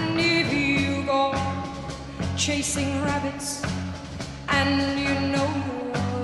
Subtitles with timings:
[0.00, 1.34] And if you go
[2.36, 3.62] chasing rabbits
[4.48, 5.50] and you know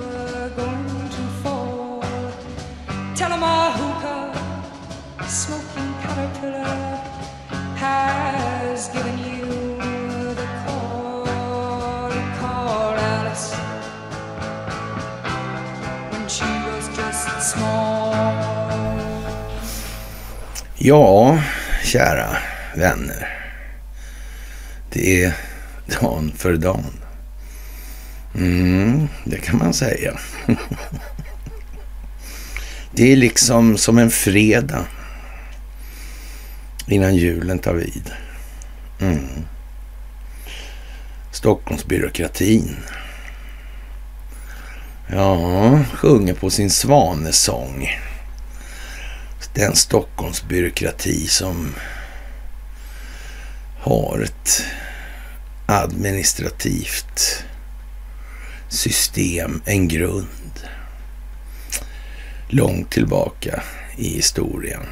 [0.01, 2.01] you're going to fall,
[3.15, 4.23] tell 'em a hookah
[5.27, 6.99] smoking caterpillar
[7.75, 9.45] has given you
[10.39, 12.11] the call.
[12.39, 13.53] Call Alice
[16.11, 18.15] when she was just small.
[20.77, 21.37] Ja,
[21.91, 22.37] kära
[22.75, 23.36] vänner.
[24.97, 25.33] Det är
[26.01, 26.85] dan för dan.
[28.35, 30.19] Mm, det kan man säga.
[32.91, 34.85] Det är liksom som en fredag
[36.87, 38.11] innan julen tar vid.
[38.99, 39.27] Mm.
[41.31, 42.75] Stockholmsbyråkratin.
[45.07, 47.89] Ja, sjunger på sin svanesång.
[49.53, 51.75] Den Stockholmsbyråkrati som
[53.79, 54.63] har ett
[55.69, 57.43] administrativt
[58.69, 60.59] system, en grund
[62.47, 63.63] långt tillbaka
[63.97, 64.83] i historien.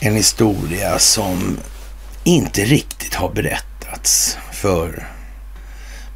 [0.00, 1.58] En historia som
[2.24, 5.06] inte riktigt har berättats för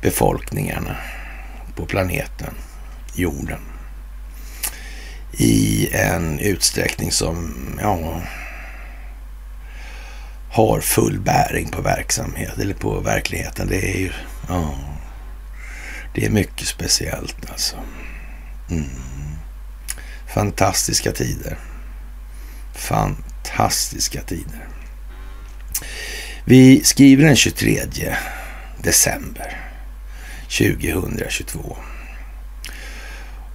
[0.03, 0.97] befolkningarna
[1.77, 2.55] på planeten
[3.15, 3.61] jorden
[5.33, 8.23] i en utsträckning som ja,
[10.51, 13.69] har full bäring på verksamhet eller på verkligheten.
[13.69, 14.11] Det är ju
[14.49, 14.75] ja,
[16.15, 17.77] det är mycket speciellt alltså.
[18.71, 18.89] Mm.
[20.35, 21.59] Fantastiska tider.
[22.75, 24.69] Fantastiska tider.
[26.45, 27.81] Vi skriver den 23
[28.83, 29.57] december
[30.59, 31.77] 2022.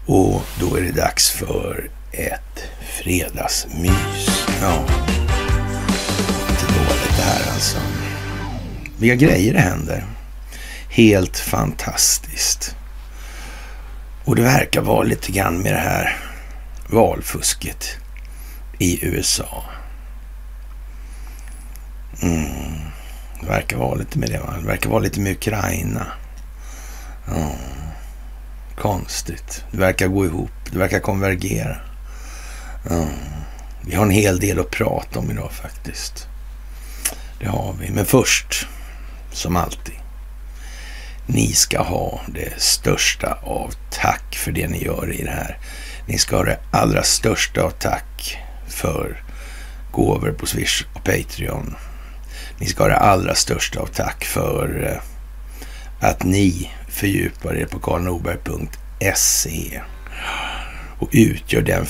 [0.05, 2.63] Och då är det dags för ett
[3.03, 4.47] fredagsmys.
[4.61, 4.85] Ja,
[7.55, 7.77] alltså.
[8.97, 10.05] Vilka grejer det händer.
[10.89, 12.75] Helt fantastiskt.
[14.25, 16.17] Och det verkar vara lite grann med det här
[16.89, 17.97] valfusket
[18.79, 19.63] i USA.
[22.21, 22.79] Mm.
[23.41, 24.39] Det verkar vara lite med det.
[24.39, 24.53] Va?
[24.61, 26.07] Det verkar vara lite med Ukraina.
[27.27, 27.57] Mm.
[28.77, 29.63] Konstigt.
[29.71, 30.51] Det verkar gå ihop.
[30.71, 31.77] Det verkar konvergera.
[32.89, 33.09] Mm.
[33.81, 36.27] Vi har en hel del att prata om idag faktiskt.
[37.39, 37.91] Det har vi.
[37.91, 38.67] Men först,
[39.31, 39.95] som alltid.
[41.27, 45.57] Ni ska ha det största av tack för det ni gör i det här.
[46.07, 48.37] Ni ska ha det allra största av tack
[48.67, 49.23] för
[49.91, 51.75] gåvor på Swish och Patreon.
[52.59, 54.97] Ni ska ha det allra största av tack för eh,
[56.09, 59.81] att ni fördjupar er på karlnorberg.se
[60.99, 61.85] och utgör den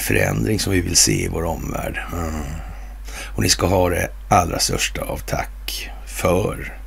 [0.00, 2.00] förändring som vi vill se i vår omvärld.
[2.12, 2.34] Mm.
[3.34, 6.78] Och ni ska ha det allra största av tack för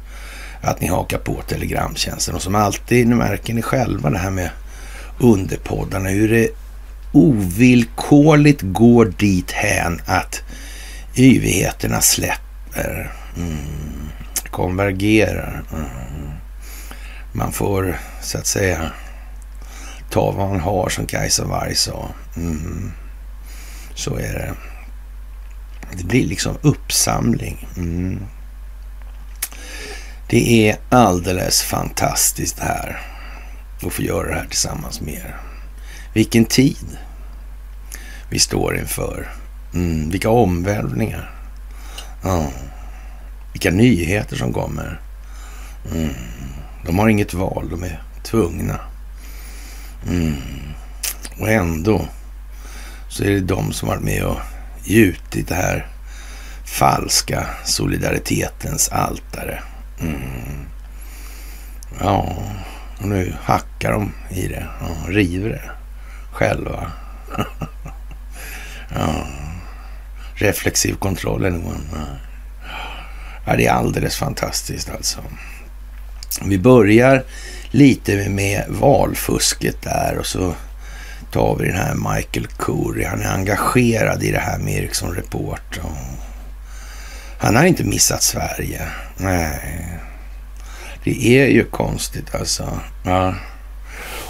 [0.61, 2.35] att ni hakar på telegramtjänsten.
[2.35, 4.49] Och som alltid, nu märker ni själva det här med
[5.19, 6.49] underpoddarna, hur det
[7.11, 10.41] ovillkorligt går dit hän att
[11.15, 14.09] yvigheterna släpper, mm,
[14.51, 15.63] konvergerar.
[15.73, 15.85] Mm.
[17.31, 18.91] Man får så att säga
[20.09, 22.09] ta vad man har som Kajsa Warg sa.
[22.37, 22.91] Mm.
[23.95, 24.53] Så är det.
[25.97, 27.67] Det blir liksom uppsamling.
[27.77, 28.19] Mm.
[30.29, 33.01] Det är alldeles fantastiskt här
[33.81, 35.35] att få göra det här tillsammans med er.
[36.13, 36.97] Vilken tid
[38.29, 39.29] vi står inför.
[39.73, 40.09] Mm.
[40.09, 41.31] Vilka omvälvningar.
[42.23, 42.51] Mm.
[43.53, 45.01] Vilka nyheter som kommer.
[45.91, 46.13] Mm.
[46.85, 48.79] De har inget val, de är tvungna.
[50.09, 50.35] Mm.
[51.39, 52.05] Och ändå
[53.09, 54.37] så är det de som varit med och
[54.87, 55.87] gjutit det här
[56.65, 59.61] falska solidaritetens altare.
[59.99, 60.65] Mm.
[61.99, 62.35] Ja,
[62.99, 64.67] och nu hackar de i det.
[64.81, 65.71] Ja, river det
[66.31, 66.91] själva.
[68.95, 69.27] ja.
[70.35, 72.27] Reflexiv kontroll är nog eh,
[73.45, 75.19] Ja, det är alldeles fantastiskt alltså.
[76.45, 77.23] Vi börjar
[77.71, 80.53] lite med valfusket där och så
[81.31, 83.03] tar vi den här Michael Curry.
[83.03, 85.79] Han är engagerad i det här med Ericsson Report.
[87.39, 88.81] Han har inte missat Sverige.
[89.17, 89.59] Nej.
[91.03, 92.79] Det är ju konstigt alltså.
[93.05, 93.35] Ja.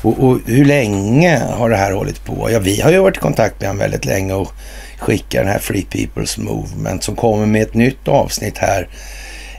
[0.01, 2.51] Och, och, hur länge har det här hållit på?
[2.51, 4.51] Ja, vi har ju varit i kontakt med honom väldigt länge och
[5.00, 8.88] skickar den här Free People's Movement som kommer med ett nytt avsnitt här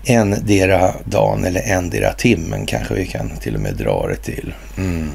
[0.04, 4.54] endera dagen eller endera timmen kanske vi kan till och med dra det till.
[4.76, 5.10] Mm.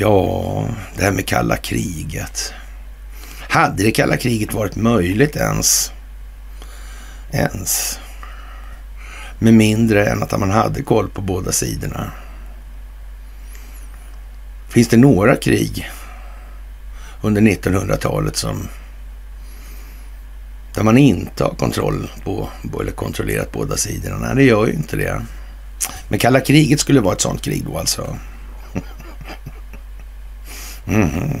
[0.00, 2.52] Ja, det här med kalla kriget.
[3.48, 5.92] Hade det kalla kriget varit möjligt ens
[7.32, 7.98] ens.
[9.38, 12.10] Med mindre än att man hade koll på båda sidorna.
[14.68, 15.90] Finns det några krig
[17.22, 18.68] under 1900-talet som
[20.74, 22.48] där man inte har kontroll på,
[22.80, 24.18] eller kontrollerat båda sidorna?
[24.18, 25.22] Nej, det gör ju inte det.
[26.08, 28.16] Men kalla kriget skulle vara ett sånt krig då alltså.
[30.88, 31.40] Mm.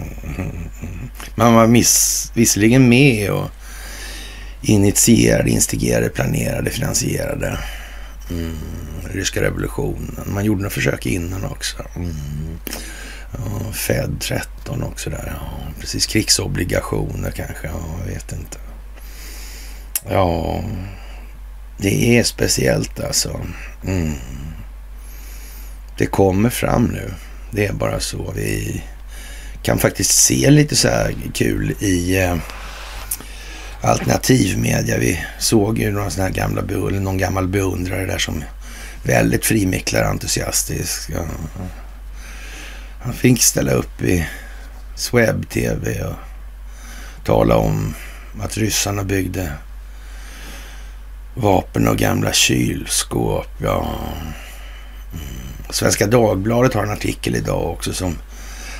[1.34, 3.50] Man var miss, visserligen med och
[4.62, 7.58] initierade, instigerade, planerade, finansierade
[8.30, 8.56] mm.
[9.12, 10.20] ryska revolutionen.
[10.26, 11.76] Man gjorde några försök innan också.
[11.96, 12.14] Mm.
[13.32, 15.32] Ja, Fed 13 också där.
[15.40, 17.66] Ja, precis, krigsobligationer kanske.
[17.66, 18.58] Ja, jag vet inte.
[20.10, 20.62] Ja,
[21.78, 23.40] det är speciellt alltså.
[23.86, 24.14] Mm.
[25.98, 27.14] Det kommer fram nu.
[27.50, 28.32] Det är bara så.
[28.36, 28.82] Vi
[29.62, 32.36] kan faktiskt se lite så här kul i eh,
[33.80, 34.98] alternativmedia.
[34.98, 36.62] Vi såg ju några sådana här gamla,
[37.00, 38.44] någon gammal beundrare där som
[39.02, 41.10] väldigt frimicklar entusiastisk.
[41.14, 41.24] Ja.
[43.02, 44.26] Han fick ställa upp i
[44.96, 46.16] Sweb-TV och
[47.24, 47.94] tala om
[48.40, 49.52] att ryssarna byggde
[51.34, 53.48] vapen och gamla kylskåp.
[53.62, 53.94] Ja.
[55.12, 55.24] Mm.
[55.70, 58.16] Svenska Dagbladet har en artikel idag också som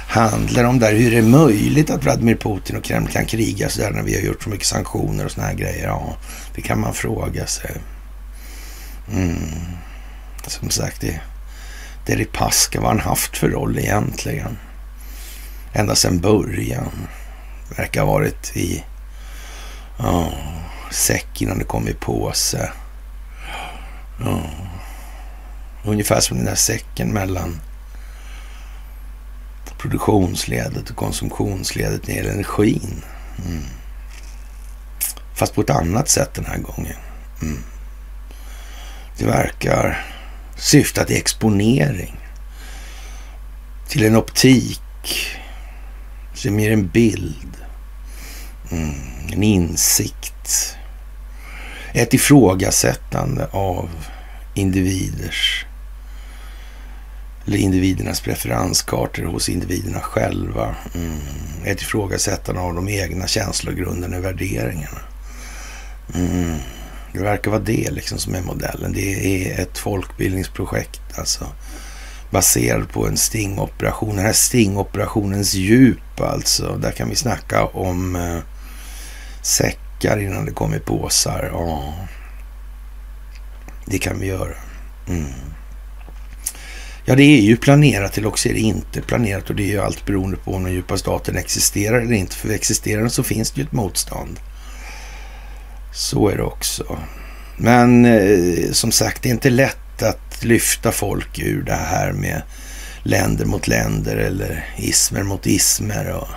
[0.09, 3.91] handlar om där hur det möjligt att Vladimir Putin och Kreml kan kriga så där
[3.91, 5.87] när vi har gjort så mycket sanktioner och såna här grejer.
[5.87, 6.17] Ja,
[6.55, 7.77] det kan man fråga sig.
[9.13, 9.39] Mm.
[10.47, 11.21] Som sagt, det,
[12.07, 14.59] Deripaska, vad han haft för roll egentligen?
[15.73, 17.09] Ända sedan början.
[17.77, 18.85] Verkar ha varit i
[19.99, 20.33] oh,
[20.91, 22.73] säck innan det kom i påse.
[24.21, 24.41] Oh.
[25.85, 27.61] Ungefär som den där säcken mellan
[29.79, 33.05] produktionsledet och konsumtionsledet när det gäller energin.
[33.47, 33.62] Mm.
[35.35, 36.97] Fast på ett annat sätt den här gången.
[37.43, 37.62] Mm.
[39.19, 40.06] Det verkar
[40.56, 42.17] syfta till exponering.
[43.88, 44.81] Till en optik.
[46.35, 47.56] Som ger en bild.
[48.71, 48.94] Mm.
[49.32, 50.76] En insikt.
[51.93, 53.88] Ett ifrågasättande av
[54.55, 55.67] individers
[57.49, 60.75] eller individernas preferenskartor hos individerna själva.
[60.95, 61.19] Mm.
[61.65, 65.00] Ett ifrågasättande av de egna känslogrunderna och värderingarna.
[66.15, 66.56] Mm.
[67.12, 68.93] Det verkar vara det liksom som är modellen.
[68.93, 71.47] Det är ett folkbildningsprojekt alltså.
[72.31, 74.17] Baserat på en stingoperation.
[74.17, 76.77] Den här stingoperationens djup alltså.
[76.77, 78.39] Där kan vi snacka om eh,
[79.43, 81.50] säckar innan det kommer påsar.
[81.53, 81.95] Ja,
[83.87, 84.55] det kan vi göra.
[85.09, 85.48] Mm.
[87.09, 89.81] Ja, det är ju planerat eller också är det inte planerat och det är ju
[89.81, 92.37] allt beroende på om den djupa staten existerar eller inte.
[92.37, 94.41] För existerar den så finns det ju ett motstånd.
[95.95, 96.99] Så är det också.
[97.57, 102.43] Men eh, som sagt, det är inte lätt att lyfta folk ur det här med
[103.03, 106.29] länder mot länder eller ismer mot ismer och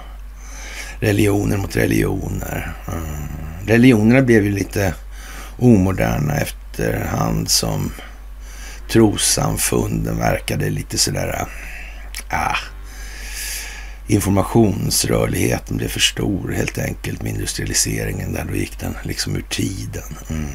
[0.99, 2.73] religioner mot religioner.
[2.87, 3.27] Mm.
[3.65, 4.93] Religionerna blev ju lite
[5.57, 7.91] omoderna efterhand som
[8.91, 11.47] trossamfunden verkade lite sådär...
[12.29, 12.55] Ah,
[14.07, 18.33] informationsrörligheten blev för stor helt enkelt med industrialiseringen.
[18.33, 20.17] Där då gick den liksom ur tiden.
[20.29, 20.49] Mm.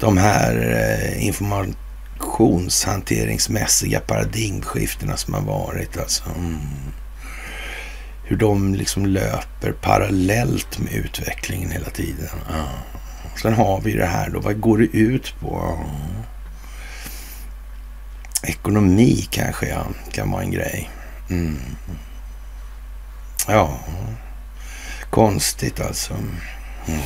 [0.00, 6.24] De här eh, informationshanteringsmässiga paradigmskiftena som har varit alltså.
[6.36, 6.58] Mm.
[8.24, 12.28] Hur de liksom löper parallellt med utvecklingen hela tiden.
[12.50, 12.64] Mm.
[13.42, 15.56] Sen har vi det här då, vad går det ut på?
[15.56, 15.86] Mm.
[18.46, 20.90] Ekonomi kanske ja, kan vara en grej.
[21.30, 21.58] Mm.
[23.48, 23.78] Ja,
[25.10, 26.14] konstigt alltså.
[26.14, 27.00] Mm.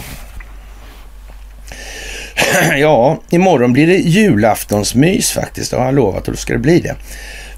[2.78, 5.70] Ja, imorgon blir det julaftonsmys faktiskt.
[5.70, 6.96] Det har jag lovat och då ska det bli det.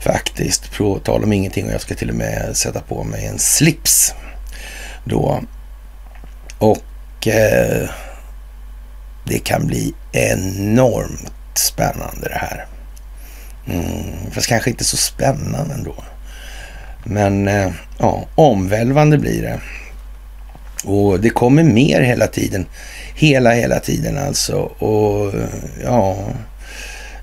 [0.01, 3.39] Faktiskt, på tal om ingenting och jag ska till och med sätta på mig en
[3.39, 4.15] slips
[5.05, 5.41] då.
[6.59, 7.89] Och eh,
[9.25, 12.67] det kan bli enormt spännande det här.
[13.71, 15.95] Mm, fast kanske inte så spännande ändå.
[17.05, 19.61] Men eh, ja, omvälvande blir det.
[20.85, 22.67] Och det kommer mer hela tiden.
[23.15, 24.57] Hela, hela tiden alltså.
[24.59, 25.49] Och eh,
[25.85, 26.17] ja,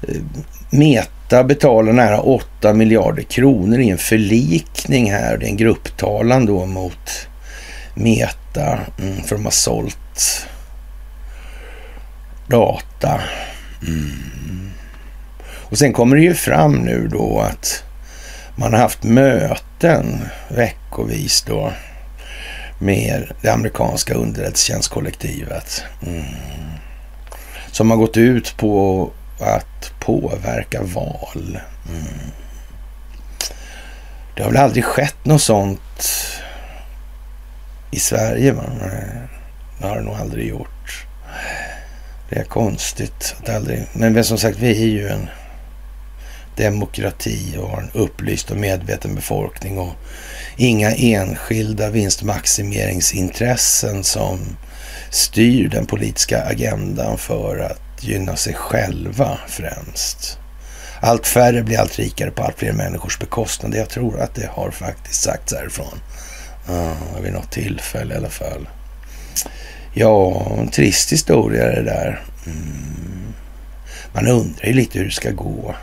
[0.07, 0.21] eh,
[0.69, 5.37] Meta betalar nära 8 miljarder kronor i en förlikning här.
[5.37, 7.27] Det är en grupptalan då mot
[7.95, 8.79] Meta.
[8.99, 10.47] Mm, för de har sålt
[12.47, 13.21] data.
[13.87, 14.71] Mm.
[15.69, 17.83] Och sen kommer det ju fram nu då att
[18.55, 21.71] man har haft möten veckovis då
[22.79, 25.83] med det amerikanska underrättelsetjänstkollektivet.
[26.05, 26.23] Mm.
[27.71, 29.09] som har gått ut på
[29.39, 31.59] att påverka val.
[31.89, 32.31] Mm.
[34.35, 36.13] Det har väl aldrig skett något sånt
[37.91, 38.51] i Sverige?
[38.51, 38.63] Va?
[39.79, 41.05] Det har det nog aldrig gjort.
[42.29, 43.87] Det är konstigt att aldrig...
[43.93, 45.29] Men som sagt, vi är ju en
[46.57, 49.93] demokrati och har en upplyst och medveten befolkning och
[50.57, 54.39] inga enskilda vinstmaximeringsintressen som
[55.09, 60.39] styr den politiska agendan för att gynna sig själva främst.
[61.01, 63.75] Allt färre blir allt rikare på allt fler människors bekostnad.
[63.75, 65.99] Jag tror att det har faktiskt sagts härifrån.
[66.69, 68.69] Uh, vid något tillfälle i alla fall.
[69.93, 72.23] Ja, en trist historia det där.
[72.45, 73.33] Mm.
[74.13, 75.75] Man undrar ju lite hur det ska gå.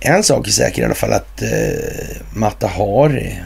[0.00, 3.38] En sak är säker i alla fall att eh, Mata Hari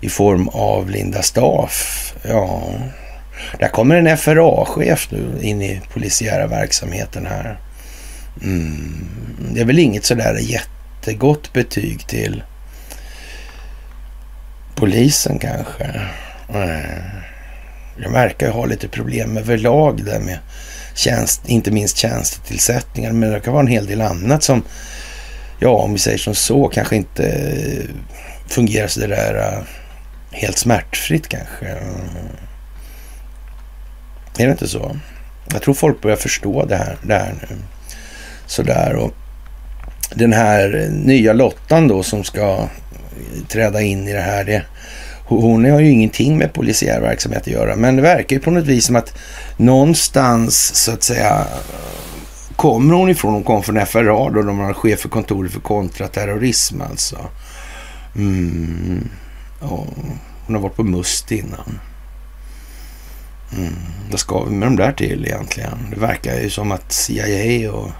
[0.00, 2.62] i form av Linda Staff, ja,
[3.58, 7.58] där kommer en FRA-chef nu in i polisiära verksamheten här.
[8.42, 9.06] Mm.
[9.54, 12.42] Det är väl inget sådär jättegott betyg till
[14.74, 16.00] polisen kanske.
[16.54, 16.80] Mm.
[18.02, 20.38] De verkar ha lite problem överlag där med
[20.94, 24.62] tjänst, inte minst tjänstetillsättningar, men det kan vara en hel del annat som,
[25.64, 27.84] ja, om vi säger som så, kanske inte eh,
[28.46, 29.62] fungerar så där eh,
[30.30, 31.66] helt smärtfritt kanske.
[34.38, 34.96] Är det inte så?
[35.52, 37.56] Jag tror folk börjar förstå det här, det här nu.
[38.46, 39.14] Sådär och
[40.14, 42.68] den här nya Lottan då som ska eh,
[43.48, 44.62] träda in i det här, det,
[45.26, 48.66] hon har ju ingenting med polisiär verksamhet att göra, men det verkar ju på något
[48.66, 49.14] vis som att
[49.56, 51.46] någonstans så att säga
[52.56, 53.32] kommer hon ifrån.
[53.32, 57.18] Hon kom från FRA då, de har chef för kontoret för kontraterrorism alltså.
[58.16, 59.08] Mm.
[59.60, 59.86] Oh.
[60.46, 61.80] Hon har varit på MUST innan.
[63.56, 63.74] Mm.
[64.10, 65.78] Vad ska vi med de där till egentligen?
[65.90, 67.90] Det verkar ju som att CIA och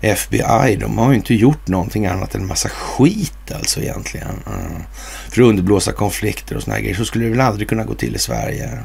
[0.00, 4.42] FBI, de har ju inte gjort någonting annat än en massa skit alltså egentligen.
[4.46, 4.82] Mm.
[5.28, 6.94] För att underblåsa konflikter och såna grejer.
[6.94, 8.78] Så skulle det väl aldrig kunna gå till i Sverige.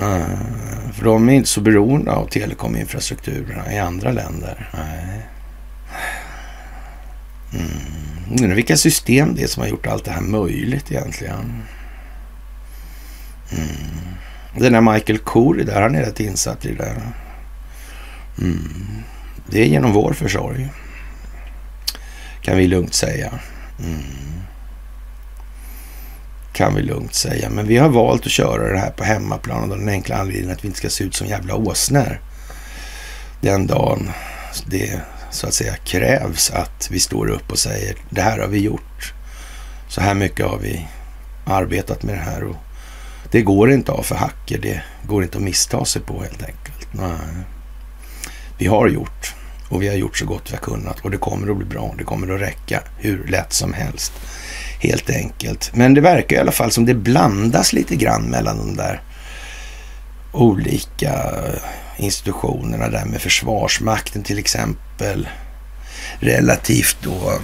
[0.00, 0.22] Nej,
[0.92, 4.70] För de är inte så beroende av telekominfrastrukturerna i andra länder.
[4.74, 5.26] Nej.
[7.52, 8.54] Mm.
[8.54, 11.62] Vilka system det är som har gjort allt det här möjligt egentligen.
[13.52, 14.14] Mm.
[14.58, 17.02] Den där Michael Corey där, han är rätt insatt i det där.
[18.38, 19.02] Mm.
[19.46, 20.68] Det är genom vår försorg.
[22.42, 23.30] Kan vi lugnt säga.
[23.84, 24.02] Mm.
[26.54, 27.50] Kan vi lugnt säga.
[27.50, 30.64] Men vi har valt att köra det här på hemmaplan av den enkla anledningen att
[30.64, 32.20] vi inte ska se ut som jävla åsnor.
[33.40, 34.10] Den dagen
[34.66, 38.58] det så att säga krävs att vi står upp och säger det här har vi
[38.58, 39.12] gjort.
[39.88, 40.86] Så här mycket har vi
[41.46, 42.56] arbetat med det här och
[43.30, 44.58] det går inte av för hacker.
[44.58, 46.88] Det går inte att missta sig på helt enkelt.
[46.92, 47.44] Nej.
[48.58, 49.34] Vi har gjort
[49.68, 51.94] och vi har gjort så gott vi har kunnat och det kommer att bli bra.
[51.98, 54.12] Det kommer att räcka hur lätt som helst.
[54.84, 55.70] Helt enkelt.
[55.74, 59.02] Men det verkar i alla fall som det blandas lite grann mellan de där
[60.32, 61.34] olika
[61.96, 65.28] institutionerna där med Försvarsmakten till exempel.
[66.20, 67.40] Relativt då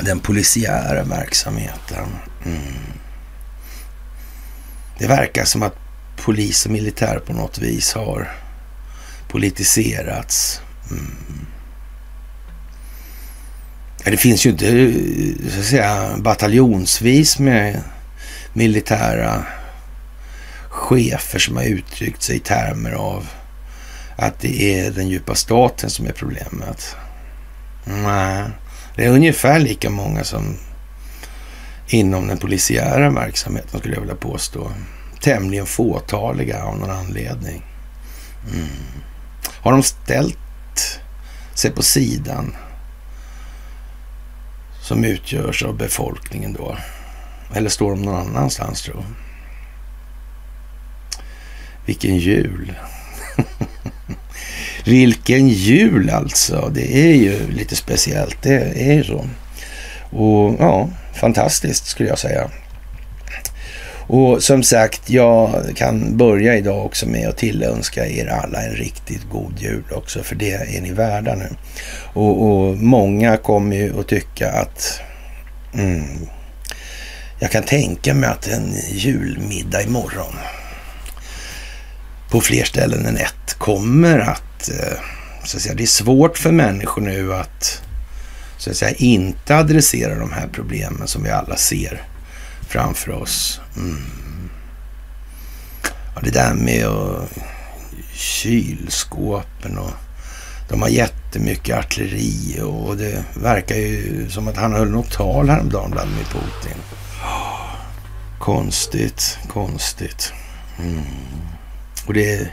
[0.00, 2.08] den polisiära verksamheten.
[2.44, 2.74] Mm.
[4.98, 5.76] Det verkar som att
[6.16, 8.30] polis och militär på något vis har
[9.28, 10.60] politiserats.
[10.90, 11.46] Mm.
[14.04, 14.92] Ja, det finns ju inte
[15.50, 17.80] så att säga, bataljonsvis med
[18.52, 19.46] militära
[20.68, 23.28] chefer som har uttryckt sig i termer av
[24.16, 26.96] att det är den djupa staten som är problemet.
[27.84, 28.44] Nej,
[28.96, 30.56] det är ungefär lika många som
[31.88, 34.72] inom den polisiära verksamheten skulle jag vilja påstå.
[35.20, 37.62] Tämligen fåtaliga av någon anledning.
[38.54, 38.68] Mm.
[39.46, 41.00] Har de ställt
[41.54, 42.54] sig på sidan
[44.82, 46.76] som utgörs av befolkningen då?
[47.54, 49.04] Eller står de någon annanstans tro?
[51.86, 52.74] Vilken jul!
[54.84, 56.70] Vilken jul alltså!
[56.74, 59.26] Det är ju lite speciellt, det är ju så.
[60.10, 62.50] Och ja, fantastiskt skulle jag säga.
[64.06, 69.30] Och som sagt, jag kan börja idag också med att tillönska er alla en riktigt
[69.30, 71.48] god jul också, för det är ni värda nu.
[72.12, 75.00] Och, och många kommer ju att tycka att
[75.74, 76.28] mm,
[77.38, 80.34] jag kan tänka mig att en julmiddag imorgon
[82.30, 84.98] på fler ställen än ett kommer att, eh,
[85.44, 87.82] så att säga, det är svårt för människor nu att
[88.58, 92.02] så att säga inte adressera de här problemen som vi alla ser
[92.72, 93.60] framför oss.
[93.76, 94.02] Mm.
[96.14, 97.28] Ja, det där med och,
[98.12, 99.90] kylskåpen och
[100.68, 105.90] de har jättemycket artilleri och det verkar ju som att han höll något tal häromdagen,
[105.90, 106.78] Vladimir Putin.
[108.38, 110.32] Konstigt, konstigt.
[110.78, 111.02] Mm.
[112.06, 112.48] Och det...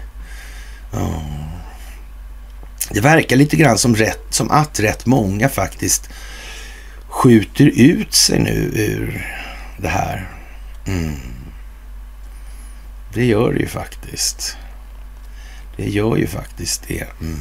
[0.91, 1.21] Ja.
[2.91, 6.09] Det verkar lite grann som, rätt, som att rätt många faktiskt
[7.07, 9.25] skjuter ut sig nu ur
[9.81, 10.29] det här.
[10.87, 11.15] Mm.
[13.13, 14.57] Det gör det ju faktiskt.
[15.77, 17.05] Det gör ju faktiskt det.
[17.21, 17.39] Mm.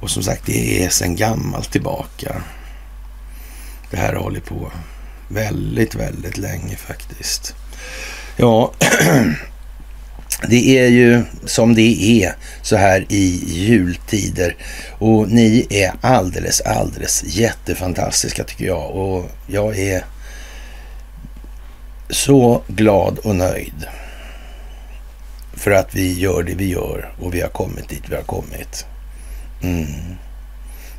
[0.00, 2.42] Och som sagt, det är sedan gammalt tillbaka.
[3.90, 4.72] Det här har hållit på
[5.28, 7.54] väldigt, väldigt länge faktiskt.
[8.36, 8.72] Ja,
[10.48, 14.56] det är ju som det är så här i jultider.
[14.98, 18.90] Och ni är alldeles, alldeles jättefantastiska tycker jag.
[18.90, 20.04] Och jag är
[22.10, 23.86] så glad och nöjd
[25.52, 28.86] för att vi gör det vi gör och vi har kommit dit vi har kommit.
[29.62, 29.86] Mm.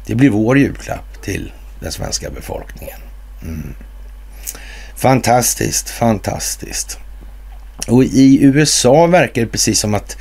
[0.06, 3.00] Det blir vår julklapp till den svenska befolkningen.
[3.42, 3.76] Mm.
[4.96, 6.98] Fantastiskt, fantastiskt.
[7.88, 10.18] Och i USA verkar det precis som att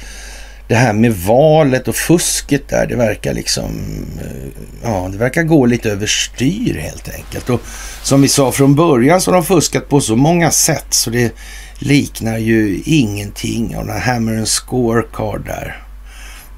[0.69, 3.73] det här med valet och fusket där, det verkar liksom,
[4.21, 7.51] eh, ja, det verkar gå lite överstyr helt enkelt.
[7.51, 7.61] Och
[8.03, 11.35] som vi sa från början så har de fuskat på så många sätt så det
[11.79, 15.83] liknar ju ingenting av den här Hammer and Scorecard där.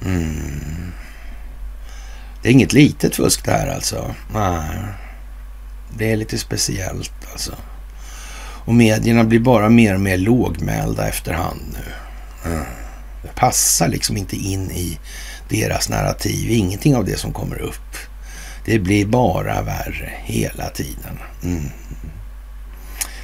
[0.04, 0.92] Mm.
[2.42, 4.14] Det är inget litet fusk det här alltså.
[4.34, 4.78] Nej.
[5.98, 7.52] Det är lite speciellt alltså.
[8.64, 11.92] Och medierna blir bara mer och mer lågmälda efterhand nu.
[12.50, 12.64] Mm.
[13.22, 14.98] Det passar liksom inte in i
[15.48, 16.50] deras narrativ.
[16.50, 17.96] Ingenting av det som kommer upp.
[18.64, 21.18] Det blir bara värre hela tiden.
[21.44, 21.64] Mm.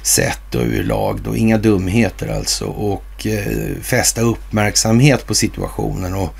[0.02, 1.36] sätt och överlag då.
[1.36, 6.34] Inga dumheter alltså och eh, fästa uppmärksamhet på situationen och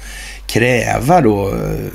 [0.46, 1.90] kräva då eh,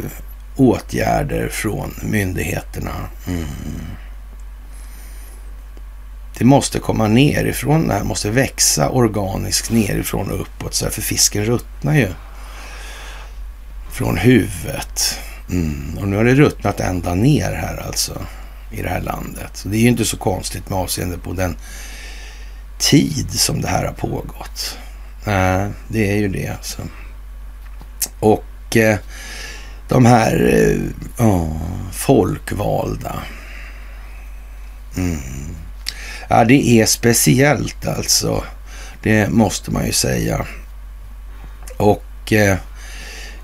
[0.55, 2.91] åtgärder från myndigheterna.
[3.27, 3.45] Mm.
[6.37, 11.01] Det måste komma nerifrån, det här måste växa organiskt nerifrån och uppåt, så här, för
[11.01, 12.07] fisken ruttnar ju
[13.91, 15.19] från huvudet.
[15.51, 15.97] Mm.
[15.97, 18.21] Och nu har det ruttnat ända ner här alltså
[18.71, 19.49] i det här landet.
[19.53, 21.57] Så det är ju inte så konstigt med avseende på den
[22.77, 24.77] tid som det här har pågått.
[25.25, 26.81] Nej, det är ju det alltså.
[28.19, 28.97] Och eh,
[29.89, 30.53] de här
[31.17, 31.57] eh, oh,
[31.91, 33.15] folkvalda.
[34.97, 35.19] Mm.
[36.29, 38.43] Ja, det är speciellt alltså.
[39.03, 40.45] Det måste man ju säga.
[41.77, 42.57] Och eh,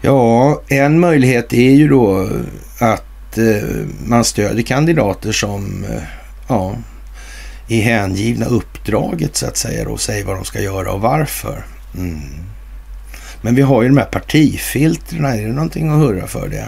[0.02, 2.30] ja, en möjlighet är ju då
[2.80, 6.02] att eh, man stödjer kandidater som eh,
[6.48, 6.76] ja,
[7.68, 11.66] är hängivna uppdraget så att säga och säger vad de ska göra och varför.
[11.98, 12.22] Mm.
[13.42, 15.26] Men vi har ju de här partifiltren.
[15.26, 16.68] Är det någonting att hurra för det?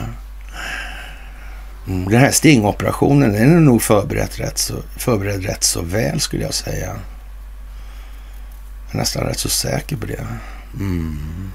[1.87, 6.43] Mm, den här stingoperationen den är nog förberedd rätt, så, förberedd rätt så väl skulle
[6.43, 6.87] jag säga.
[6.87, 10.27] Jag är nästan rätt så säker på det.
[10.79, 11.51] Mm.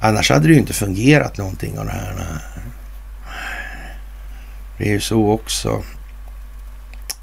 [0.00, 2.14] Annars hade det ju inte fungerat någonting av det här.
[4.78, 5.82] Det är ju så också.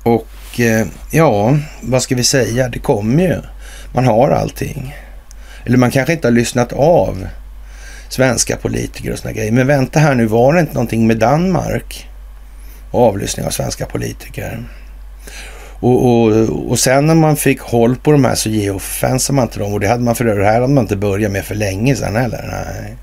[0.04, 2.70] Och eh, ja, vad ska vi säga?
[2.70, 3.42] Det kommer ju.
[3.94, 4.96] Man har allting.
[5.66, 7.28] Eller man kanske inte har lyssnat av
[8.10, 9.52] svenska politiker och såna grejer.
[9.52, 12.10] Men vänta här nu, var det inte någonting med Danmark?
[12.92, 14.64] Avlyssning av svenska politiker.
[15.86, 19.60] Och, och, och sen när man fick håll på de här så geofensade man inte
[19.60, 19.74] dem.
[19.74, 22.16] Och det hade man för övrigt, här hade man inte börjat med för länge sedan
[22.16, 22.46] heller.
[22.52, 22.96] Nej,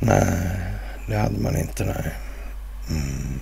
[0.00, 0.24] nej
[1.08, 1.84] det hade man inte.
[1.84, 2.12] Nej.
[2.90, 3.40] Mm.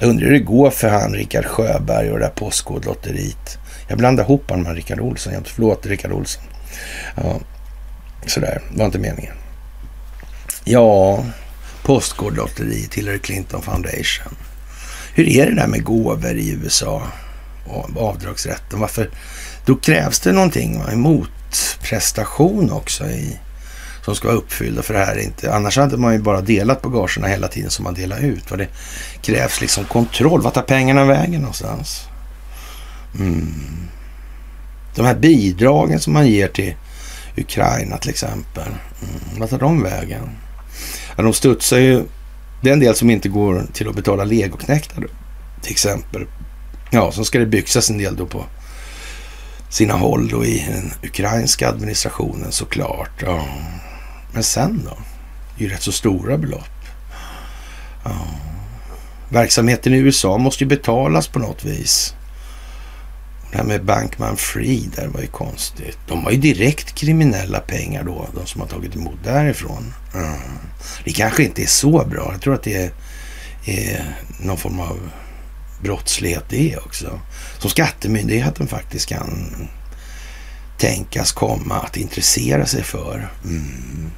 [0.00, 3.58] Jag undrar hur det går för han Rickard Sjöberg och det där Postkodlotteriet.
[3.88, 5.32] Jag blandar ihop honom med Rickard Olsson.
[5.32, 6.42] Jag förlåt Rickard Olsson.
[7.16, 7.40] Ja,
[8.26, 9.34] sådär, var inte meningen.
[10.64, 11.24] Ja,
[11.82, 14.36] Postkodlotteriet, Hillary Clinton Foundation.
[15.14, 17.02] Hur är det där med gåvor i USA
[17.66, 18.80] och avdragsrätten?
[18.80, 19.10] Varför?
[19.66, 20.84] Då krävs det någonting, va?
[20.92, 23.38] en motprestation också i,
[24.04, 25.18] som ska vara uppfyllda för det här.
[25.18, 25.54] Inte.
[25.54, 28.50] Annars hade man ju bara delat på gagerna hela tiden som man delar ut.
[28.50, 28.56] Va?
[28.56, 28.68] Det
[29.22, 30.42] krävs liksom kontroll.
[30.42, 32.02] Vart tar pengarna vägen någonstans?
[33.18, 33.54] Mm.
[34.94, 36.74] De här bidragen som man ger till
[37.36, 38.66] Ukraina till exempel.
[38.68, 39.40] Mm.
[39.40, 40.30] Vart tar de vägen?
[41.16, 42.04] Ja, de studsar ju
[42.64, 45.06] det är en del som inte går till att betala legoknäktar
[45.62, 46.26] till exempel.
[46.90, 48.44] Ja, så ska det byxas en del då på
[49.68, 53.22] sina håll då i den ukrainska administrationen såklart.
[53.22, 53.44] Ja.
[54.32, 54.96] Men sen då?
[55.56, 56.84] Det är ju rätt så stora belopp.
[58.04, 58.26] Ja.
[59.28, 62.14] Verksamheten i USA måste ju betalas på något vis.
[63.54, 65.98] Det här med Bankman Free där var ju konstigt.
[66.06, 69.94] De har ju direkt kriminella pengar då, de som har tagit emot därifrån.
[70.14, 70.40] Mm.
[71.04, 72.28] Det kanske inte är så bra.
[72.32, 72.90] Jag tror att det är,
[73.64, 75.10] är någon form av
[75.82, 77.20] brottslighet det också.
[77.58, 79.56] Som skattemyndigheten faktiskt kan
[80.78, 83.28] tänkas komma att intressera sig för.
[83.44, 84.10] Mm.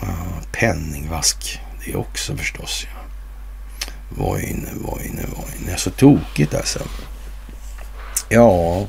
[0.00, 0.16] Ja,
[0.52, 2.86] penningvask, det är också förstås.
[2.94, 3.00] Ja.
[4.08, 5.76] Vojne, Vojne, Vojne.
[5.76, 6.80] Så tokigt alltså.
[8.32, 8.86] Ja,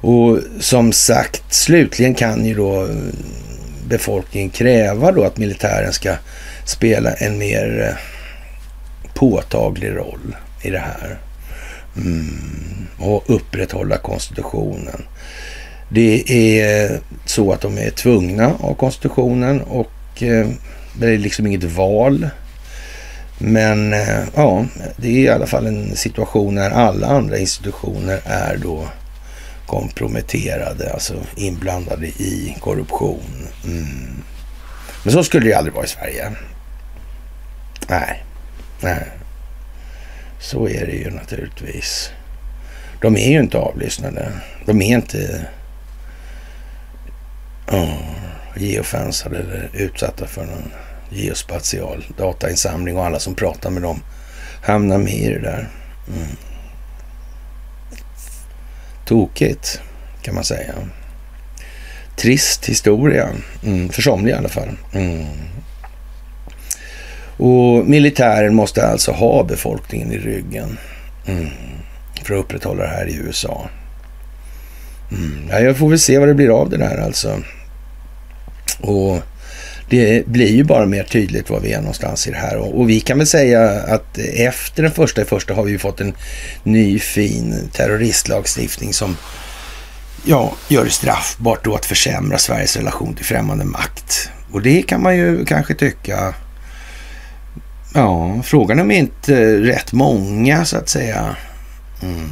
[0.00, 2.96] och som sagt, slutligen kan ju då eh,
[3.88, 6.14] befolkningen kräva då att militären ska
[6.64, 7.96] spela en mer eh,
[9.14, 11.18] påtaglig roll i det här.
[11.96, 15.02] Mm, och upprätthålla konstitutionen.
[15.88, 19.92] Det är eh, så att de är tvungna av konstitutionen och
[20.98, 22.28] det är liksom inget val.
[23.42, 28.56] Men eh, ja, det är i alla fall en situation när alla andra institutioner är
[28.56, 28.88] då
[29.66, 33.48] komprometterade, alltså inblandade i korruption.
[33.64, 34.22] Mm.
[35.04, 36.32] Men så skulle det aldrig vara i Sverige.
[37.88, 38.24] Nej,
[38.80, 39.06] nej.
[40.40, 42.10] Så är det ju naturligtvis.
[43.00, 44.32] De är ju inte avlyssnade.
[44.66, 45.46] De är inte
[47.68, 48.00] oh,
[48.56, 50.72] geofensade eller utsatta för någon
[51.10, 54.02] geospatial datainsamling och alla som pratar med dem
[54.62, 55.68] hamnar med i det där.
[56.08, 56.36] Mm.
[59.06, 59.80] Tokigt
[60.22, 60.74] kan man säga.
[62.16, 63.28] Trist historia,
[63.64, 64.76] mm, för somliga i alla fall.
[64.92, 65.26] Mm.
[67.36, 70.78] Och militären måste alltså ha befolkningen i ryggen
[71.26, 71.48] mm.
[72.24, 73.68] för att upprätthålla det här i USA.
[75.10, 75.48] Mm.
[75.50, 77.42] Ja, jag får väl se vad det blir av det där alltså.
[78.80, 79.22] Och
[79.90, 82.56] det blir ju bara mer tydligt var vi är någonstans i det här.
[82.56, 86.00] Och, och vi kan väl säga att efter den första i första har vi fått
[86.00, 86.14] en
[86.62, 89.16] ny fin terroristlagstiftning som
[90.24, 94.30] ja, gör det straffbart då att försämra Sveriges relation till främmande makt.
[94.52, 96.34] Och det kan man ju kanske tycka.
[97.94, 101.36] Ja, frågan är om inte rätt många så att säga
[102.02, 102.30] mm,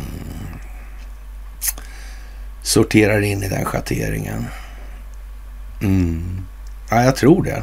[2.63, 4.47] sorterar in i den schatteringen.
[5.83, 6.49] Mm.
[6.91, 7.63] Ja, jag tror det.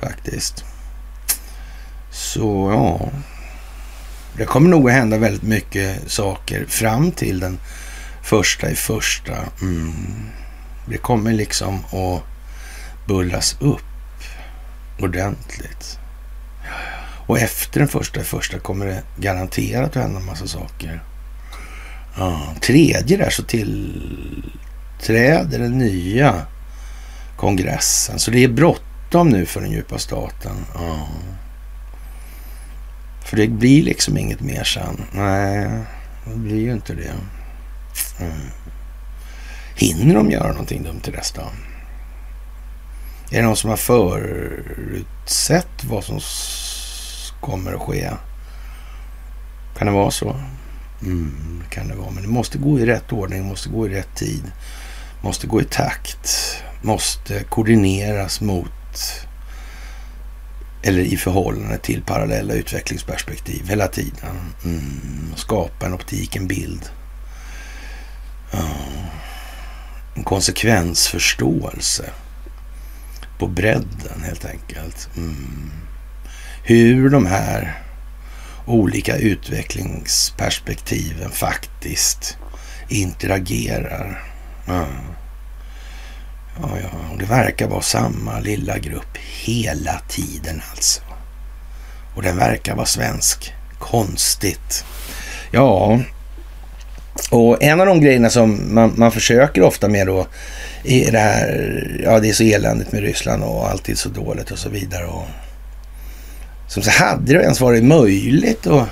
[0.00, 0.64] Faktiskt.
[2.10, 3.10] Så ja.
[4.36, 7.58] Det kommer nog att hända väldigt mycket saker fram till den
[8.22, 9.36] första i första.
[9.60, 10.28] Mm.
[10.86, 12.22] Det kommer liksom att
[13.06, 13.82] bullas upp
[14.98, 15.98] ordentligt.
[17.26, 21.02] Och efter den första i första kommer det garanterat att hända en massa saker.
[22.16, 24.48] Ja, tredje där så tillträder
[25.58, 26.46] den nya
[27.42, 28.18] kongressen.
[28.18, 30.66] Så det är bråttom nu för den djupa staten.
[30.74, 31.08] Ja.
[33.24, 35.04] För det blir liksom inget mer sen.
[35.12, 35.70] Nej,
[36.24, 37.12] det blir ju inte det.
[38.20, 38.40] Mm.
[39.76, 41.42] Hinner de göra någonting dumt till dess då?
[43.30, 45.04] Är det någon som har förutsett
[45.84, 46.20] vad som
[47.40, 48.10] kommer att ske?
[49.78, 50.36] Kan det vara så?
[51.02, 52.10] Mm, kan det vara.
[52.10, 54.52] Men det måste gå i rätt ordning, måste gå i rätt tid,
[55.22, 56.28] måste gå i takt,
[56.82, 58.72] måste koordineras mot
[60.82, 64.54] eller i förhållande till parallella utvecklingsperspektiv hela tiden.
[64.64, 66.90] Mm, skapa en optik, en bild.
[68.54, 69.04] Uh,
[70.14, 72.10] en konsekvensförståelse
[73.38, 75.08] på bredden helt enkelt.
[75.16, 75.70] Mm.
[76.64, 77.82] Hur de här
[78.66, 82.36] olika utvecklingsperspektiven faktiskt
[82.88, 84.24] interagerar.
[84.68, 84.86] Mm.
[86.60, 91.00] Ja, ja, och det verkar vara samma lilla grupp hela tiden alltså.
[92.14, 93.54] Och den verkar vara svensk.
[93.78, 94.84] Konstigt.
[95.50, 96.00] Ja,
[97.30, 100.26] och en av de grejerna som man, man försöker ofta med då
[100.84, 104.58] är det här, ja det är så eländigt med Ryssland och alltid så dåligt och
[104.58, 105.04] så vidare.
[105.06, 105.26] Och,
[106.68, 108.88] som så hade det ens varit möjligt att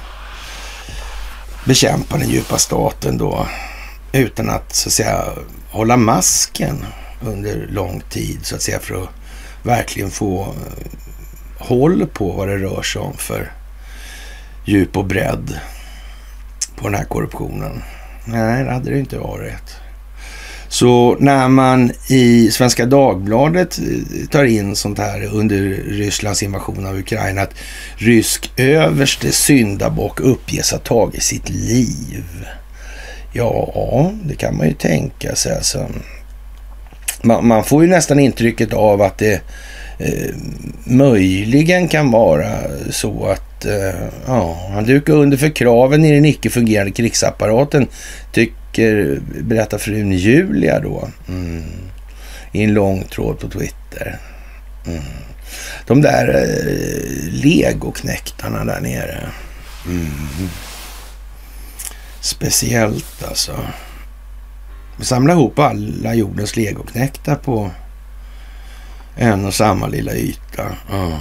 [1.64, 3.46] bekämpa den djupa staten då
[4.12, 5.25] utan att så att säga
[5.70, 6.85] hålla masken
[7.20, 9.09] under lång tid så att säga för att
[9.62, 10.87] verkligen få eh,
[11.59, 13.52] håll på vad det rör sig om för
[14.64, 15.61] djup och bredd
[16.76, 17.83] på den här korruptionen.
[18.24, 19.76] Nej, det hade det inte varit.
[20.68, 26.98] Så när man i Svenska Dagbladet eh, tar in sånt här under Rysslands invasion av
[26.98, 27.54] Ukraina att
[27.96, 32.46] rysk överste syndabock uppges ha tagit sitt liv.
[33.33, 35.56] Ja, det kan man ju tänka sig.
[35.56, 35.87] Alltså.
[37.22, 39.40] Man, man får ju nästan intrycket av att det
[39.98, 40.35] eh,
[40.85, 42.50] möjligen kan vara
[42.90, 47.87] så att eh, ja, han dukar under för kraven i den icke-fungerande krigsapparaten,
[48.33, 51.09] tycker, berättar frun Julia då.
[51.28, 51.62] Mm.
[52.52, 54.18] I en lång tråd på Twitter.
[54.87, 55.02] Mm.
[55.87, 59.20] De där eh, legoknäktarna där nere.
[59.87, 60.48] Mm.
[62.20, 63.56] Speciellt alltså.
[65.01, 67.71] Samla ihop alla jordens legoknäktar på
[69.17, 70.63] en och samma lilla yta.
[70.93, 71.19] Mm.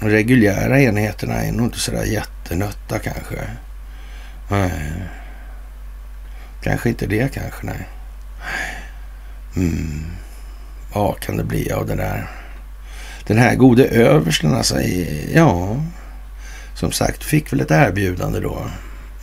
[0.00, 3.36] De reguljära enheterna är nog inte sådär jättenötta kanske.
[4.50, 4.70] Nej.
[6.62, 7.88] Kanske inte det kanske, nej.
[9.56, 10.04] Mm.
[10.94, 12.30] Vad kan det bli av det där?
[13.26, 14.80] Den här gode översten alltså,
[15.34, 15.76] ja,
[16.74, 18.66] som sagt, fick väl ett erbjudande då.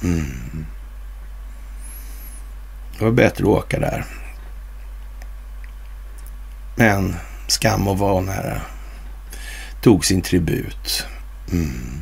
[0.04, 0.66] Mm.
[2.98, 4.06] Det var bättre att åka där.
[6.76, 7.16] Men
[7.48, 8.62] skam och vanära
[9.82, 11.06] tog sin tribut.
[11.52, 12.02] Mm.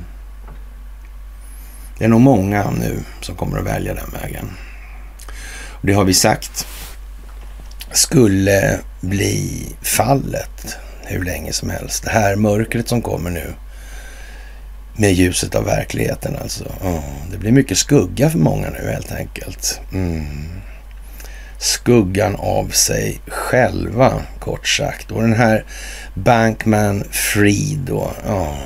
[1.98, 4.52] Det är nog många nu som kommer att välja den vägen.
[5.72, 6.68] Och det har vi sagt
[7.92, 12.04] skulle bli fallet hur länge som helst.
[12.04, 13.54] Det här mörkret som kommer nu
[14.98, 16.64] med ljuset av verkligheten alltså.
[16.64, 19.80] Oh, det blir mycket skugga för många nu helt enkelt.
[19.94, 20.62] Mm
[21.66, 25.12] skuggan av sig själva, kort sagt.
[25.12, 25.64] Och den här
[26.14, 28.58] Bankman Fried då, ja.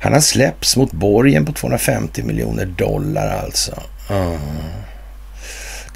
[0.00, 3.82] Han har släppts mot borgen på 250 miljoner dollar alltså.
[4.08, 4.36] Ja.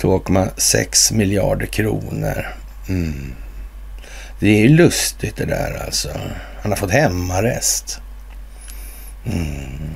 [0.00, 2.46] 2,6 miljarder kronor.
[2.88, 3.34] Mm.
[4.40, 6.08] Det är ju lustigt det där alltså.
[6.62, 8.00] Han har fått hemarrest.
[9.26, 9.94] Mm.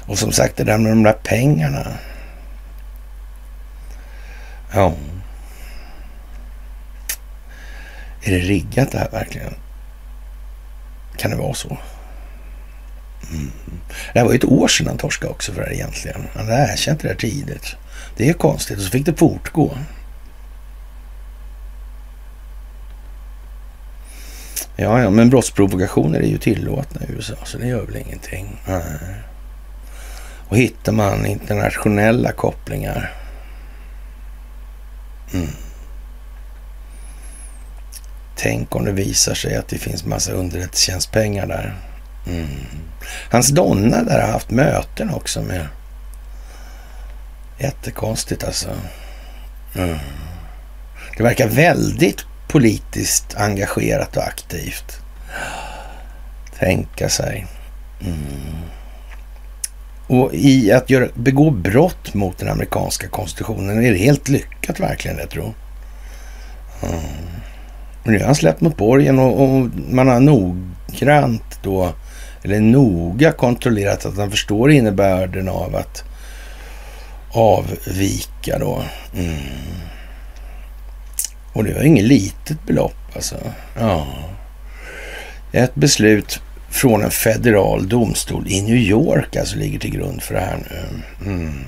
[0.00, 1.86] Och som sagt, det där med de där pengarna.
[4.72, 4.94] Ja.
[8.22, 9.54] Är det riggat det här verkligen?
[11.16, 11.78] Kan det vara så?
[13.30, 13.52] Mm.
[14.12, 16.26] Det här var ju ett år sedan han torskade också för det här egentligen.
[16.34, 17.76] Han hade erkänt det där tidigt.
[18.16, 19.78] Det är konstigt och så fick det fortgå.
[24.76, 28.60] Ja, ja, men brottsprovokationer är ju tillåtna i USA, så det gör väl ingenting.
[28.66, 28.82] Nej.
[30.48, 33.12] Och hittar man internationella kopplingar
[35.34, 35.48] Mm.
[38.36, 41.76] Tänk om det visar sig att det finns massa underrättelsetjänstpengar där.
[42.26, 42.48] Mm.
[43.30, 45.68] Hans donna där har haft möten också med...
[47.58, 48.68] Jättekonstigt alltså.
[49.74, 49.98] Mm.
[51.16, 55.00] Det verkar väldigt politiskt engagerat och aktivt.
[56.58, 57.46] Tänka sig.
[58.00, 58.62] Mm.
[60.08, 65.18] Och i att göra, begå brott mot den amerikanska konstitutionen är det helt lyckat verkligen,
[65.18, 65.54] jag tror.
[66.82, 67.00] Mm.
[68.04, 71.92] Nu har han släppt mot borgen och, och, man har noggrant då,
[72.42, 76.04] eller noga kontrollerat att han förstår innebörden av att
[77.30, 78.82] avvika då.
[79.16, 79.36] Mm.
[81.52, 83.36] Och det var inget litet belopp alltså.
[83.78, 84.06] Ja.
[85.52, 90.40] Ett beslut från en federal domstol i New York alltså ligger till grund för det
[90.40, 91.02] här nu.
[91.30, 91.64] Mm.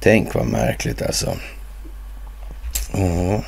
[0.00, 1.36] Tänk vad märkligt alltså.
[2.94, 3.40] Mm.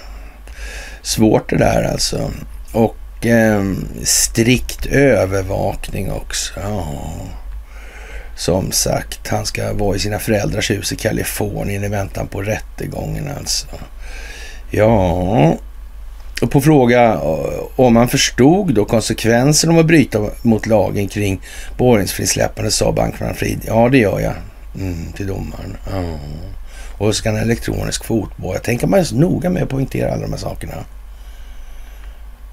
[1.03, 2.31] Svårt det där alltså.
[2.73, 3.65] Och eh,
[4.05, 6.61] strikt övervakning också.
[6.61, 7.13] Ja.
[8.37, 13.31] Som sagt, han ska vara i sina föräldrars hus i Kalifornien i väntan på rättegången
[13.39, 13.67] alltså.
[14.71, 15.57] Ja,
[16.41, 17.21] på fråga eh,
[17.77, 21.41] om han förstod då konsekvensen av att bryta mot lagen kring
[21.79, 23.61] borgensfrisläppande sa bankman Frid.
[23.67, 24.35] Ja, det gör jag.
[24.75, 25.77] Mm, till domaren.
[25.93, 26.19] Mm.
[26.99, 28.55] Och så ska en elektronisk fotboja.
[28.55, 30.75] Jag tänker man är så noga med att poängtera alla de här sakerna.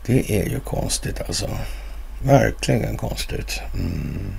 [0.06, 1.50] Det är ju konstigt alltså.
[2.24, 3.62] Verkligen konstigt.
[3.74, 4.34] Mm.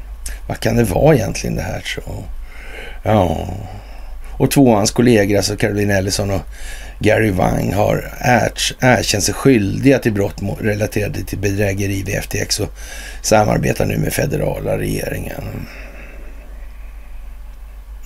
[0.48, 2.24] Vad kan det vara egentligen det här så?
[3.02, 3.48] Ja.
[4.38, 6.40] Och två av hans kollegor, alltså Caroline Ellison och
[7.04, 8.10] Gary Wang har
[8.80, 12.72] erkänt sig skyldiga till brott relaterade till bedrägeri vid FTX och
[13.22, 15.66] samarbetar nu med federala regeringen.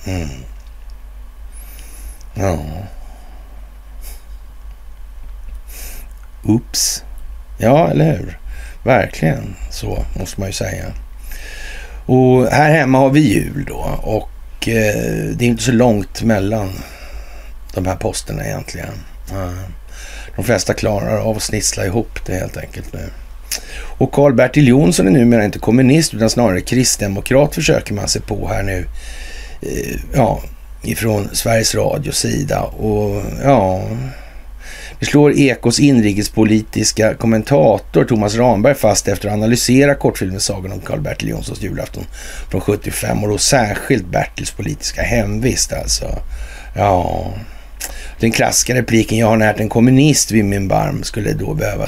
[0.05, 0.29] Mm.
[2.33, 2.59] Ja.
[6.43, 7.03] Oops.
[7.57, 8.39] Ja, eller hur?
[8.83, 10.85] Verkligen så måste man ju säga.
[12.05, 16.69] Och här hemma har vi jul då och eh, det är inte så långt mellan
[17.73, 18.93] de här posterna egentligen.
[19.31, 19.69] Eh,
[20.35, 23.09] de flesta klarar av att snitsla ihop det helt enkelt nu.
[23.97, 28.63] Och Karl-Bertil Jonsson är numera inte kommunist utan snarare kristdemokrat försöker man sig på här
[28.63, 28.87] nu.
[29.61, 30.41] Eh, ja,
[30.81, 32.61] ifrån Sveriges Radios sida.
[32.61, 33.81] Och ja,
[34.99, 41.29] vi slår Ekos inrikespolitiska kommentator Thomas Ramberg fast efter att analysera kortfilmen Sagan om Karl-Bertil
[41.29, 42.03] Jonssons julafton
[42.51, 46.19] från 75 och då särskilt Bertils politiska hemvist alltså.
[46.75, 47.31] Ja,
[48.19, 51.87] den klassiska repliken “Jag har närt en kommunist vid min barm” skulle då behöva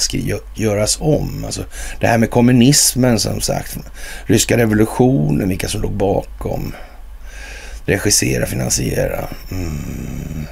[0.56, 1.46] göras om.
[1.46, 1.64] Alltså,
[2.00, 3.78] det här med kommunismen som sagt,
[4.26, 6.74] ryska revolutionen, vilka som låg bakom,
[7.86, 10.48] regissera, finansiera, mm.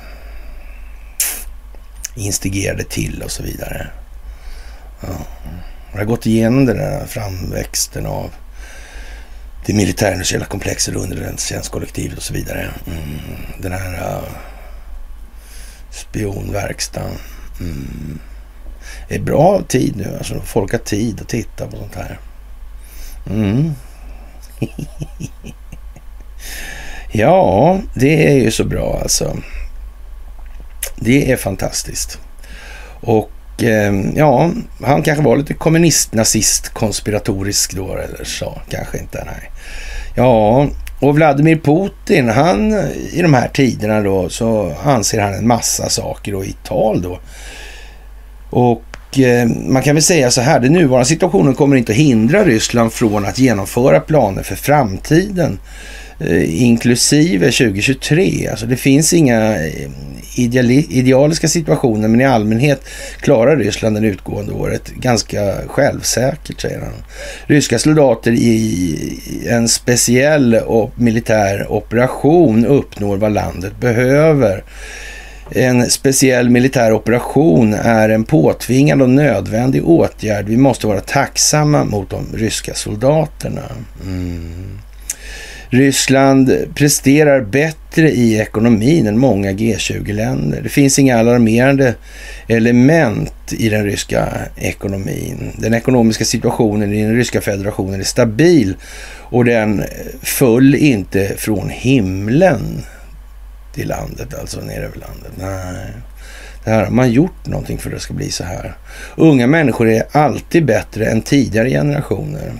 [2.15, 3.87] instigerade till och så vidare.
[5.01, 5.07] Ja.
[5.91, 8.29] Jag har gått igenom den där framväxten av
[9.65, 12.69] det militärindustriella komplexet, underrättelsetjänstkollektivet och så vidare.
[12.87, 13.19] Mm.
[13.61, 14.23] Den här uh,
[15.99, 17.11] Spionverkstan.
[17.59, 18.19] Mm.
[19.07, 20.15] Det är bra tid nu.
[20.17, 22.19] Alltså, folk har tid att titta på sånt här.
[23.29, 23.73] Mm.
[27.11, 29.37] ja, det är ju så bra alltså.
[30.95, 32.19] Det är fantastiskt.
[33.01, 34.51] Och eh, ja,
[34.83, 38.61] han kanske var lite kommunist, nazist, konspiratorisk då, eller så.
[38.69, 39.51] Kanske inte, nej.
[40.15, 40.67] Ja,
[40.99, 42.73] och Vladimir Putin, han
[43.11, 47.19] i de här tiderna då så anser han en massa saker och i tal då.
[48.49, 52.43] Och eh, man kan väl säga så här, den nuvarande situationen kommer inte att hindra
[52.43, 55.59] Ryssland från att genomföra planer för framtiden.
[56.19, 58.47] Eh, inklusive 2023.
[58.47, 59.89] Alltså det finns inga eh,
[60.89, 62.81] idealiska situationer, men i allmänhet
[63.21, 66.93] klarar Ryssland det utgående året ganska självsäkert, säger han.
[67.45, 70.61] Ryska soldater i en speciell
[70.95, 74.63] militär operation uppnår vad landet behöver.
[75.51, 80.45] En speciell militär operation är en påtvingad och nödvändig åtgärd.
[80.45, 83.63] Vi måste vara tacksamma mot de ryska soldaterna.
[84.03, 84.79] Mm.
[85.71, 90.61] Ryssland presterar bättre i ekonomin än många G20-länder.
[90.61, 91.95] Det finns inga alarmerande
[92.47, 95.51] element i den ryska ekonomin.
[95.57, 98.75] Den ekonomiska situationen i den ryska federationen är stabil
[99.19, 99.83] och den
[100.21, 102.81] föll inte från himlen
[103.73, 105.31] till landet, alltså ner över landet.
[105.35, 105.93] Nej.
[106.63, 108.73] Det här har man gjort någonting för att det ska bli så här.
[109.15, 112.51] Unga människor är alltid bättre än tidigare generationer.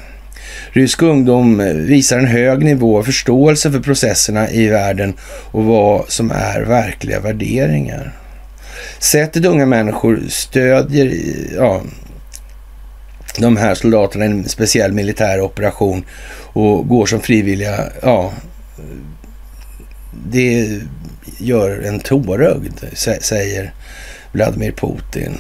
[0.71, 5.13] Rysk ungdom eh, visar en hög nivå av förståelse för processerna i världen
[5.51, 8.12] och vad som är verkliga värderingar.
[8.99, 11.13] Sättet unga människor stödjer
[11.55, 11.82] ja,
[13.38, 16.06] de här soldaterna i en speciell militär operation
[16.54, 18.33] och går som frivilliga, ja,
[20.29, 20.79] det
[21.37, 22.83] gör en tårögd,
[23.21, 23.73] säger
[24.31, 25.37] Vladimir Putin.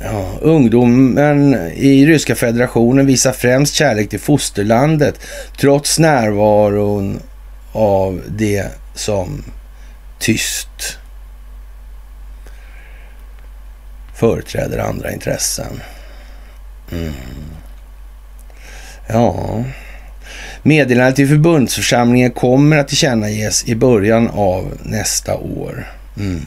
[0.00, 5.20] Ja, ungdomen i Ryska federationen visar främst kärlek till fosterlandet
[5.58, 7.20] trots närvaron
[7.72, 9.44] av det som
[10.18, 10.98] tyst
[14.14, 15.80] företräder andra intressen.
[16.92, 17.12] Mm.
[19.08, 19.64] Ja,
[20.62, 25.86] meddelandet till förbundsförsamlingen kommer att tillkännages i början av nästa år.
[26.16, 26.40] Mm.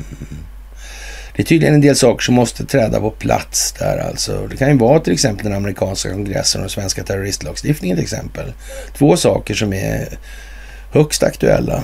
[1.39, 4.47] Det är tydligen en del saker som måste träda på plats där alltså.
[4.47, 8.53] Det kan ju vara till exempel den amerikanska kongressen och den svenska terroristlagstiftningen till exempel.
[8.97, 10.07] Två saker som är
[10.91, 11.83] högst aktuella.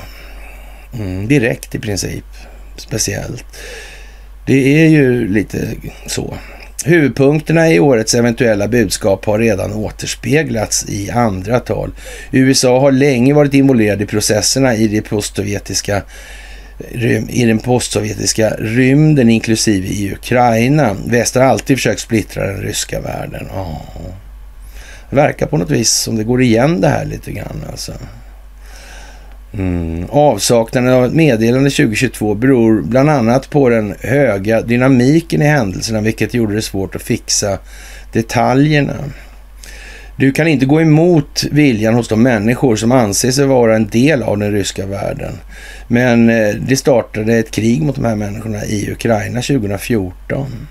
[0.93, 2.25] Mm, direkt i princip.
[2.77, 3.45] Speciellt.
[4.45, 5.67] Det är ju lite
[6.07, 6.37] så.
[6.85, 11.91] Huvudpunkterna i årets eventuella budskap har redan återspeglats i andra tal.
[12.31, 16.01] USA har länge varit involverad i processerna i, det postsovjetiska,
[17.29, 20.95] i den postsovjetiska rymden, inklusive i Ukraina.
[21.05, 23.47] Väst har alltid försökt splittra den ryska världen.
[23.47, 23.81] Oh.
[25.09, 27.63] Det verkar på något vis som det går igen det här lite grann.
[27.71, 27.93] Alltså.
[29.53, 30.05] Mm.
[30.09, 36.33] Avsaknaden av ett meddelande 2022 beror bland annat på den höga dynamiken i händelserna, vilket
[36.33, 37.57] gjorde det svårt att fixa
[38.13, 38.93] detaljerna.
[40.17, 44.23] Du kan inte gå emot viljan hos de människor som anser sig vara en del
[44.23, 45.33] av den ryska världen.
[45.87, 50.67] Men eh, det startade ett krig mot de här människorna i Ukraina 2014.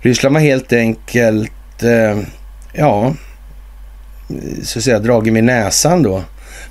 [0.00, 2.18] Ryssland har helt enkelt, eh,
[2.72, 3.14] ja,
[4.62, 6.22] så att säga dragit med näsan då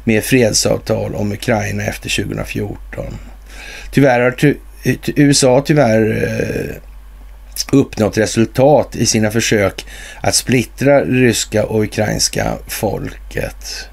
[0.03, 3.05] med fredsavtal om Ukraina efter 2014.
[3.91, 4.35] Tyvärr har
[4.83, 6.79] eh, USA tyvärr
[7.71, 9.85] uppnått resultat i sina försök
[10.21, 13.89] att splittra ryska och ukrainska folket.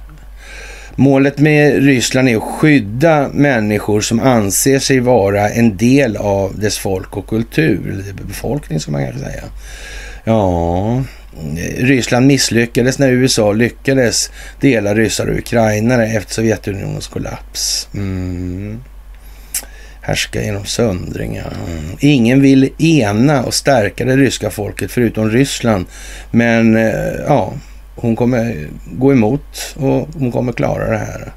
[0.98, 6.78] Målet med Ryssland är att skydda människor som anser sig vara en del av dess
[6.78, 9.44] folk och kultur, befolkning ska man kanske säga.
[10.24, 11.04] Ja,
[11.76, 17.88] Ryssland misslyckades när USA lyckades dela ryssar och ukrainare efter Sovjetunionens kollaps.
[17.94, 18.80] Mm.
[20.06, 21.52] Härska genom söndringar.
[21.68, 21.96] Mm.
[21.98, 25.86] Ingen vill ena och stärka det ryska folket förutom Ryssland.
[26.30, 27.52] Men eh, ja,
[27.96, 31.32] hon kommer gå emot och hon kommer klara det här.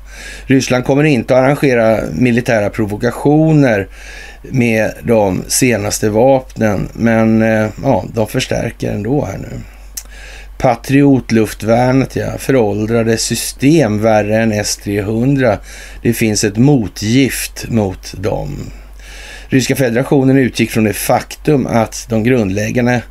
[0.45, 3.88] Ryssland kommer inte att arrangera militära provokationer
[4.41, 9.59] med de senaste vapnen, men eh, ja, de förstärker ändå här nu.
[10.60, 12.38] Patriotluftvärnet, ja.
[12.38, 15.57] Föråldrade system värre än S-300.
[16.01, 18.72] Det finns ett motgift mot dem.
[19.47, 23.01] Ryska federationen utgick från det faktum att de grundläggande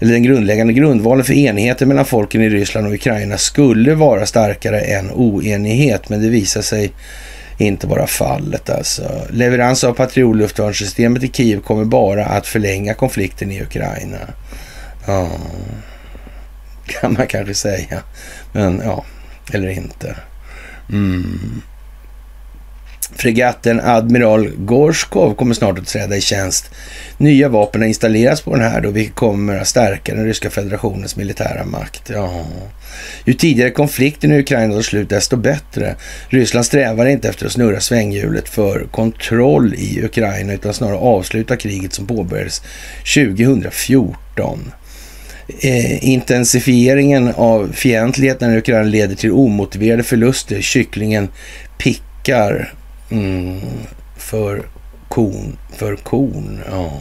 [0.00, 4.80] eller den grundläggande grundvalen för enheten mellan folken i Ryssland och Ukraina skulle vara starkare
[4.80, 6.92] än oenighet, men det visar sig
[7.58, 8.70] inte vara fallet.
[8.70, 9.02] Alltså.
[9.30, 14.18] Leverans av patriotluftvärnssystemet i Kiev kommer bara att förlänga konflikten i Ukraina.
[15.06, 15.28] Ja
[16.88, 18.02] kan man kanske säga.
[18.52, 19.04] Men ja,
[19.52, 20.16] eller inte.
[20.90, 21.62] Mm.
[23.16, 26.70] Fregatten Admiral Gorskov kommer snart att träda i tjänst.
[27.18, 31.16] Nya vapen har installerats på den här då, vilket kommer att stärka den ryska federationens
[31.16, 32.10] militära makt.
[32.10, 32.46] Ja.
[33.24, 35.94] Ju tidigare konflikten i Ukraina tar slut, desto bättre.
[36.28, 41.92] Ryssland strävar inte efter att snurra svänghjulet för kontroll i Ukraina, utan snarare avsluta kriget
[41.92, 42.62] som påbörjades
[43.14, 44.72] 2014
[45.60, 50.60] eh, intensifieringen av fientligheten i Ukraina leder till omotiverade förluster.
[50.60, 51.28] Kycklingen
[51.78, 52.74] pickar
[53.10, 53.60] mm,
[54.16, 54.62] för
[55.08, 55.56] kon.
[55.76, 56.92] För kon, ja.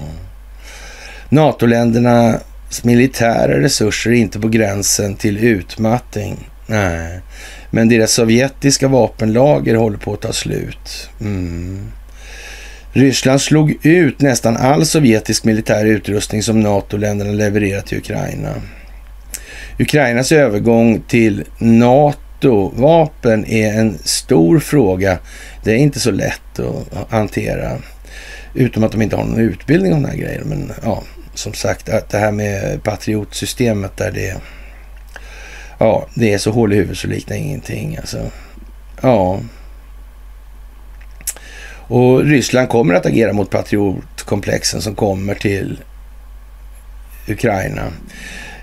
[1.29, 6.49] NATO-ländernas militära resurser är inte på gränsen till utmattning.
[6.67, 7.19] Nej,
[7.71, 11.09] men deras sovjetiska vapenlager håller på att ta slut.
[11.21, 11.91] Mm.
[12.97, 18.53] Ryssland slog ut nästan all sovjetisk militär utrustning som NATO-länderna levererat till Ukraina.
[19.79, 25.17] Ukrainas övergång till NATO-vapen är en stor fråga.
[25.63, 27.77] Det är inte så lätt att hantera.
[28.53, 30.47] Utom att de inte har någon utbildning om den här grejen.
[30.47, 34.35] Men ja, som sagt, att det här med patriotsystemet där det,
[35.77, 37.97] ja, det är så hål i huvudet så liknar ingenting.
[37.97, 38.31] Alltså,
[39.01, 39.39] ja,
[41.87, 45.79] och Ryssland kommer att agera mot patriotkomplexen som kommer till
[47.27, 47.83] Ukraina.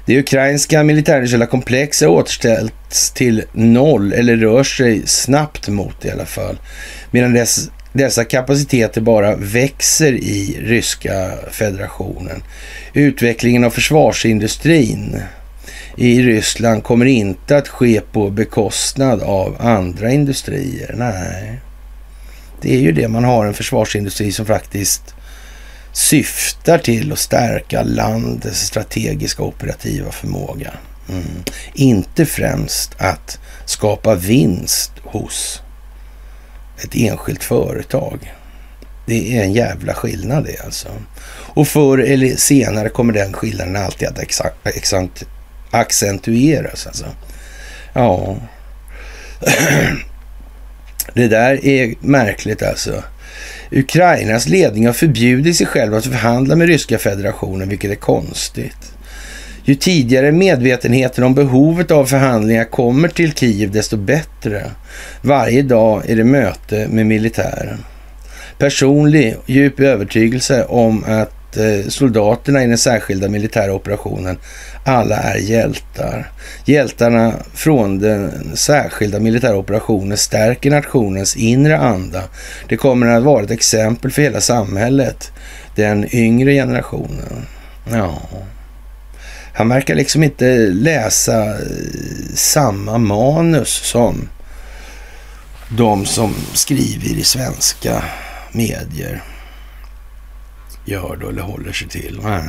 [0.07, 6.27] Det ukrainska militärindustriella komplexet återställts till noll, eller rör sig snabbt mot det i alla
[6.27, 6.59] fall.
[7.11, 12.43] Medan dess, dessa kapaciteter bara växer i ryska federationen.
[12.93, 15.21] Utvecklingen av försvarsindustrin
[15.97, 20.95] i Ryssland kommer inte att ske på bekostnad av andra industrier.
[20.99, 21.61] Nej.
[22.65, 25.15] Det är ju det, man har en försvarsindustri som faktiskt
[25.93, 30.71] syftar till att stärka landets strategiska operativa förmåga.
[31.09, 31.25] Mm.
[31.75, 35.63] Inte främst att skapa vinst hos
[36.85, 38.35] ett enskilt företag.
[39.07, 40.89] Det är en jävla skillnad det alltså.
[41.29, 45.25] Och förr eller senare kommer den skillnaden alltid att exakt,
[45.71, 46.87] accentueras.
[46.87, 47.07] Alltså.
[47.93, 48.37] Ja.
[51.15, 53.03] Det där är märkligt alltså.
[53.71, 58.93] Ukrainas ledning har förbjudit sig själv att förhandla med ryska federationen, vilket är konstigt.
[59.65, 64.71] Ju tidigare medvetenheten om behovet av förhandlingar kommer till Kiev, desto bättre.
[65.23, 67.85] Varje dag är det möte med militären.
[68.59, 74.39] personlig djup övertygelse om att Eh, soldaterna i den särskilda militära operationen
[74.85, 76.31] alla är hjältar.
[76.65, 82.23] Hjältarna från den särskilda militära operationen stärker nationens inre anda.
[82.69, 85.33] Det kommer att vara ett exempel för hela samhället,
[85.75, 87.47] den yngre generationen.
[87.93, 88.23] Ja,
[89.55, 91.57] han verkar liksom inte läsa eh,
[92.35, 94.29] samma manus som
[95.69, 98.03] de som skriver i svenska
[98.53, 99.23] medier
[100.85, 102.21] gör då eller håller sig till.
[102.23, 102.45] Nej.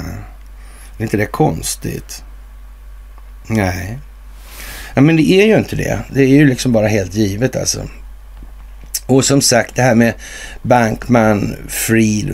[0.97, 2.23] Är inte det konstigt?
[3.47, 3.99] Nej.
[4.93, 5.99] Ja, men det är ju inte det.
[6.13, 7.81] Det är ju liksom bara helt givet alltså.
[9.05, 10.13] Och som sagt, det här med
[10.61, 12.33] Bankman, Fried,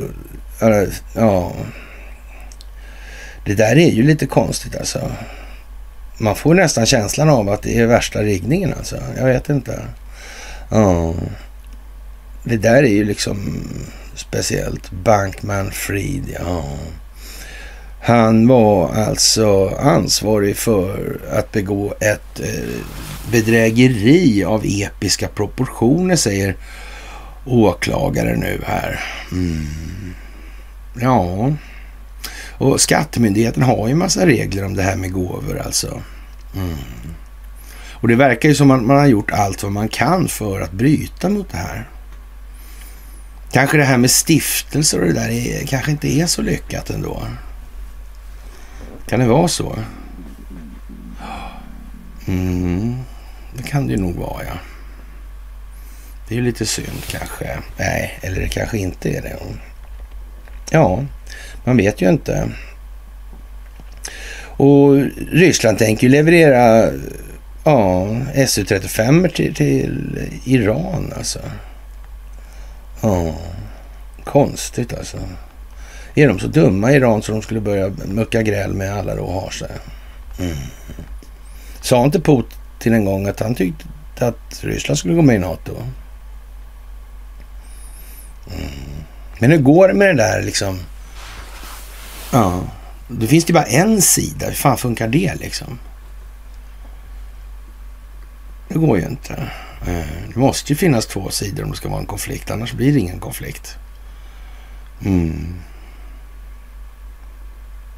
[1.15, 1.53] ja.
[3.45, 5.11] Det där är ju lite konstigt alltså.
[6.17, 8.97] Man får nästan känslan av att det är värsta riggningen alltså.
[9.17, 9.81] Jag vet inte.
[10.69, 11.13] Ja.
[12.43, 13.63] Det där är ju liksom
[14.21, 14.91] speciellt.
[14.91, 16.63] Bankman Fried, ja.
[18.01, 22.81] Han var alltså ansvarig för att begå ett eh,
[23.31, 26.55] bedrägeri av episka proportioner, säger
[27.45, 28.99] åklagare nu här.
[29.31, 30.13] Mm.
[31.01, 31.51] Ja,
[32.57, 36.01] och Skattemyndigheten har ju massa regler om det här med gåvor alltså.
[36.55, 36.77] Mm.
[37.93, 40.71] Och det verkar ju som att man har gjort allt vad man kan för att
[40.71, 41.89] bryta mot det här.
[43.51, 47.27] Kanske det här med stiftelser och det där är, kanske inte är så lyckat ändå.
[49.07, 49.77] Kan det vara så?
[52.27, 52.97] Mm,
[53.57, 54.53] det kan det ju nog vara, ja.
[56.27, 57.57] Det är ju lite synd kanske.
[57.77, 59.37] Nej, eller det kanske inte är det.
[60.69, 61.05] Ja,
[61.63, 62.49] man vet ju inte.
[64.43, 64.95] Och
[65.31, 66.91] Ryssland tänker ju leverera
[67.63, 71.39] ja, Su-35 till, till Iran alltså.
[73.01, 73.35] Ja,
[74.23, 75.17] konstigt alltså.
[76.15, 79.23] Är de så dumma i Iran så de skulle börja mucka gräl med alla då
[79.23, 79.71] och har sig?
[80.39, 80.57] Mm.
[81.81, 85.75] Sa inte Putin en gång att han tyckte att Ryssland skulle gå med i NATO?
[88.47, 88.69] Mm.
[89.39, 90.79] Men hur går det med det där liksom?
[92.31, 92.63] Ja,
[93.07, 94.45] då finns det bara en sida.
[94.45, 95.79] Hur fan funkar det liksom?
[98.67, 99.49] Det går ju inte.
[99.87, 102.93] Eh, det måste ju finnas två sidor om det ska vara en konflikt, annars blir
[102.93, 103.75] det ingen konflikt.
[105.05, 105.55] Mm.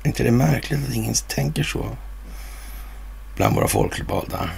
[0.04, 1.98] Är inte det märkligt att ingen tänker så
[3.36, 4.50] bland våra folkvalda?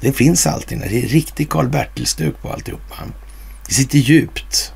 [0.00, 2.94] Det finns alltid när det är riktig Karl-Bertil-stuk på alltihopa.
[3.66, 4.72] Det sitter djupt.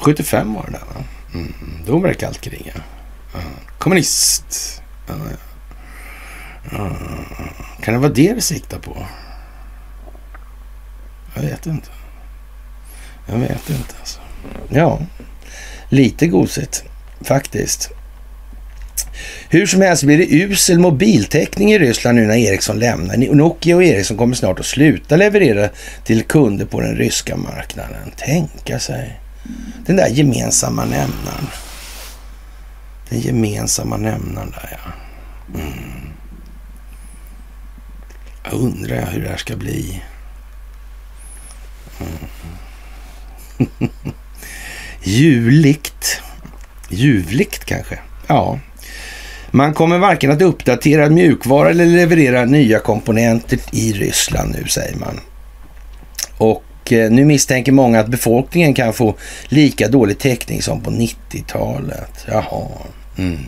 [0.00, 1.04] 75 var det där va?
[1.34, 1.54] Mm.
[1.86, 2.72] Då var det kallt krig.
[2.74, 3.40] Ja.
[3.78, 4.82] Kommunist.
[5.06, 5.14] Ja.
[7.80, 9.06] Kan det vara det vi siktar på?
[11.34, 11.88] Jag vet inte.
[13.26, 14.20] Jag vet inte alltså.
[14.68, 15.00] Ja,
[15.88, 16.84] lite gosigt
[17.20, 17.90] faktiskt.
[19.48, 23.16] Hur som helst blir det usel mobiltäckning i Ryssland nu när Ericsson lämnar.
[23.16, 25.68] Nokia och Ericsson kommer snart att sluta leverera
[26.04, 28.10] till kunder på den ryska marknaden.
[28.16, 29.20] Tänka sig.
[29.86, 31.46] Den där gemensamma nämnaren.
[33.08, 34.92] Den gemensamma nämnaren där ja.
[35.60, 36.08] Mm.
[38.44, 40.02] Jag undrar hur det här ska bli.
[42.00, 43.68] Mm.
[45.02, 45.82] Ljuvligt?
[45.82, 46.20] Juligt.
[46.88, 47.98] Ljuvligt kanske.
[48.26, 48.58] Ja.
[49.50, 55.20] Man kommer varken att uppdatera mjukvara eller leverera nya komponenter i Ryssland nu, säger man.
[56.38, 59.14] Och eh, nu misstänker många att befolkningen kan få
[59.48, 62.26] lika dålig täckning som på 90-talet.
[62.26, 62.68] Jaha.
[63.18, 63.38] Mm.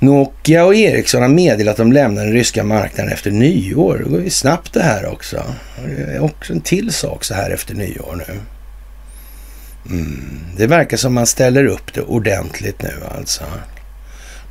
[0.00, 3.98] Nokia och Ericsson har meddelat att de lämnar den ryska marknaden efter nyår.
[4.04, 5.44] Det går ju snabbt det här också.
[5.86, 8.40] Det är också en till sak så här efter nyår nu.
[9.94, 10.40] Mm.
[10.56, 13.44] Det verkar som man ställer upp det ordentligt nu alltså.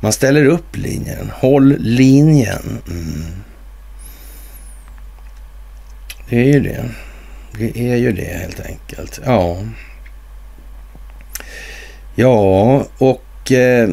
[0.00, 1.30] Man ställer upp linjen.
[1.34, 2.78] Håll linjen.
[2.90, 3.24] Mm.
[6.28, 6.84] Det är ju det.
[7.58, 9.20] Det är ju det helt enkelt.
[9.24, 9.56] Ja.
[12.14, 13.88] Ja, och eh,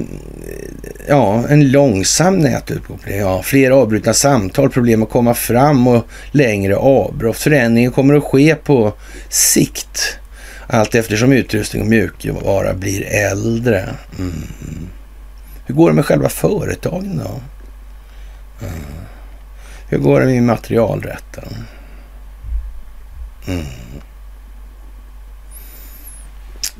[1.07, 3.17] ja, en långsam nätuppkoppling.
[3.17, 7.37] Ja, fler avbrutna samtal, problem att komma fram och längre avbrott.
[7.37, 8.93] Förändringen kommer att ske på
[9.29, 10.19] sikt.
[10.67, 13.89] Allt eftersom utrustning och mjukvara blir äldre.
[14.19, 14.47] Mm.
[15.65, 17.39] Hur går det med själva företagen då?
[18.65, 18.79] Mm.
[19.89, 21.55] Hur går det med materialrätten?
[23.47, 23.65] Mm.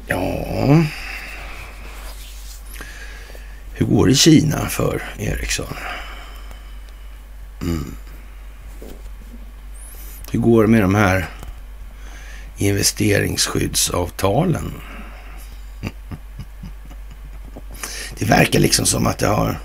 [0.07, 0.83] Ja...
[3.79, 5.73] Hur går det i Kina för Ericsson?
[7.61, 7.95] Mm.
[10.31, 11.29] Hur går det med de här
[12.57, 14.73] investeringsskyddsavtalen.
[18.19, 19.59] Det verkar liksom som att det har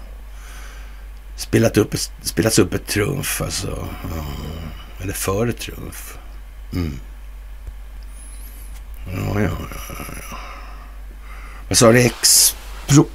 [1.37, 3.89] spelat upp, spelats upp ett trumf, alltså.
[5.03, 6.19] Eller för ett trumf.
[6.73, 7.01] Mm.
[9.07, 9.57] Ja, ja, ja,
[10.31, 10.37] ja.
[11.69, 12.01] Vad sa du?
[12.01, 13.07] Expro...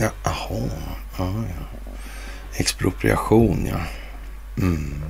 [0.00, 0.60] Ja, aha.
[1.18, 1.78] Ja, ja.
[2.54, 3.80] Expropriation, ja.
[4.62, 5.04] Mm.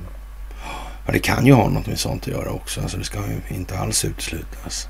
[1.05, 2.81] Ja, det kan ju ha något med sånt att göra också.
[2.81, 4.87] Alltså det ska ju inte alls uteslutas.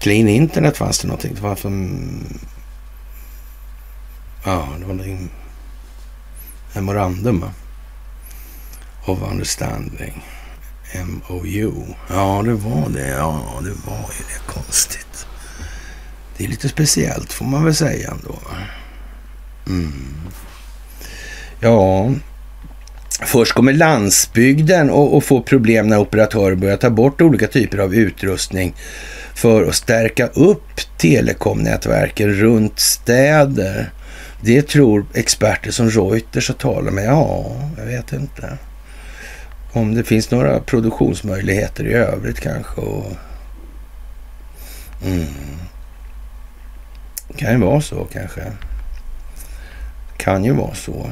[0.00, 1.34] Clean internet fanns det någonting.
[1.34, 1.70] Det var för...
[4.44, 5.30] Ja, det var någonting...
[6.74, 7.44] Memorandum
[9.04, 10.24] of understanding.
[10.94, 11.84] MOU.
[12.08, 13.08] Ja, det var det.
[13.08, 14.52] Ja, det var ju det.
[14.52, 15.26] Konstigt.
[16.36, 18.38] Det är lite speciellt får man väl säga ändå.
[19.66, 20.14] Mm.
[21.60, 22.10] Ja,
[23.24, 28.74] först kommer landsbygden och, få problem när operatörer börjar ta bort olika typer av utrustning
[29.34, 33.92] för att stärka upp telekomnätverken runt städer.
[34.40, 37.04] Det tror experter som Reuters har talat med.
[37.04, 37.46] Ja,
[37.78, 38.58] jag vet inte.
[39.72, 42.80] Om det finns några produktionsmöjligheter i övrigt kanske.
[42.80, 43.12] Och...
[45.04, 45.26] Mm.
[47.36, 48.52] Kan ju vara så kanske.
[50.16, 51.10] Kan ju vara så.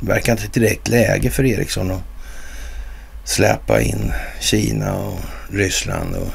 [0.00, 2.02] Det verkar inte direkt läge för Ericsson att
[3.24, 5.20] släppa in Kina och
[5.50, 6.28] Ryssland och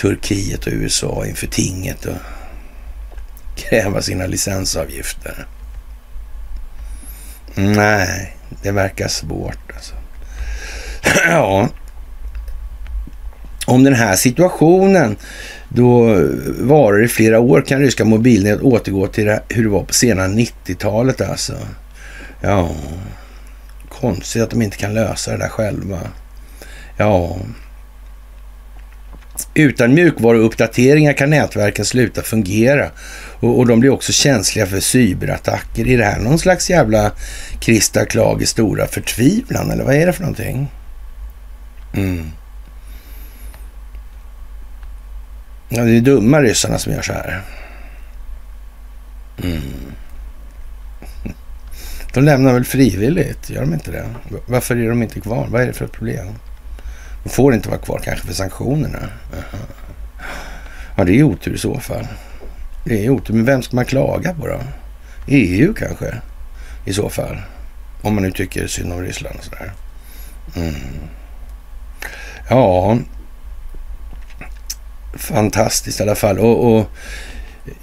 [0.00, 2.16] Turkiet och USA inför tinget och
[3.56, 5.46] kräva sina licensavgifter.
[7.54, 9.94] Nej, det verkar svårt alltså.
[11.26, 11.68] ja.
[13.72, 15.16] Om den här situationen
[15.68, 16.18] då
[16.60, 20.26] varor i flera år kan ryska mobilnät återgå till det, hur det var på sena
[20.26, 21.52] 90-talet alltså.
[22.40, 22.70] Ja,
[23.88, 25.98] konstigt att de inte kan lösa det där själva.
[26.96, 27.36] Ja,
[29.54, 32.90] utan mjukvaruuppdateringar kan nätverken sluta fungera
[33.40, 35.88] och, och, de blir också känsliga för cyberattacker.
[35.88, 37.12] Är det här någon slags jävla
[37.60, 40.70] Krista Klages stora förtvivlan eller vad är det för någonting?
[41.94, 42.26] Mm.
[45.74, 47.42] Ja, det är dumma ryssarna som gör så här.
[49.42, 49.62] Mm.
[52.14, 54.04] De lämnar väl frivilligt, gör de inte det?
[54.46, 55.46] Varför är de inte kvar?
[55.50, 56.26] Vad är det för problem?
[57.22, 58.98] De får inte vara kvar kanske för sanktionerna.
[60.96, 62.06] Ja, det är otur i så fall.
[62.84, 64.60] Det är otur, men vem ska man klaga på då?
[65.26, 66.14] EU kanske,
[66.84, 67.36] i så fall.
[68.02, 69.72] Om man nu tycker synd om Ryssland och sådär.
[70.56, 70.74] Mm.
[72.50, 72.98] Ja,
[75.14, 76.38] fantastiskt i alla fall.
[76.38, 76.86] Och, och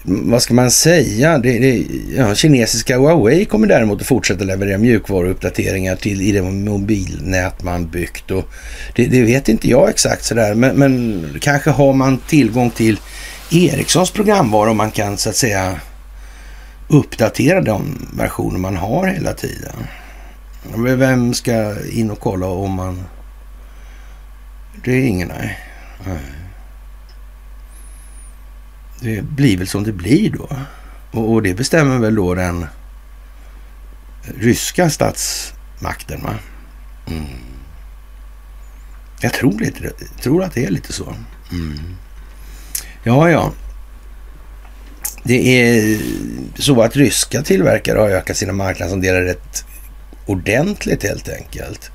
[0.03, 1.37] vad ska man säga?
[1.37, 7.63] Det, det, ja, kinesiska Huawei kommer däremot att fortsätta leverera mjukvaruuppdateringar till i det mobilnät
[7.63, 8.31] man byggt.
[8.31, 8.49] Och
[8.95, 12.99] det, det vet inte jag exakt sådär, men, men kanske har man tillgång till
[13.51, 15.79] Ericssons programvara och man kan så att säga
[16.87, 19.75] uppdatera de versioner man har hela tiden.
[20.75, 23.05] Vem ska in och kolla om man...
[24.83, 25.59] Det är ingen, nej.
[26.05, 26.38] nej
[29.01, 30.49] det blir väl som det blir då.
[31.11, 32.65] Och, och det bestämmer väl då den
[34.37, 36.23] ryska statsmakten.
[36.23, 36.35] Va?
[37.07, 37.25] Mm.
[39.21, 41.15] Jag tror, lite, jag tror att det är lite så.
[41.51, 41.79] Mm.
[43.03, 43.51] Ja, ja.
[45.23, 45.99] Det är
[46.55, 49.65] så att ryska tillverkare har ökat sina marknadsandelar rätt
[50.25, 51.91] ordentligt helt enkelt.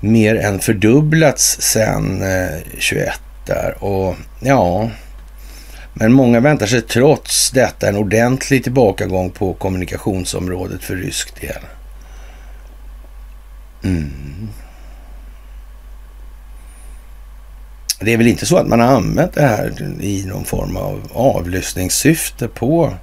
[0.00, 4.90] Mer än fördubblats sedan eh, 21 där och ja,
[6.00, 11.62] men många väntar sig trots detta en ordentlig tillbakagång på kommunikationsområdet för rysk del.
[13.84, 14.48] Mm.
[18.00, 21.10] Det är väl inte så att man har använt det här i någon form av
[21.14, 22.94] avlyssningssyfte på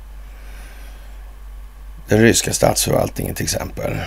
[2.07, 3.97] den ryska statsförvaltningen till exempel.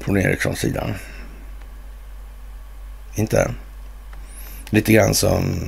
[0.00, 0.86] Från Erikssons sida.
[3.14, 3.50] Inte?
[4.70, 5.60] Lite grann som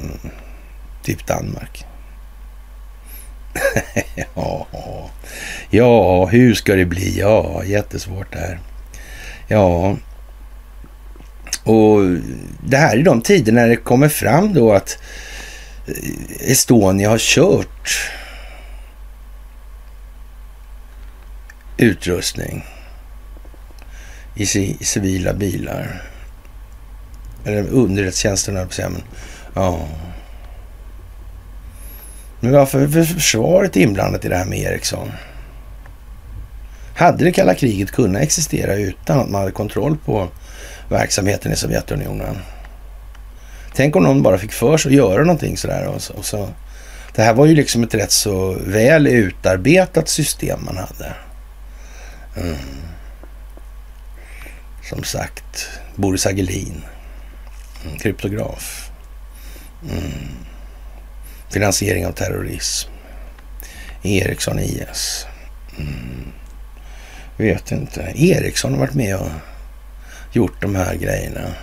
[1.03, 1.85] Typ Danmark.
[4.35, 4.67] ja,
[5.71, 7.19] ja, hur ska det bli?
[7.19, 8.61] Ja, jättesvårt det här.
[9.49, 9.97] Ja,
[11.65, 12.01] och
[12.67, 14.99] det här är de tider när det kommer fram då att
[15.87, 18.11] eh, Estonia har kört
[21.77, 22.65] utrustning
[24.35, 24.47] i
[24.85, 26.03] civila bilar.
[27.45, 29.03] Eller underrättelsetjänsten, höll jag på men
[29.55, 29.89] ja.
[32.41, 35.13] Men varför är försvaret inblandat i det här med Ericsson?
[36.97, 40.29] Hade det kalla kriget kunnat existera utan att man hade kontroll på
[40.89, 42.39] verksamheten i Sovjetunionen.
[43.75, 45.87] Tänk om någon bara fick för sig att göra någonting sådär.
[45.87, 46.49] Och så, och så.
[47.15, 51.13] Det här var ju liksom ett rätt så väl utarbetat system man hade.
[52.37, 52.57] Mm.
[54.89, 56.85] Som sagt, Boris Agelin,
[57.99, 58.91] kryptograf,
[59.83, 60.48] mm
[61.51, 62.91] finansiering av terrorism,
[64.03, 65.27] Ericsson IS.
[65.79, 66.33] Mm.
[67.37, 68.13] Vet inte.
[68.15, 69.31] Ericsson har varit med och
[70.33, 71.55] gjort de här grejerna.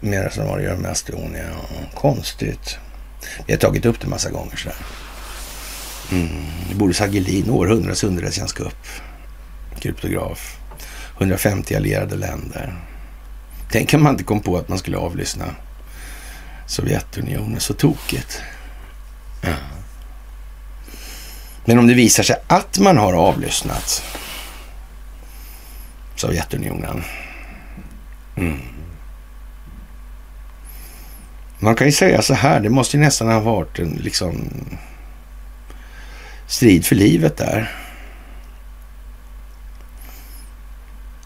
[0.00, 1.48] Mer som har att göra med Estonia.
[1.94, 2.78] Konstigt.
[3.46, 4.76] Vi har tagit upp det massa gånger sådär.
[6.12, 6.28] Mm.
[6.74, 8.86] Boris Hagelin, århundradets underrättelsetjänstkupp.
[9.80, 10.58] Kryptograf.
[11.18, 12.74] 150 allierade länder.
[13.70, 15.54] Tänk om man inte kom på att man skulle avlyssna
[16.66, 17.60] Sovjetunionen.
[17.60, 18.42] Så tokigt.
[19.40, 19.54] Ja.
[21.64, 24.02] Men om det visar sig att man har avlyssnat
[26.16, 27.04] Sovjetunionen.
[28.36, 28.60] Mm.
[31.58, 34.50] Man kan ju säga så här, det måste ju nästan ha varit en liksom
[36.46, 37.70] strid för livet där.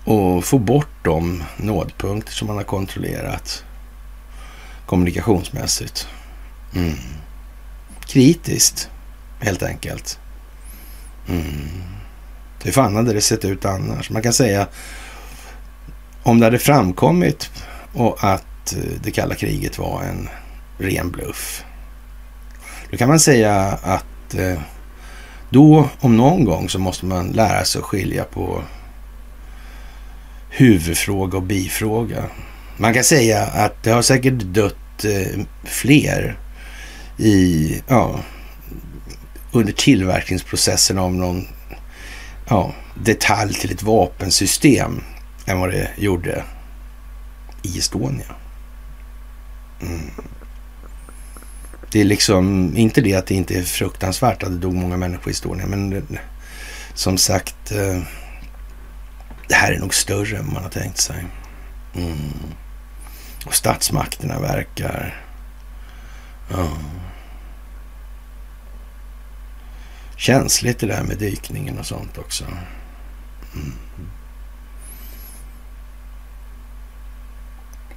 [0.04, 3.64] Och få bort de nådpunkter som man har kontrollerat
[4.86, 6.08] kommunikationsmässigt.
[6.74, 6.94] Mm.
[8.06, 8.90] Kritiskt,
[9.40, 10.18] helt enkelt.
[11.28, 11.68] Mm.
[12.64, 14.10] Hur fan hade det sett ut annars?
[14.10, 14.66] Man kan säga
[16.22, 17.50] om det hade framkommit
[17.92, 20.28] och att eh, det kalla kriget var en
[20.78, 21.64] ren bluff.
[22.90, 24.60] Då kan man säga att eh,
[25.50, 28.62] då om någon gång så måste man lära sig att skilja på
[30.50, 32.24] huvudfråga och bifråga.
[32.76, 36.38] Man kan säga att det har säkert dött eh, fler
[37.16, 38.20] i, ja,
[39.52, 41.48] under tillverkningsprocessen av någon
[42.48, 45.02] ja, detalj till ett vapensystem
[45.46, 46.44] än vad det gjorde
[47.62, 48.34] i Estonia.
[49.82, 50.10] Mm.
[51.92, 55.28] Det är liksom inte det att det inte är fruktansvärt att det dog många människor
[55.28, 56.04] i Estonia, men
[56.94, 58.02] som sagt, eh,
[59.48, 61.24] det här är nog större än man har tänkt sig.
[61.94, 62.16] Mm.
[63.46, 65.24] Och statsmakterna verkar
[66.50, 66.68] ja,
[70.16, 72.44] känsligt det där med dykningen och sånt också.
[73.54, 73.72] Mm.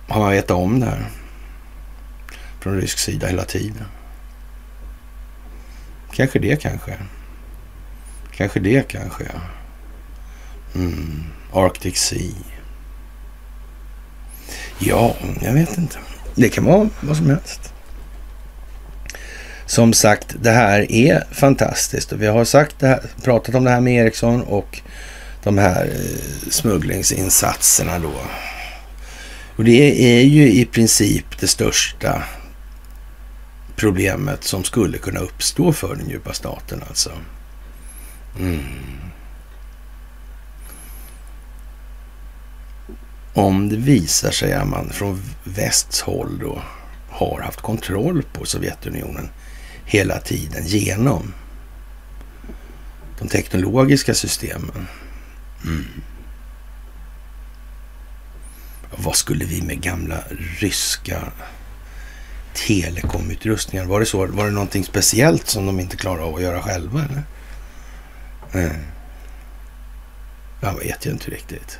[0.08, 1.06] Har man vetat om det här?
[2.60, 3.86] Från rysk sida hela tiden.
[6.12, 6.98] Kanske det kanske.
[8.32, 9.42] Kanske det kanske ja.
[10.76, 11.24] Mm.
[11.54, 12.59] Arctic Sea.
[14.80, 15.98] Ja, jag vet inte.
[16.36, 17.74] Det kan vara vad som helst.
[19.66, 23.70] Som sagt, det här är fantastiskt och vi har sagt det här, pratat om det
[23.70, 24.82] här med Ericsson och
[25.44, 28.14] de här eh, smugglingsinsatserna då.
[29.56, 32.24] Och det är ju i princip det största
[33.76, 37.12] problemet som skulle kunna uppstå för den djupa staten alltså.
[38.40, 38.60] Mm.
[43.34, 46.62] Om det visar sig att man från västs håll då
[47.10, 49.30] har haft kontroll på Sovjetunionen
[49.86, 51.34] hela tiden genom
[53.20, 54.88] de teknologiska systemen.
[55.66, 55.86] Mm.
[58.96, 60.24] Vad skulle vi med gamla
[60.60, 61.32] ryska
[62.54, 63.86] telekomutrustningar?
[63.86, 64.26] Var det så?
[64.26, 67.24] Var det någonting speciellt som de inte klarade av att göra själva eller?
[68.54, 68.82] Mm.
[70.62, 71.80] Jag vet ju inte riktigt.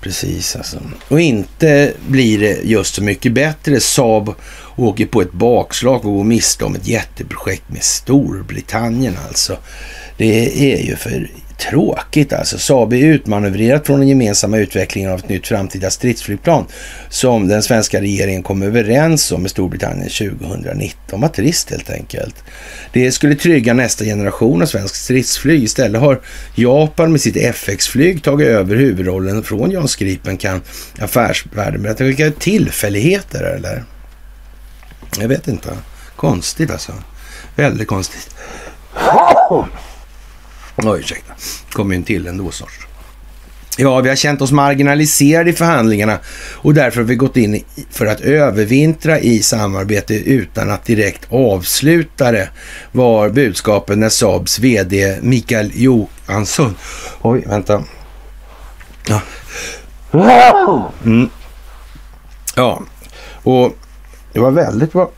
[0.00, 0.78] Precis alltså.
[1.08, 3.80] Och inte blir det just så mycket bättre.
[3.80, 4.34] Saab
[4.76, 9.56] åker på ett bakslag och går miste om ett jätteprojekt med Storbritannien alltså.
[10.16, 11.30] Det är ju för
[11.60, 12.58] tråkigt alltså.
[12.58, 16.66] Saab är utmanövrerat från den gemensamma utvecklingen av ett nytt framtida stridsflygplan
[17.08, 21.20] som den svenska regeringen kom överens om med Storbritannien 2019.
[21.20, 22.44] Vad trist helt enkelt.
[22.92, 25.62] Det skulle trygga nästa generation av svensk stridsflyg.
[25.62, 26.20] Istället har
[26.54, 30.62] Japan med sitt FX-flyg tagit över huvudrollen från JAS Gripen kan
[30.98, 32.04] affärsvärlden berätta.
[32.04, 33.84] Vilka tillfälligheter eller?
[35.20, 35.68] Jag vet inte.
[36.16, 36.92] Konstigt alltså.
[37.56, 38.34] Väldigt konstigt.
[40.84, 41.32] Oj, ursäkta.
[41.72, 42.86] kom en till ändå snart.
[43.76, 46.18] Ja, vi har känt oss marginaliserade i förhandlingarna
[46.52, 52.32] och därför har vi gått in för att övervintra i samarbete utan att direkt avsluta
[52.32, 52.48] det,
[52.92, 56.74] var budskapet när Saabs VD Mikael Johansson...
[57.22, 57.84] Oj, vänta.
[59.08, 59.20] Ja.
[61.04, 61.30] Mm.
[62.54, 62.82] Ja,
[63.42, 63.76] och
[64.32, 65.10] det var väldigt bra.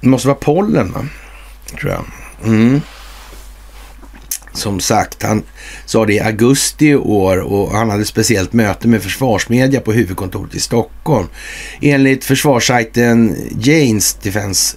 [0.00, 1.06] Det måste vara pollen, va?
[1.80, 2.04] tror jag.
[2.44, 2.80] Mm
[4.52, 5.42] som sagt, han
[5.86, 10.54] sa det i augusti i år och han hade speciellt möte med försvarsmedia på huvudkontoret
[10.54, 11.26] i Stockholm.
[11.80, 14.76] Enligt försvarssajten Janes Defense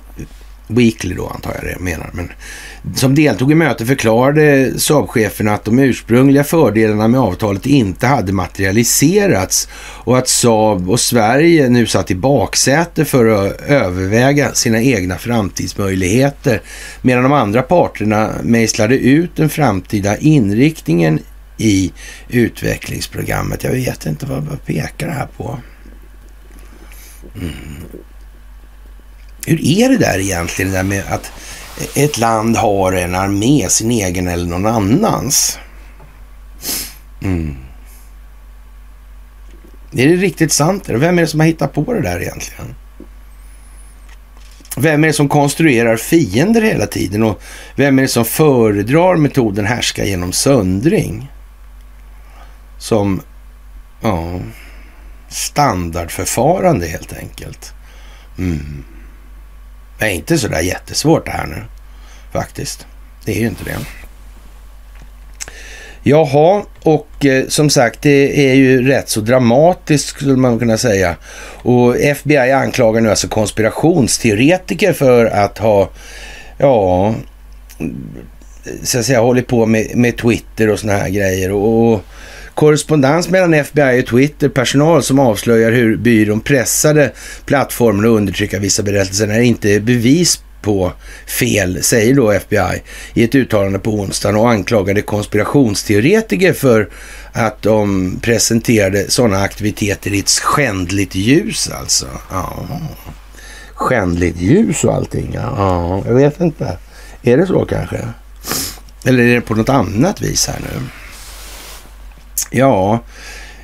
[0.68, 2.10] Weekly då antar jag det menar.
[2.14, 2.32] Men
[2.96, 9.68] som deltog i mötet förklarade Saab-cheferna att de ursprungliga fördelarna med avtalet inte hade materialiserats
[9.78, 16.62] och att Saab och Sverige nu satt i baksäte för att överväga sina egna framtidsmöjligheter
[17.02, 21.20] medan de andra parterna mejslade ut den framtida inriktningen
[21.58, 21.92] i
[22.30, 23.64] utvecklingsprogrammet.
[23.64, 25.60] Jag vet inte vad, vad pekar det här på.
[27.36, 27.54] Mm.
[29.46, 31.32] Hur är det där egentligen, det där med att
[31.96, 35.60] ett land har en armé, sin egen eller någon annans?
[37.22, 37.56] Mm.
[39.92, 40.90] Är det riktigt sant?
[40.90, 42.76] Vem är det som har hittat på det där egentligen?
[44.78, 47.42] Vem är det som konstruerar fiender hela tiden och
[47.76, 51.32] vem är det som föredrar metoden härska genom söndring?
[52.80, 53.22] Som
[54.02, 54.40] ja,
[55.30, 57.74] standardförfarande helt enkelt.
[58.38, 58.84] Mm.
[60.04, 61.64] Är inte sådär jättesvårt det här nu
[62.34, 62.88] faktiskt.
[63.26, 63.78] Det är ju inte det.
[66.06, 71.16] Jaha, och eh, som sagt det är ju rätt så dramatiskt skulle man kunna säga.
[71.62, 75.90] Och FBI anklagar nu alltså konspirationsteoretiker för att ha,
[76.58, 77.16] ja,
[78.84, 81.52] så att säga hållit på med, med Twitter och såna här grejer.
[81.52, 82.02] Och, och
[82.56, 87.12] korrespondens mellan FBI och Twitter-personal som avslöjar hur byrån pressade
[87.46, 90.92] plattformen att undertrycka vissa berättelser är inte bevis på
[91.28, 92.82] fel, säger då FBI
[93.14, 96.90] i ett uttalande på onsdagen och anklagade konspirationsteoretiker för
[97.32, 102.06] att de presenterade sådana aktiviteter i ett skändligt ljus alltså.
[102.32, 102.68] Ja.
[103.74, 105.32] Skändligt ljus och allting.
[105.34, 106.78] Ja, jag vet inte.
[107.24, 108.08] Är det så kanske?
[109.06, 111.03] Eller är det på något annat vis här nu?
[112.56, 113.04] Ja,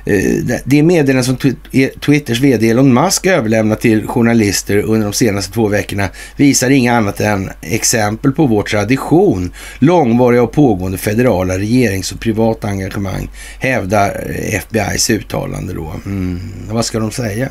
[0.04, 1.36] eh, det meddelande som
[1.72, 6.96] e, Twitters vd Elon Musk överlämnat till journalister under de senaste två veckorna visar inga
[6.96, 14.36] annat än exempel på vår tradition, långvariga och pågående federala regerings och privata engagemang, hävdar
[14.38, 15.92] eh, FBIs uttalande då.
[16.04, 16.40] Mm.
[16.70, 17.50] Vad ska de säga?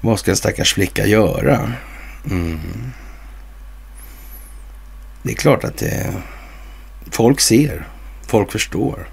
[0.00, 1.72] Vad ska en stackars flicka göra?
[2.30, 2.58] Mm.
[5.22, 6.14] Det är klart att det,
[7.10, 7.88] folk ser,
[8.26, 9.08] folk förstår.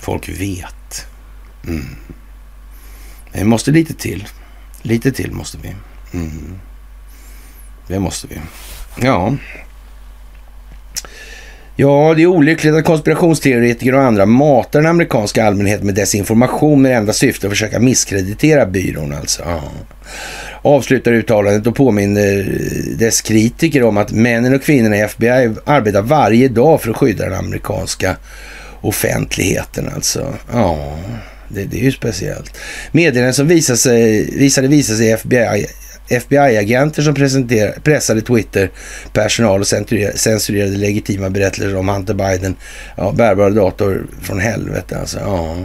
[0.00, 1.06] Folk vet.
[1.66, 1.96] Mm.
[3.32, 4.28] Vi måste lite till.
[4.82, 5.74] Lite till måste vi.
[6.18, 6.58] Mm.
[7.88, 8.40] Det måste vi.
[9.06, 9.36] Ja.
[11.76, 16.96] Ja, det är olyckligt att konspirationsteoretiker och andra matar den amerikanska allmänheten med desinformation med
[16.96, 19.42] enda syfte att försöka misskreditera byrån alltså.
[19.46, 19.62] Ja.
[20.62, 26.02] Avslutar uttalandet och påminner eh, dess kritiker om att männen och kvinnorna i FBI arbetar
[26.02, 28.16] varje dag för att skydda den amerikanska
[28.80, 30.34] offentligheten alltså.
[30.52, 30.98] Ja,
[31.48, 32.56] det, det är ju speciellt.
[32.92, 35.66] Meddelanden som visade sig, visade visade sig FBI
[36.10, 37.14] FBI-agenter som
[37.82, 42.56] pressade Twitter-personal och censurerade legitima berättelser om Hunter Biden.
[42.96, 45.18] Ja, bärbara dator från helvete alltså.
[45.18, 45.56] Ja.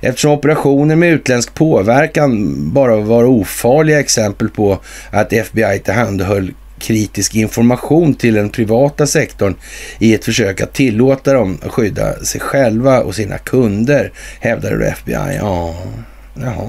[0.00, 4.78] Eftersom operationer med utländsk påverkan bara var ofarliga exempel på
[5.10, 9.54] att FBI tillhandahöll kritisk information till den privata sektorn
[9.98, 15.36] i ett försök att tillåta dem att skydda sig själva och sina kunder, hävdade FBI.
[15.40, 15.74] Ja,
[16.34, 16.68] jaha.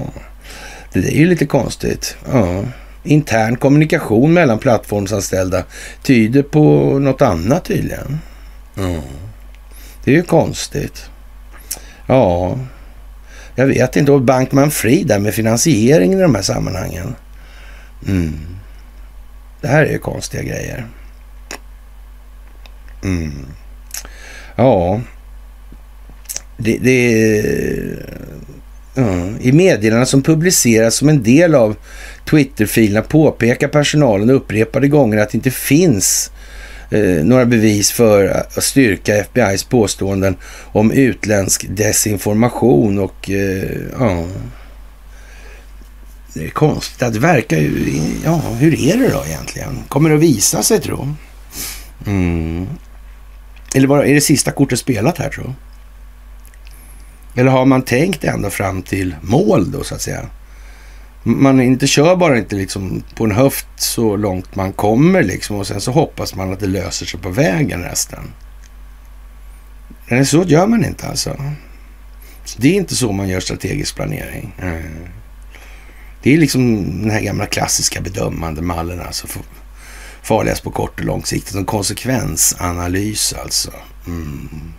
[0.92, 2.16] Det är ju lite konstigt.
[2.32, 2.64] Ja.
[3.04, 5.64] Intern kommunikation mellan plattformsanställda
[6.02, 8.18] tyder på något annat tydligen.
[8.74, 9.02] Ja.
[10.04, 11.10] Det är ju konstigt.
[12.06, 12.58] Ja,
[13.54, 14.12] jag vet inte.
[14.12, 17.14] Och Bankman Fri där med finansieringen i de här sammanhangen.
[18.06, 18.57] Mm.
[19.60, 20.86] Det här är ju konstiga grejer.
[23.04, 23.46] Mm.
[24.56, 25.00] Ja,
[26.56, 27.20] det, det
[28.96, 29.36] mm.
[29.40, 31.76] I meddelandena som publiceras som en del av
[32.30, 36.30] Twitterfilerna påpekar personalen upprepade gånger att det inte finns
[36.90, 40.36] eh, några bevis för att styrka FBIs påståenden
[40.72, 44.24] om utländsk desinformation och eh, ja,
[46.34, 47.12] det är konstigt.
[47.12, 48.00] Det verkar ju...
[48.24, 49.82] Ja, hur är det då egentligen?
[49.88, 51.14] Kommer det att visa sig, tro?
[52.06, 52.66] Mm.
[53.74, 55.54] Eller bara, är det sista kortet spelat här, tro?
[57.34, 60.26] Eller har man tänkt ända fram till mål då, så att säga?
[61.22, 65.66] Man inte kör bara inte liksom på en höft så långt man kommer liksom och
[65.66, 68.32] sen så hoppas man att det löser sig på vägen resten.
[70.08, 71.36] Men så gör man inte alltså.
[72.56, 74.54] det är inte så man gör strategisk planering.
[76.22, 79.28] Det är liksom den här gamla klassiska bedömande mallen alltså.
[80.22, 81.54] farligast på kort och lång sikt.
[81.54, 83.72] En konsekvensanalys alltså.
[84.06, 84.72] Mm.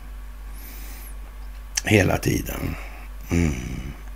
[1.84, 2.76] Hela tiden.
[3.32, 3.54] Mm.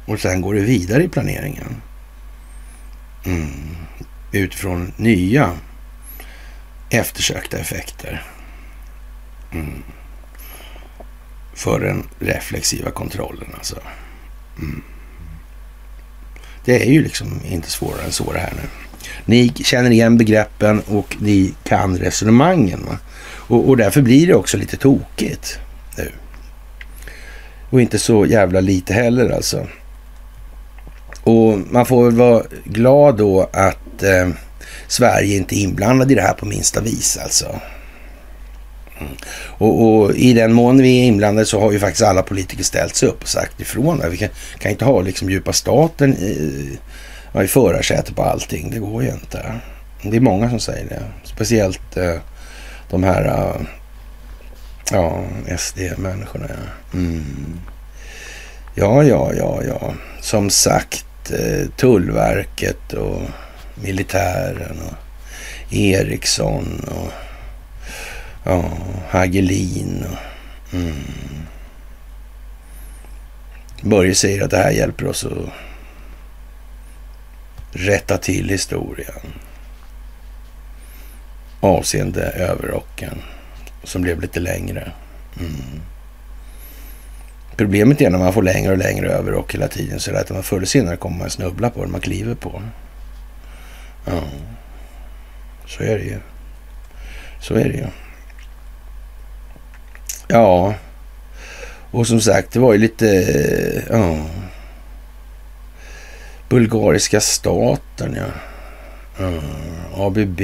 [0.05, 1.81] Och sen går det vidare i planeringen.
[3.25, 3.75] Mm.
[4.31, 5.51] Utifrån nya
[6.89, 8.23] eftersökta effekter.
[9.51, 9.83] Mm.
[11.53, 13.79] För den reflexiva kontrollen alltså.
[14.57, 14.83] Mm.
[16.65, 18.69] Det är ju liksom inte svårare än så det här nu.
[19.25, 22.85] Ni känner igen begreppen och ni kan resonemangen.
[22.85, 22.97] Va?
[23.25, 25.59] Och, och därför blir det också lite tokigt
[25.97, 26.11] nu.
[27.69, 29.67] Och inte så jävla lite heller alltså.
[31.23, 34.29] Och man får väl vara glad då att eh,
[34.87, 37.59] Sverige inte är inblandad i det här på minsta vis alltså.
[38.99, 39.13] Mm.
[39.57, 42.95] Och, och, i den mån vi är inblandade så har ju faktiskt alla politiker ställt
[42.95, 44.03] sig upp och sagt ifrån.
[44.11, 44.29] Vi kan,
[44.59, 46.77] kan inte ha liksom djupa staten i,
[47.43, 48.69] i förarsätet på allting.
[48.71, 49.53] Det går ju inte.
[50.01, 51.01] Det är många som säger det.
[51.23, 52.15] Speciellt eh,
[52.89, 53.61] de här eh,
[54.91, 55.23] ja,
[55.57, 56.45] SD-människorna.
[56.49, 56.99] Ja.
[56.99, 57.59] Mm.
[58.75, 59.93] ja, ja, ja, ja.
[60.21, 63.21] Som sagt, eh, Tullverket och
[63.75, 64.93] militären och
[65.73, 67.11] Ericsson och
[68.43, 68.63] ja,
[69.09, 70.05] Hagelin.
[70.11, 70.95] Och, mm.
[73.81, 75.49] Börje säger att det här hjälper oss att
[77.71, 79.33] rätta till historien
[81.63, 83.21] avseende överrocken
[83.83, 84.91] som blev lite längre.
[85.39, 85.81] Mm.
[87.55, 90.29] Problemet är när man får längre och längre överrock hela tiden så är det att
[90.29, 92.61] man förr eller senare kommer man snubbla på den man kliver på.
[94.05, 94.23] Ja,
[95.67, 96.19] så är det ju.
[97.39, 97.87] Så är det ju.
[100.33, 100.73] Ja,
[101.91, 103.05] och som sagt, det var ju lite...
[103.89, 104.25] Ja.
[106.49, 108.25] Bulgariska staten, ja.
[109.17, 109.41] ja.
[110.05, 110.41] ABB.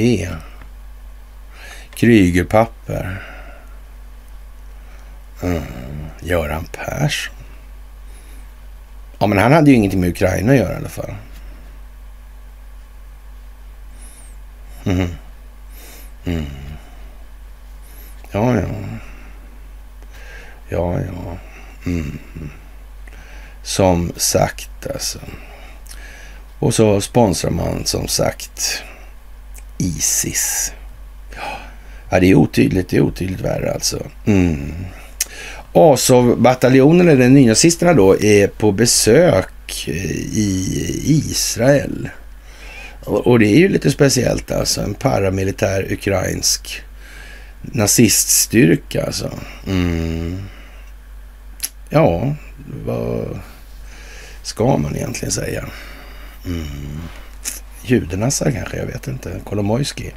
[1.93, 3.23] Krygerpapper.
[5.41, 5.61] Ja.
[6.21, 7.35] Göran Persson.
[9.19, 11.15] Ja, men han hade ju ingenting med Ukraina att göra i alla fall.
[14.85, 15.09] Mm.
[16.25, 16.45] Mm.
[18.31, 18.65] Ja, ja.
[20.69, 21.37] Ja, ja.
[21.85, 22.19] Mm.
[23.63, 25.19] Som sagt alltså.
[26.59, 28.83] Och så sponsrar man som sagt
[29.77, 30.73] Isis.
[32.09, 32.89] Ja, det är otydligt.
[32.89, 34.05] Det är otydligt värre alltså.
[34.25, 34.73] Mm.
[35.73, 42.09] Azov-bataljonen, eller nynazisterna då, är på besök eh, i Israel.
[43.03, 44.81] Och det är ju lite speciellt alltså.
[44.81, 46.81] En paramilitär ukrainsk
[47.61, 49.31] naziststyrka alltså.
[49.67, 50.43] Mm.
[51.89, 52.35] Ja,
[52.85, 53.39] vad
[54.41, 55.65] ska man egentligen säga?
[56.45, 56.99] Mm.
[57.83, 59.39] Judenassar kanske, jag vet inte.
[59.43, 60.13] Kolomojski.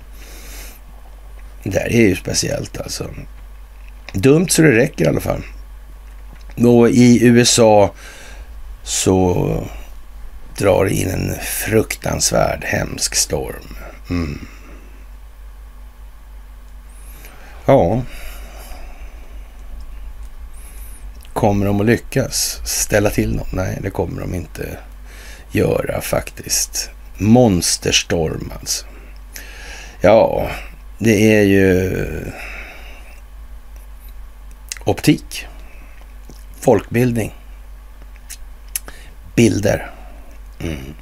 [1.63, 3.11] Det där är ju speciellt alltså.
[4.13, 5.43] Dumt så det räcker i alla fall.
[6.57, 7.95] Och i USA
[8.83, 9.67] så
[10.59, 13.77] drar in en fruktansvärd hemsk storm.
[14.11, 14.47] Mm.
[17.67, 18.03] Ja.
[21.43, 23.53] Kommer de att lyckas ställa till något?
[23.53, 24.79] Nej, det kommer de inte
[25.53, 26.91] göra faktiskt.
[27.19, 28.87] Monsterstorm alltså.
[30.01, 30.51] Ja,
[30.99, 31.97] det är ju
[34.85, 35.47] optik,
[36.61, 37.35] folkbildning,
[39.37, 39.91] bilder.
[40.61, 40.95] Mm.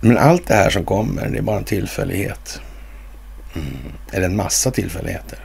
[0.00, 2.60] Men allt det här som kommer, det är bara en tillfällighet.
[3.54, 3.92] Mm.
[4.12, 5.38] Eller en massa tillfälligheter.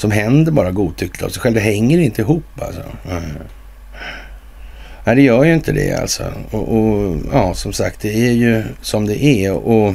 [0.00, 1.54] Som händer bara godtyckligt av sig själv.
[1.54, 2.82] Det hänger inte ihop alltså.
[3.10, 3.22] Mm.
[5.04, 6.32] Nej, det gör ju inte det alltså.
[6.50, 9.52] Och, och, ja, som sagt, det är ju som det är.
[9.52, 9.94] Och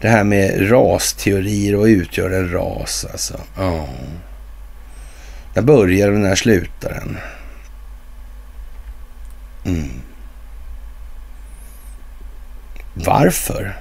[0.00, 3.40] det här med rasteorier och utgör en ras alltså.
[3.56, 3.88] Ja.
[5.54, 7.18] När börjar den, när slutar den?
[9.74, 9.90] Mm.
[12.94, 13.78] Varför?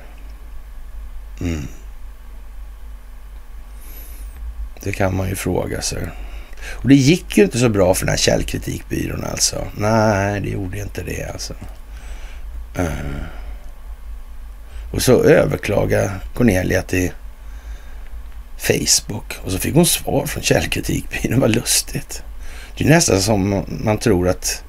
[1.42, 1.68] Mm.
[4.90, 6.08] Det kan man ju fråga sig.
[6.68, 9.68] Och det gick ju inte så bra för den här källkritikbyrån alltså.
[9.78, 11.54] Nej, det gjorde inte det alltså.
[12.80, 12.88] Uh.
[14.94, 17.12] Och så överklagade Cornelia till
[18.58, 21.40] Facebook och så fick hon svar från källkritikbyrån.
[21.40, 22.24] Vad lustigt.
[22.78, 24.64] Det är nästan som man tror att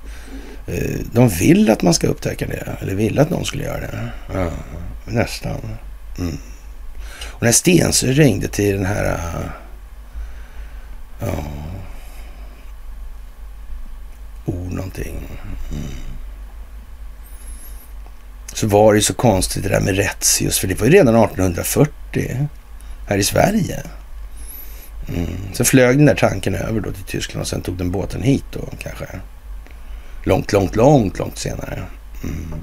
[0.67, 2.77] eh, de vill att man ska upptäcka det.
[2.81, 4.09] Eller vill att någon skulle göra det.
[4.35, 4.51] Ja,
[5.07, 5.61] nästan.
[6.19, 6.39] Mm.
[7.27, 9.19] Och när Stensö ringde till den här...
[11.21, 11.45] Ja,
[14.45, 15.17] ord någonting.
[15.73, 15.83] Mm.
[18.53, 21.15] så var det ju så konstigt det där med Retzius, för det var ju redan
[21.15, 22.49] 1840
[23.09, 23.83] här i Sverige.
[25.09, 25.27] Mm.
[25.53, 28.45] Så flög den där tanken över då till Tyskland och sen tog den båten hit
[28.53, 29.07] då kanske.
[30.25, 31.83] Långt, långt, långt, långt senare.
[32.23, 32.55] Mm.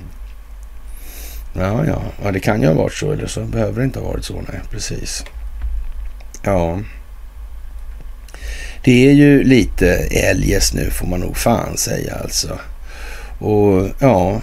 [1.53, 4.07] Ja, ja, ja, det kan ju ha varit så eller så behöver det inte ha
[4.07, 4.33] varit så.
[4.33, 5.25] Nej, precis.
[6.43, 6.79] Ja.
[8.87, 12.59] Det är ju lite eljest nu får man nog fan säga alltså.
[13.39, 14.41] Och ja,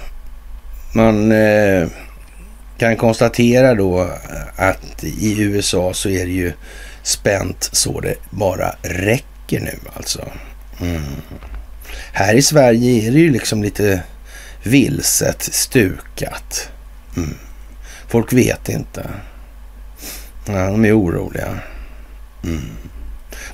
[0.92, 1.88] man eh,
[2.78, 4.10] kan konstatera då
[4.56, 6.52] att i USA så är det ju
[7.02, 10.28] spänt så det bara räcker nu alltså.
[10.80, 11.02] Mm.
[12.12, 14.02] Här i Sverige är det ju liksom lite
[14.62, 16.70] vilset, stukat.
[17.16, 17.34] Mm.
[18.08, 19.10] Folk vet inte.
[20.46, 21.58] Ja, de är oroliga.
[22.44, 22.70] Mm.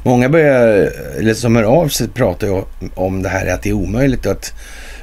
[0.02, 2.62] Många börjar, eller som hör av sig pratar ju
[2.94, 4.52] om det här att det är omöjligt att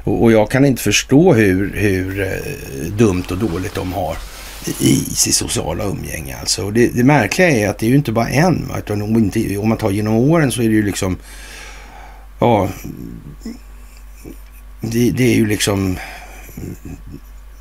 [0.03, 4.17] och, jag kan inte förstå hur, hur eh, dumt och dåligt de har
[4.80, 6.36] i sitt sociala umgänge.
[6.39, 6.71] Alltså.
[6.71, 8.71] Det, det märkliga är att det är ju inte bara en.
[8.78, 11.17] Utan om, inte, om man tar genom åren så är det ju liksom...
[12.39, 12.69] Ja,
[14.82, 15.97] det, det är ju liksom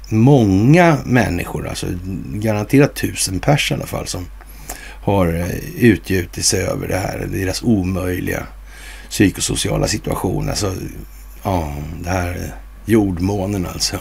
[0.08, 1.86] många människor, alltså
[2.34, 4.26] garanterat tusen pers i alla fall, som
[5.07, 8.46] har eh, utgjutit sig över det här, deras omöjliga
[9.11, 10.48] psykosociala situation.
[10.48, 10.74] Alltså,
[11.42, 12.50] ja, det här eh,
[12.84, 13.96] jordmånen alltså.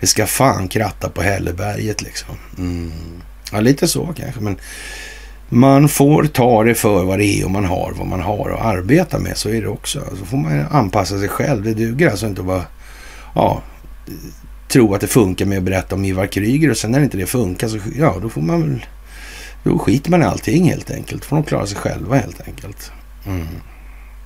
[0.00, 2.34] Det ska fan kratta på Hälleberget liksom.
[2.58, 2.92] Mm.
[3.52, 4.56] Ja, lite så kanske, men
[5.48, 8.64] man får ta det för vad det är och man har vad man har att
[8.64, 9.36] arbeta med.
[9.36, 10.02] Så är det också.
[10.18, 11.64] Så får man anpassa sig själv.
[11.64, 12.64] Det duger alltså inte att bara
[13.34, 13.62] ja,
[14.68, 17.26] tro att det funkar med att berätta om Ivar Kryger och sen när inte det
[17.26, 18.86] funkar så ja, då får man väl
[19.68, 21.22] då skiter man i allting helt enkelt.
[21.22, 22.92] Då får de klara sig själva helt enkelt.
[23.26, 23.46] Mm.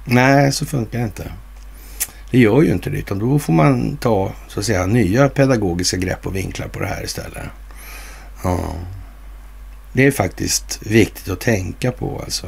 [0.04, 1.32] Nej, så funkar det inte.
[2.30, 5.96] Det gör ju inte det, utan då får man ta så att säga nya pedagogiska
[5.96, 7.42] grepp och vinklar på det här istället.
[8.44, 8.74] Ja.
[9.92, 12.46] Det är faktiskt viktigt att tänka på alltså.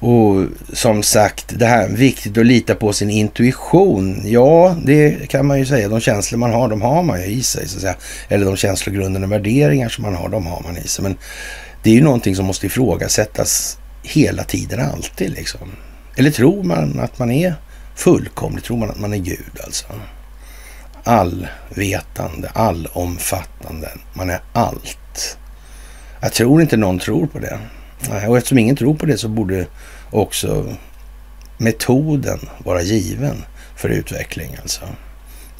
[0.00, 4.20] Och som sagt, det här viktigt att lita på sin intuition.
[4.24, 5.88] Ja, det kan man ju säga.
[5.88, 7.68] De känslor man har, de har man ju i sig.
[7.68, 7.96] Så att säga.
[8.28, 11.02] Eller de känslogrunder och värderingar som man har, de har man i sig.
[11.02, 11.16] Men
[11.82, 15.72] det är ju någonting som måste ifrågasättas hela tiden, alltid liksom.
[16.16, 17.54] Eller tror man att man är
[17.96, 18.64] fullkomlig?
[18.64, 19.86] Tror man att man är Gud alltså?
[21.04, 23.88] Allvetande, allomfattande.
[24.14, 25.38] Man är allt.
[26.20, 27.58] Jag tror inte någon tror på det.
[28.28, 29.66] Och eftersom ingen tror på det så borde
[30.10, 30.76] också
[31.58, 33.44] metoden vara given
[33.76, 34.56] för utveckling.
[34.62, 34.80] Alltså.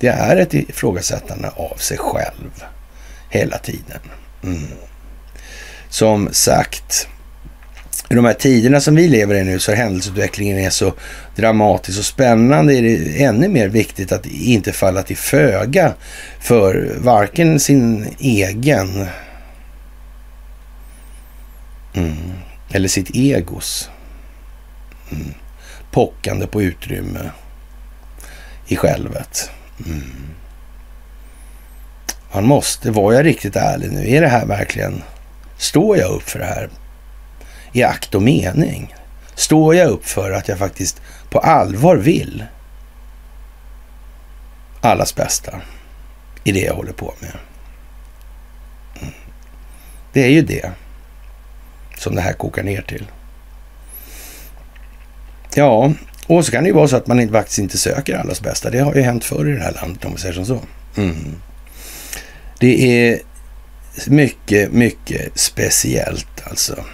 [0.01, 2.65] Det är ett ifrågasättande av sig själv
[3.31, 4.01] hela tiden.
[4.43, 4.69] Mm.
[5.89, 7.09] Som sagt,
[8.11, 10.93] i de här tiderna som vi lever i nu så händelseutvecklingen är så
[11.37, 15.93] dramatisk och spännande är det ännu mer viktigt att inte falla till föga
[16.41, 19.07] för varken sin egen
[21.95, 22.33] mm,
[22.71, 23.91] eller sitt egos
[25.11, 25.35] mm,
[25.91, 27.31] pockande på utrymme
[28.67, 29.51] i självet.
[29.87, 30.35] Mm.
[32.33, 34.11] Man måste, var jag riktigt ärlig nu?
[34.11, 35.03] Är det här verkligen,
[35.59, 36.69] står jag upp för det här
[37.73, 38.95] i akt och mening?
[39.35, 42.45] Står jag upp för att jag faktiskt på allvar vill
[44.81, 45.61] allas bästa
[46.45, 47.33] i det jag håller på med?
[49.01, 49.15] Mm.
[50.13, 50.73] Det är ju det
[52.05, 53.07] som det här kokar ner till.
[55.55, 55.93] Ja,
[56.27, 58.71] och så kan det ju vara så att man faktiskt inte söker allas bästa.
[58.71, 60.61] Det har ju hänt förr i det här landet om vi säger som så.
[60.97, 61.37] Mm.
[62.61, 63.21] Det är
[64.07, 66.85] mycket, mycket speciellt alltså.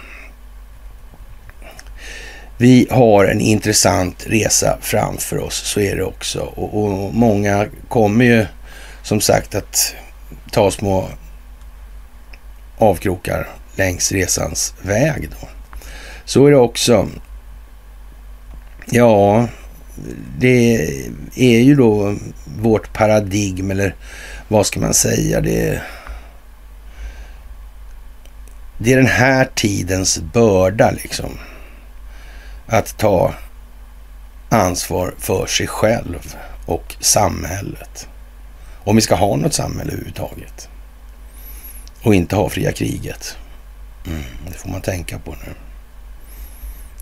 [2.57, 6.39] Vi har en intressant resa framför oss, så är det också.
[6.39, 8.45] Och, och många kommer ju
[9.03, 9.95] som sagt att
[10.51, 11.09] ta små
[12.77, 15.29] avkrokar längs resans väg.
[15.29, 15.47] Då.
[16.25, 17.07] Så är det också.
[18.85, 19.47] Ja,
[20.37, 20.75] det
[21.35, 22.15] är ju då
[22.59, 23.95] vårt paradigm, eller
[24.47, 25.41] vad ska man säga?
[25.41, 25.81] Det,
[28.77, 31.37] det är den här tidens börda liksom.
[32.67, 33.33] Att ta
[34.49, 36.35] ansvar för sig själv
[36.65, 38.07] och samhället.
[38.83, 40.69] Om vi ska ha något samhälle överhuvudtaget.
[42.03, 43.37] Och inte ha fria kriget.
[44.05, 45.53] Mm, det får man tänka på nu.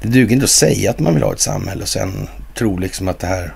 [0.01, 3.07] Det duger inte att säga att man vill ha ett samhälle och sen tro liksom
[3.07, 3.53] att det här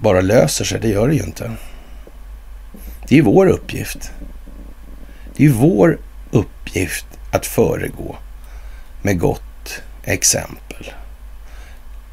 [0.00, 0.80] bara löser sig.
[0.80, 1.50] Det gör det ju inte.
[3.08, 4.12] Det är ju vår uppgift.
[5.36, 5.98] Det är ju vår
[6.30, 8.16] uppgift att föregå
[9.02, 10.92] med gott exempel.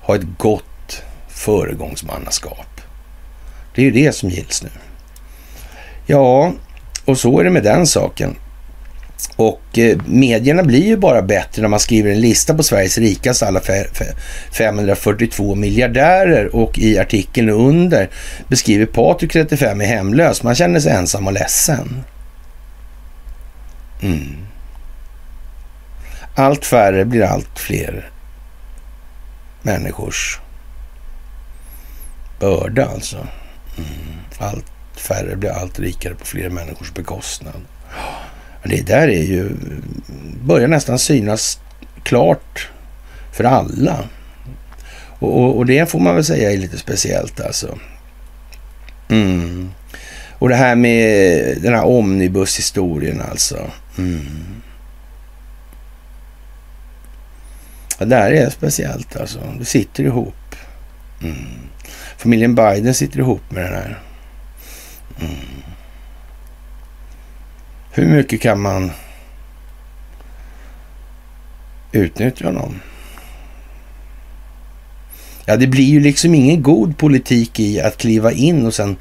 [0.02, 2.82] Ha ett gott föregångsmannaskap.
[3.76, 4.70] Det är ju det som gills nu.
[6.06, 6.54] Ja,
[7.06, 8.36] och så är det med den saken.
[9.36, 13.48] Och eh, medierna blir ju bara bättre när man skriver en lista på Sveriges rikaste
[13.48, 13.62] alla
[14.52, 18.10] 542 miljardärer och i artikeln under
[18.48, 20.44] beskriver Patrik 35 är hemlös.
[20.44, 22.04] Man känner sig ensam och ledsen.
[24.02, 24.38] Mm.
[26.36, 28.10] Allt färre blir allt fler
[29.62, 30.40] människors
[32.40, 33.28] börda alltså.
[33.78, 34.20] Mm.
[34.38, 34.66] Allt
[34.96, 37.62] färre blir allt rikare på fler människors bekostnad.
[38.64, 39.50] Det där är ju,
[40.44, 41.60] börjar nästan synas
[42.04, 42.70] klart
[43.32, 43.98] för alla.
[45.20, 47.80] Och, och, och, det får man väl säga är lite speciellt alltså.
[49.10, 49.70] Mm.
[50.32, 53.72] Och det här med den här omnibushistorien alltså.
[53.98, 54.62] Mm.
[58.00, 59.40] Ja, det här är speciellt alltså.
[59.60, 60.56] Det sitter ihop.
[61.22, 61.36] Mm.
[62.18, 64.00] Familjen Biden sitter ihop med den här.
[65.20, 65.59] Mm.
[68.00, 68.92] Hur mycket kan man
[71.92, 72.80] utnyttja honom?
[75.46, 78.96] Ja, det blir ju liksom ingen god politik i att kliva in och sen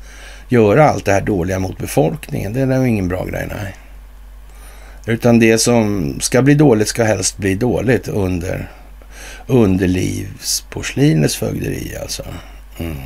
[0.49, 2.53] göra allt det här dåliga mot befolkningen.
[2.53, 3.77] Det är ju ingen bra grej, nej.
[5.07, 8.71] Utan det som ska bli dåligt ska helst bli dåligt under
[9.47, 12.25] underlivsporslinets fögderi alltså.
[12.79, 12.97] Mm.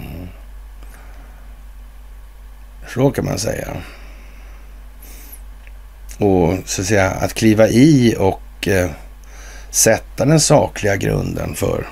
[2.94, 3.76] Så kan man säga.
[6.22, 8.90] Och så att säga att kliva i och eh,
[9.70, 11.86] sätta den sakliga grunden för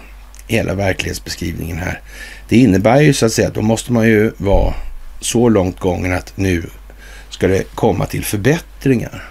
[0.46, 2.00] hela verklighetsbeskrivningen här.
[2.48, 4.74] Det innebär ju så att säga att då måste man ju vara
[5.20, 6.62] så långt gången att nu
[7.30, 9.28] ska det komma till förbättringar.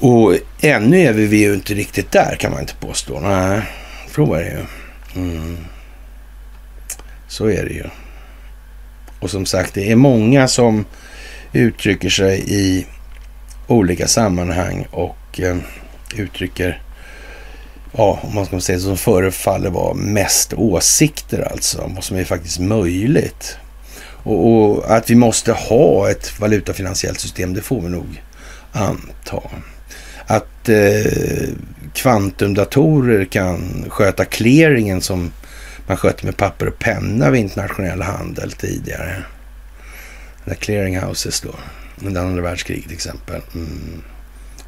[0.00, 3.20] Och ännu är vi ju inte riktigt där kan man inte påstå.
[3.20, 3.62] Nej,
[4.14, 4.66] så är det ju.
[5.22, 5.56] Mm.
[7.28, 7.84] Så är det ju.
[9.20, 10.84] Och som sagt, det är många som
[11.52, 12.86] uttrycker sig i
[13.70, 15.56] olika sammanhang och eh,
[16.16, 16.82] uttrycker,
[17.92, 22.58] ja, om man ska säga som förefaller vara mest åsikter alltså, vad som är faktiskt
[22.58, 23.56] möjligt.
[24.22, 28.22] Och, och, att vi måste ha ett valutafinansiellt system, det får vi nog
[28.72, 29.42] anta.
[30.26, 31.48] Att eh,
[31.94, 35.32] kvantumdatorer kan sköta clearingen som
[35.86, 39.16] man skötte med papper och penna vid internationell handel tidigare.
[40.44, 41.54] The clearinghouses då.
[42.02, 43.40] Under andra världskriget till exempel.
[43.54, 44.02] Mm.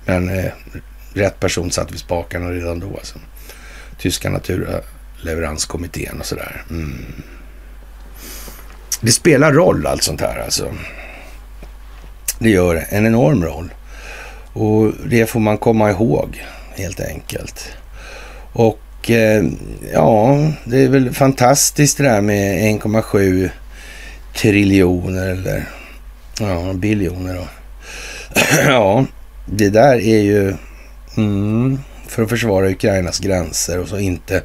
[0.05, 0.53] Men eh,
[1.15, 2.97] rätt person satt vid spakarna redan då.
[2.97, 3.19] Alltså.
[3.99, 6.65] Tyska naturleveranskommittén och sådär.
[6.71, 7.05] Mm.
[9.01, 10.75] Det spelar roll allt sånt här alltså.
[12.39, 13.75] Det gör en enorm roll.
[14.53, 16.43] Och det får man komma ihåg
[16.77, 17.73] helt enkelt.
[18.53, 19.45] Och eh,
[19.93, 23.51] ja, det är väl fantastiskt det där med 1,7
[24.35, 25.69] triljoner eller
[26.49, 27.49] ja, biljoner då.
[28.67, 29.05] ja,
[29.47, 30.55] det där är ju
[31.17, 34.43] mm, för att försvara Ukrainas gränser och så inte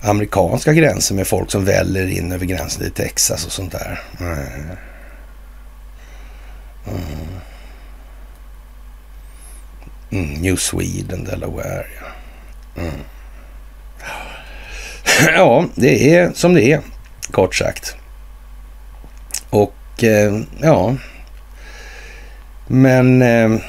[0.00, 4.00] amerikanska gränser med folk som väller in över gränsen till Texas och sånt där.
[4.20, 4.76] Mm.
[10.10, 11.86] Mm, New Sweden, Delaware.
[12.00, 12.82] Ja.
[12.82, 13.00] Mm.
[15.36, 16.80] ja, det är som det är,
[17.30, 17.96] kort sagt.
[19.50, 20.96] Och Eh, ja,
[22.66, 23.60] men eh,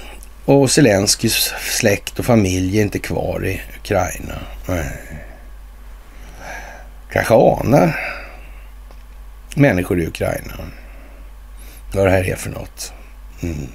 [0.46, 4.34] och Zelenskyjs släkt och familj är inte kvar i Ukraina.
[4.68, 4.92] Nej.
[7.12, 8.00] Kanske anar
[9.56, 10.54] människor i Ukraina
[11.92, 12.94] vad det här är för något.
[13.42, 13.68] Mm.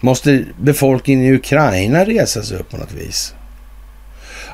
[0.00, 3.34] Måste befolkningen i Ukraina resa sig upp på något vis?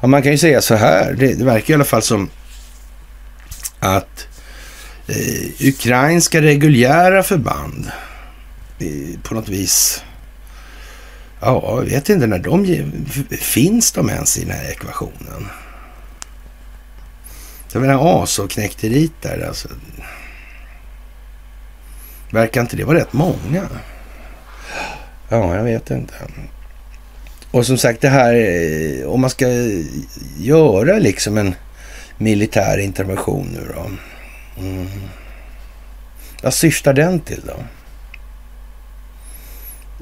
[0.01, 2.31] Ja, man kan ju säga så här, det, det verkar i alla fall som
[3.81, 4.28] att
[5.09, 7.91] eh, ukrainska reguljära förband
[8.79, 10.03] eh, på något vis,
[11.41, 12.67] ja, jag vet inte när de
[13.31, 15.49] finns de ens i den här ekvationen.
[17.73, 19.69] Det var den här ASO-knäkteriet där alltså.
[22.31, 23.69] Verkar inte det vara rätt många?
[25.29, 26.15] Ja, jag vet inte.
[27.51, 29.47] Och som sagt det här, eh, om man ska
[30.39, 31.55] göra liksom en
[32.19, 33.91] militär intervention nu då.
[34.59, 34.89] Mm.
[36.43, 37.65] Vad syftar den till då?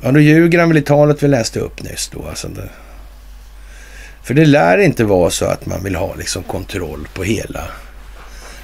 [0.02, 2.28] Ja, då ljuger han väl i talet vi läste upp nyss då.
[2.28, 2.68] Alltså det,
[4.22, 7.64] för det lär inte vara så att man vill ha liksom kontroll på hela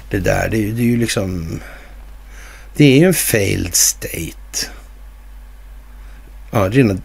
[0.09, 0.49] det där.
[0.49, 1.59] Det, det är ju liksom...
[2.75, 4.67] Det är ju en failed state.
[6.51, 6.97] Ja, rena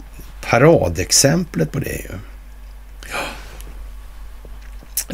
[0.51, 2.19] paradexemplet på det ju.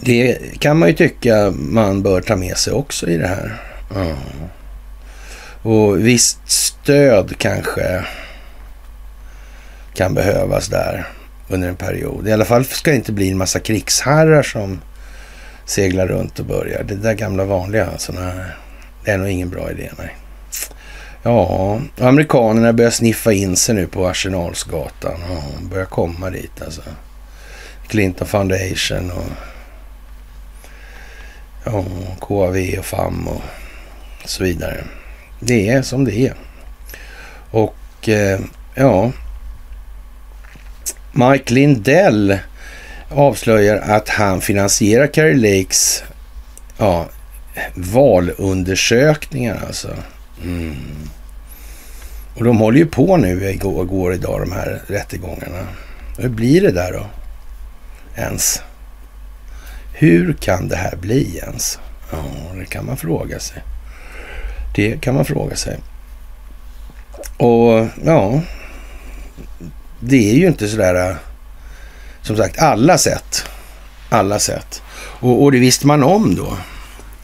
[0.01, 3.63] Det kan man ju tycka man bör ta med sig också i det här.
[3.95, 4.17] Mm.
[5.63, 8.05] Och visst stöd kanske
[9.95, 11.09] kan behövas där
[11.49, 12.29] under en period.
[12.29, 14.81] I alla fall ska det inte bli en massa krigsherrar som
[15.67, 16.83] seglar runt och börjar.
[16.83, 18.45] Det där gamla vanliga, alltså, nej,
[19.05, 19.91] det är nog ingen bra idé.
[19.99, 20.17] Nej.
[21.23, 25.21] Ja, amerikanerna börjar sniffa in sig nu på Arsenalsgatan.
[25.31, 26.83] Ja, börjar komma dit alltså.
[27.87, 29.25] Clinton Foundation och
[31.65, 31.85] ja,
[32.21, 33.43] KAV och FAM och
[34.25, 34.85] så vidare.
[35.41, 36.35] Det är som det är.
[37.51, 38.41] Och eh,
[38.75, 39.13] ja,
[41.13, 42.39] Mike Lindell
[43.09, 46.05] avslöjar att han finansierar Carrie Lakes
[46.79, 47.07] ja,
[47.75, 49.89] valundersökningar alltså.
[50.43, 50.75] Mm.
[52.35, 55.67] Och de håller ju på nu igår, går idag de här rättegångarna.
[56.19, 57.07] Hur blir det där då?
[58.17, 58.63] Ens?
[59.97, 61.79] Hur kan det här bli ens?
[62.11, 62.25] Ja,
[62.59, 63.63] det kan man fråga sig.
[64.75, 65.79] Det kan man fråga sig.
[67.37, 68.41] Och ja,
[70.01, 71.17] det är ju inte sådär, äh,
[72.23, 73.45] som sagt, alla sätt.
[74.09, 74.83] Alla sätt.
[74.97, 76.57] Och, och det visste man om då.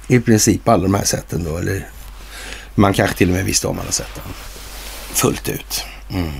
[0.08, 1.56] I princip alla de här sätten då.
[1.56, 1.86] Eller
[2.74, 4.22] man kanske till och med visste om alla sätten.
[5.12, 5.84] Fullt ut.
[6.10, 6.30] Mm.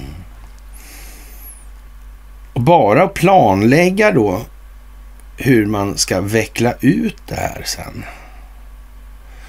[2.53, 4.41] Och bara planlägga då
[5.43, 8.05] hur man ska veckla ut det här sen.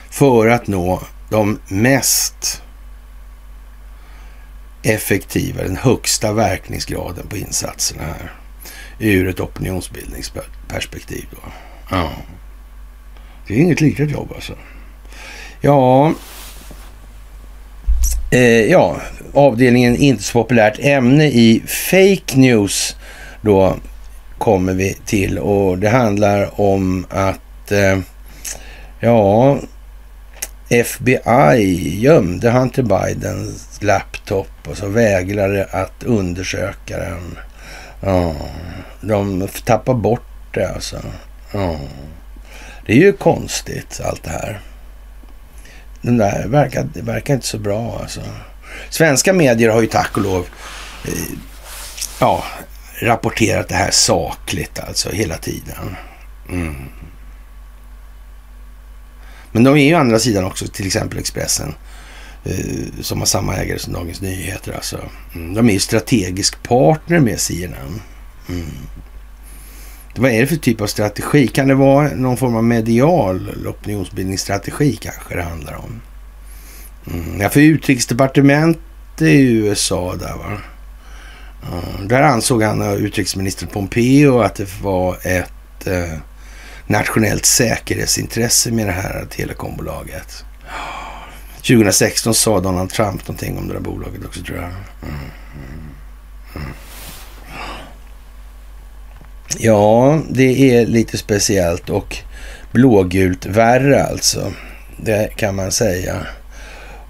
[0.09, 2.61] För att nå de mest
[4.83, 8.31] effektiva, den högsta verkningsgraden på insatserna här.
[8.99, 11.37] Ur ett opinionsbildningsperspektiv då.
[11.89, 12.11] Ja.
[13.47, 14.53] Det är inget litet jobb alltså.
[15.61, 16.13] Ja,
[18.31, 19.01] eh, ja,
[19.33, 22.95] avdelningen inte så populärt ämne i fake news
[23.41, 23.75] då
[24.41, 27.99] kommer vi till och det handlar om att eh,
[28.99, 29.57] ja,
[30.69, 37.37] FBI gömde Hunter Bidens laptop och så vägrade att undersöka den.
[38.01, 38.35] Ja,
[39.01, 41.01] de tappar bort det alltså.
[41.51, 41.79] Ja.
[42.85, 44.59] Det är ju konstigt allt det här.
[46.01, 48.21] Den där verkar, det verkar inte så bra alltså.
[48.89, 50.45] Svenska medier har ju tack och lov
[51.05, 51.37] eh,
[52.19, 52.43] ja,
[53.01, 55.95] rapporterat det här sakligt alltså hela tiden.
[56.49, 56.75] Mm.
[59.51, 61.73] Men de är ju andra sidan också till exempel Expressen
[62.43, 64.73] eh, som har samma ägare som Dagens Nyheter.
[64.73, 64.99] Alltså.
[65.35, 65.53] Mm.
[65.53, 68.01] De är ju strategisk partner med CNN.
[68.49, 68.65] Mm.
[70.15, 71.47] Vad är det för typ av strategi?
[71.47, 76.01] Kan det vara någon form av medial opinionsbildningsstrategi kanske det handlar om?
[77.13, 77.41] Mm.
[77.41, 78.81] Ja, för utrikesdepartementet
[79.21, 80.57] i USA där va.
[81.63, 86.17] Eh, där ansåg han, eh, utrikesminister Pompeo, att det var ett eh,
[86.87, 90.45] nationellt säkerhetsintresse med det här telekombolaget.
[91.55, 94.65] 2016 sa Donald Trump någonting om det där bolaget också tror jag.
[94.67, 95.15] Mm,
[96.55, 96.73] mm.
[99.57, 102.17] Ja, det är lite speciellt och
[102.71, 104.53] blågult värre alltså.
[104.97, 106.25] Det kan man säga.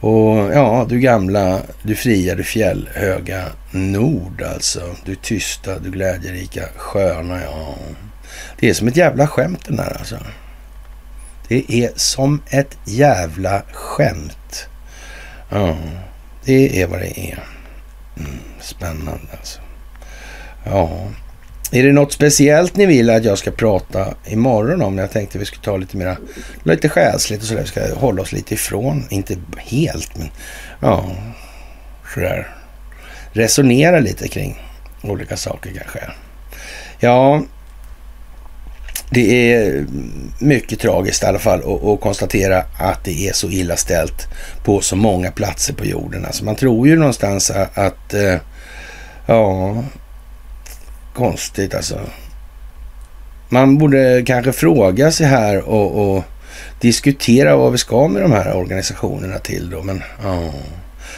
[0.01, 4.95] Och ja, du gamla, du fria, du fjällhöga nord alltså.
[5.05, 7.75] Du tysta, du glädjerika, sköna, ja.
[8.59, 10.17] Det är som ett jävla skämt den här alltså.
[11.47, 14.67] Det är som ett jävla skämt.
[15.49, 15.77] Ja,
[16.45, 17.39] det är vad det är.
[18.17, 19.61] Mm, spännande alltså.
[20.63, 21.07] Ja,
[21.71, 24.97] är det något speciellt ni vill att jag ska prata imorgon om?
[24.97, 26.17] Jag tänkte vi skulle ta lite mera,
[26.63, 27.61] lite själsligt och sådär.
[27.61, 30.29] Vi ska hålla oss lite ifrån, inte helt, men
[30.79, 31.05] ja,
[32.13, 32.47] sådär.
[33.33, 34.61] Resonera lite kring
[35.03, 35.99] olika saker kanske.
[36.99, 37.41] Ja,
[39.09, 39.85] det är
[40.39, 41.59] mycket tragiskt i alla fall
[41.93, 44.27] att konstatera att det är så illa ställt
[44.63, 46.25] på så många platser på jorden.
[46.25, 48.13] Alltså man tror ju någonstans att, att
[49.25, 49.75] ja,
[51.13, 51.99] konstigt alltså.
[53.49, 56.23] Man borde kanske fråga sig här och, och
[56.79, 59.83] diskutera vad vi ska med de här organisationerna till då.
[59.83, 60.51] Men ja,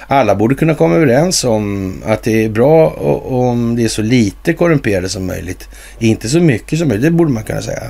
[0.07, 2.89] alla borde kunna komma överens om att det är bra
[3.25, 5.69] om det är så lite korrumperade som möjligt.
[5.99, 7.83] Inte så mycket som möjligt, det borde man kunna säga.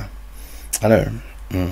[0.82, 1.10] Eller hur?
[1.58, 1.70] Mm.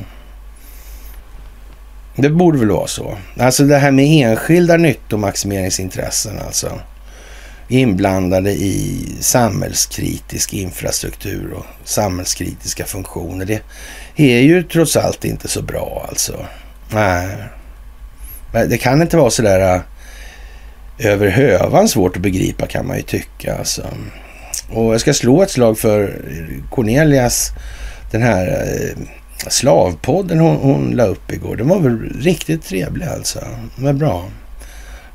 [2.16, 3.16] Det borde väl vara så.
[3.38, 6.80] Alltså det här med enskilda nyttomaximeringsintressen alltså
[7.72, 13.44] inblandade i samhällskritisk infrastruktur och samhällskritiska funktioner.
[13.44, 13.62] Det
[14.16, 16.46] är ju trots allt inte så bra alltså.
[16.90, 17.26] Nej.
[18.52, 23.02] Det kan inte vara sådär där äh, över hövan svårt att begripa kan man ju
[23.02, 23.56] tycka.
[23.58, 23.86] Alltså.
[24.70, 26.22] Och jag ska slå ett slag för
[26.70, 27.52] Cornelias
[28.10, 29.02] den här äh,
[29.48, 33.40] slavpodden hon, hon la upp igår, den var väl riktigt trevlig alltså.
[33.76, 34.24] Den var bra.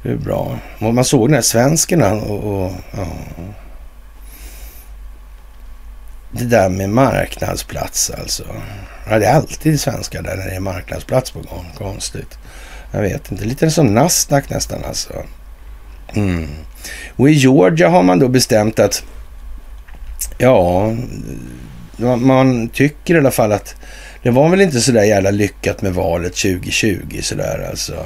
[0.07, 0.59] Det är bra.
[0.79, 3.07] Och man såg den här svenskarna och, och ja.
[6.31, 8.43] Det där med marknadsplats alltså.
[9.09, 11.65] Ja, det är alltid svenskar där när det är marknadsplats på gång.
[11.77, 12.38] Konstigt.
[12.91, 13.45] Jag vet inte.
[13.45, 15.13] Lite som Nasdaq nästan alltså.
[16.13, 16.47] Mm.
[17.15, 19.03] Och i Georgia har man då bestämt att
[20.38, 20.93] ja,
[22.17, 23.75] man tycker i alla fall att
[24.23, 28.05] det var väl inte så där jävla lyckat med valet 2020 sådär alltså.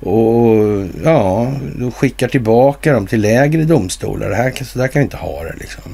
[0.00, 4.28] Och ja, då skickar tillbaka dem till lägre domstolar.
[4.28, 5.92] Det här, så där kan vi inte ha det liksom.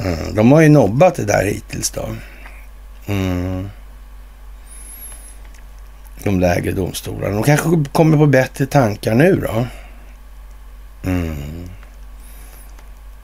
[0.00, 0.34] Mm.
[0.34, 2.08] De har ju nobbat det där hittills då.
[3.06, 3.70] Mm.
[6.24, 7.34] De lägre domstolarna.
[7.34, 9.66] De kanske kommer på bättre tankar nu då.
[11.10, 11.68] Mm.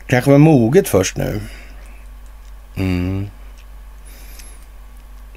[0.06, 1.40] Kanske var moget först nu.
[2.76, 3.30] Mm.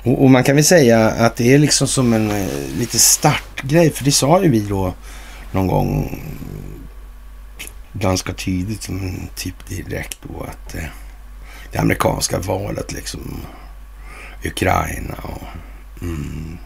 [0.04, 2.48] Och, och, man kan väl säga att det är liksom som en eh,
[2.80, 3.90] lite startgrej.
[3.90, 4.94] För det sa ju vi då
[5.52, 6.22] någon gång
[7.94, 8.90] ganska tydligt,
[9.36, 10.84] typ direkt då att eh,
[11.72, 13.42] det amerikanska valet liksom
[14.46, 15.42] Ukraina och
[16.02, 16.58] mm.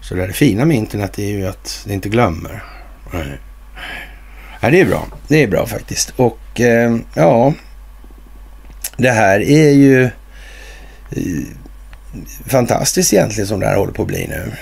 [0.00, 0.26] så där.
[0.26, 2.62] Det fina med internet är ju att det inte glömmer.
[3.12, 3.38] Nej.
[4.60, 5.06] Ja, det är bra.
[5.28, 6.12] Det är bra faktiskt.
[6.16, 7.54] Och eh, ja,
[8.96, 10.04] det här är ju
[11.10, 11.46] eh,
[12.46, 14.52] fantastiskt egentligen som det här håller på att bli nu.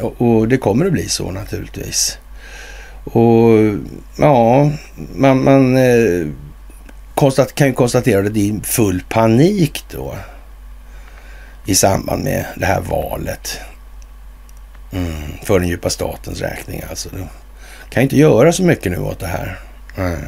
[0.00, 2.18] Och, och det kommer att bli så naturligtvis.
[3.04, 3.50] Och
[4.16, 4.70] ja,
[5.14, 6.26] man, man eh,
[7.14, 10.14] konstat, kan ju konstatera att det är full panik då
[11.66, 13.60] i samband med det här valet.
[14.92, 17.08] Mm, för den djupa statens räkning alltså.
[17.12, 17.28] De
[17.90, 19.58] kan inte göra så mycket nu åt det här.
[19.96, 20.20] Mm.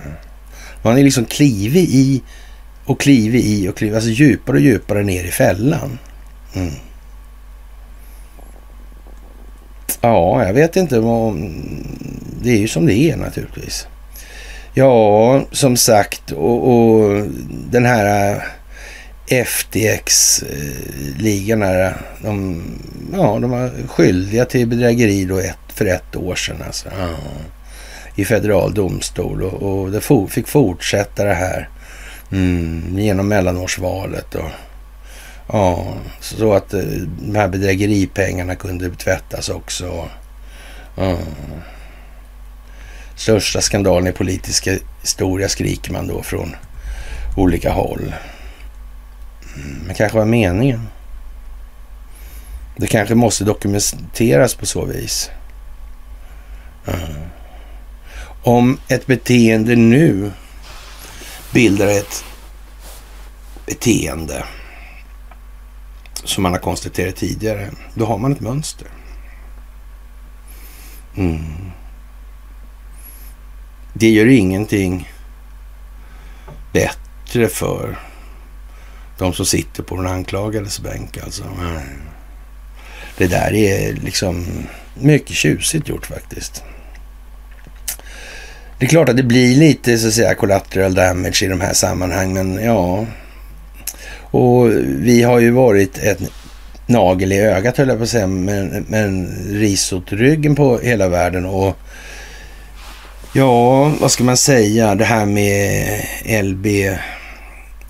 [0.83, 2.23] Man är liksom klivig i
[2.85, 5.99] och klivig i och klivig, alltså djupare och djupare ner i fällan.
[6.55, 6.73] Mm.
[10.01, 10.95] Ja, jag vet inte.
[12.43, 13.87] Det är ju som det är naturligtvis.
[14.75, 17.27] Ja, som sagt, och, och
[17.71, 18.43] den här
[19.27, 20.43] FTX-ligan
[21.63, 22.63] här, de,
[23.13, 26.63] ja, de var skyldiga till bedrägeri då ett, för ett år sedan.
[26.67, 26.89] Alltså.
[26.99, 27.09] Ja.
[28.17, 31.69] I federal domstol och, och det for, fick fortsätta det här
[32.33, 34.35] mm, genom mellanårsvalet.
[34.35, 34.51] Och,
[35.47, 36.81] ja, så att eh,
[37.21, 40.09] de här bedrägeripengarna kunde tvättas också.
[40.97, 41.19] Ja.
[43.17, 44.69] Största skandalen i politisk
[45.01, 46.57] historia skriker man då från
[47.37, 48.15] olika håll.
[49.57, 50.89] Mm, men kanske var meningen.
[52.77, 55.31] Det kanske måste dokumenteras på så vis.
[56.87, 57.29] Mm.
[58.43, 60.33] Om ett beteende nu
[61.53, 62.25] bildar ett
[63.67, 64.45] beteende
[66.25, 68.89] som man har konstaterat tidigare, då har man ett mönster.
[71.17, 71.71] Mm.
[73.93, 75.13] Det gör ingenting
[76.73, 77.99] bättre för
[79.19, 81.45] de som sitter på den anklagades bänk alltså.
[83.17, 84.47] Det där är liksom
[84.95, 86.63] mycket tjusigt gjort faktiskt.
[88.79, 91.73] Det är klart att det blir lite så att säga collateral damage i de här
[91.73, 93.07] sammanhangen, men ja.
[94.35, 96.19] Och vi har ju varit ett
[96.87, 101.09] nagel i ögat höll jag på att säga, men, men ris åt ryggen på hela
[101.09, 101.77] världen och
[103.33, 106.01] ja, vad ska man säga, det här med
[106.45, 106.67] LB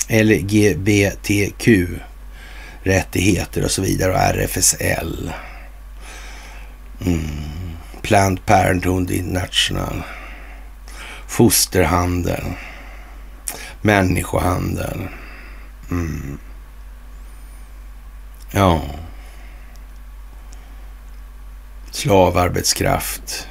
[0.09, 1.69] LGBTQ
[2.83, 5.33] rättigheter och så vidare och RFSL.
[7.07, 7.21] Mm.
[8.03, 10.03] Planned Parenthood International.
[11.27, 12.45] Fosterhandel.
[13.83, 15.09] Människohandel.
[15.91, 16.39] Mm.
[18.51, 18.83] Ja.
[21.91, 23.49] Slavarbetskraft.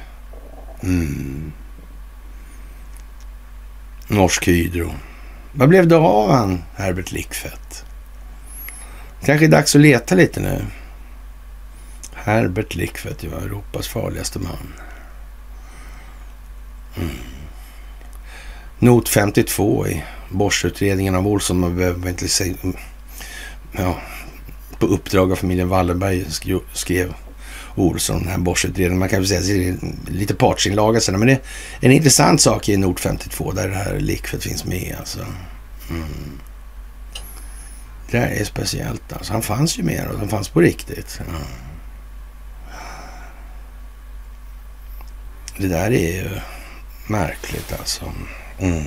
[0.82, 1.52] Mm.
[4.08, 4.94] Norsk Hydro.
[5.52, 7.84] Vad blev det av han, Herbert Lickfett?
[9.24, 10.64] Kanske är dags att leta lite nu.
[12.14, 14.74] Herbert Lickfett, var Europas farligaste man.
[16.96, 17.10] Mm.
[18.78, 21.60] Not 52 i Bosch-utredningen av Olsson.
[21.60, 22.54] Man behöver inte säga...
[23.72, 23.98] Ja,
[24.78, 26.24] på uppdrag av familjen Wallenberg
[26.72, 27.14] skrev
[27.74, 28.98] Olsson, den här Borsutredningen.
[28.98, 29.76] Man kan väl säga att det är
[30.12, 31.18] lite partsinlaga sen.
[31.18, 31.40] Men det är
[31.80, 34.96] en intressant sak i Nord 52 där det här likvet finns med.
[34.98, 35.18] Alltså.
[35.90, 36.40] Mm.
[38.10, 39.32] Det här är speciellt alltså.
[39.32, 41.20] Han fanns ju med och han fanns på riktigt.
[41.28, 41.40] Mm.
[45.56, 46.30] Det där är ju
[47.06, 48.12] märkligt alltså.
[48.58, 48.84] Mm.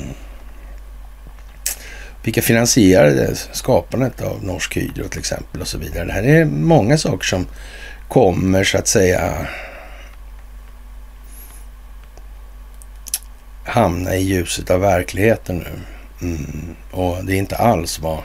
[2.27, 6.05] Vilka finansierade skapandet av Norsk Hydro till exempel och så vidare.
[6.05, 7.47] Det här är många saker som
[8.07, 9.47] kommer så att säga
[13.65, 15.79] hamna i ljuset av verkligheten nu.
[16.21, 16.75] Mm.
[16.91, 18.19] Och det är inte alls vad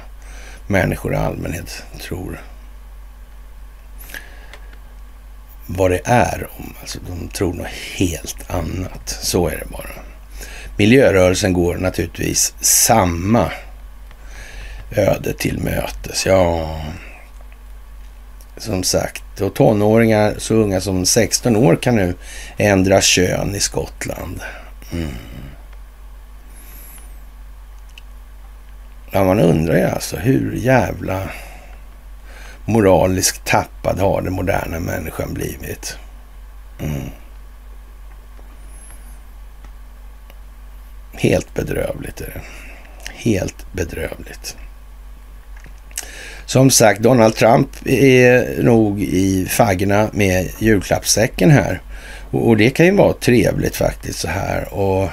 [0.66, 2.41] människor i allmänhet tror
[5.66, 6.74] vad det är om.
[6.81, 7.66] Alltså, de tror något
[7.97, 9.09] helt annat.
[9.09, 9.91] Så är det bara.
[10.77, 13.51] Miljörörelsen går naturligtvis samma
[14.97, 16.27] öde till mötes.
[16.27, 16.81] Ja,
[18.56, 19.40] som sagt.
[19.40, 22.14] Och tonåringar så unga som 16 år kan nu
[22.56, 24.40] ändra kön i Skottland.
[24.93, 25.14] Mm.
[29.10, 31.28] Ja, man undrar ju alltså hur jävla
[32.64, 35.98] moraliskt tappad har den moderna människan blivit.
[36.81, 37.10] Mm.
[41.12, 42.40] Helt bedrövligt är det.
[43.12, 44.56] Helt bedrövligt.
[46.53, 51.81] Som sagt, Donald Trump är nog i faggorna med julklappssäcken här.
[52.31, 54.74] Och det kan ju vara trevligt faktiskt så här.
[54.74, 55.11] Och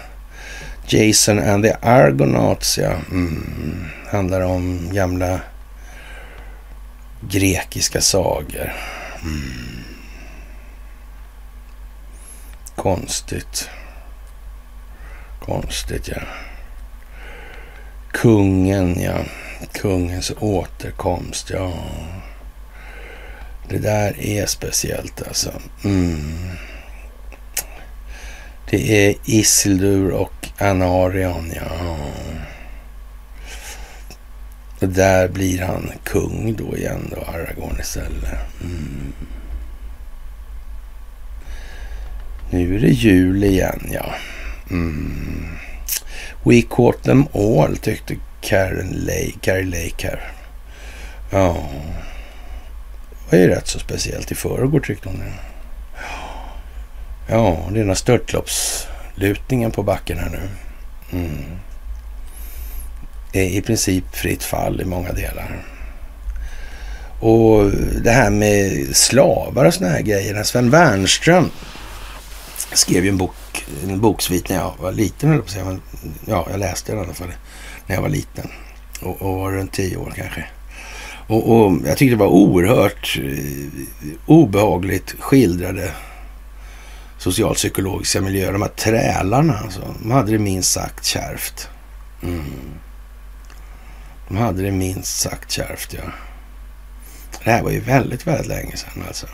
[0.87, 2.91] Jason and the Argonauts, ja.
[3.11, 5.39] Mm, handlar om gamla
[7.29, 8.73] grekiska sagor.
[9.23, 9.83] Mm.
[12.75, 13.69] Konstigt.
[15.39, 16.21] Konstigt, ja.
[18.11, 19.17] Kungen, ja.
[19.71, 21.73] Kungens återkomst, ja.
[23.69, 25.51] Det där är speciellt alltså.
[25.83, 26.49] Mm.
[28.69, 31.97] Det är Isildur och Anarion, ja.
[34.79, 38.39] Och där blir han kung då igen då, Aragorn istället.
[38.61, 39.13] Mm.
[42.49, 44.13] Nu är det jul igen, ja.
[44.69, 45.47] Mm.
[46.43, 50.31] We caught them all, tyckte Karen Lake, Carrie Lake här.
[51.31, 51.69] Ja,
[53.29, 54.31] det är rätt så speciellt.
[54.31, 55.33] I förrgår tyckte hon det.
[57.27, 60.49] Ja, det är den här störtloppslutningen på backen här nu.
[61.11, 61.45] Mm.
[63.31, 65.65] Det är i princip fritt fall i många delar.
[67.19, 67.71] Och
[68.03, 70.43] det här med slavar och såna här grejer.
[70.43, 71.51] Sven Wernström
[72.73, 75.63] skrev ju en bok, en boksvit när jag var liten, eller på sig.
[76.25, 77.27] Ja, jag läste den i alla fall
[77.89, 78.49] när jag var liten.
[79.01, 80.45] Och, och var runt tio år kanske.
[81.27, 85.91] Och, och, jag tyckte det var oerhört eh, obehagligt skildrade
[87.17, 88.51] socialpsykologiska miljöer.
[88.51, 89.95] De här trälarna alltså.
[90.01, 91.69] De hade det minst sagt kärvt.
[92.23, 92.43] Mm.
[94.27, 96.11] De hade det minst sagt kärvt, ja.
[97.43, 99.27] Det här var ju väldigt, väldigt länge sedan alltså.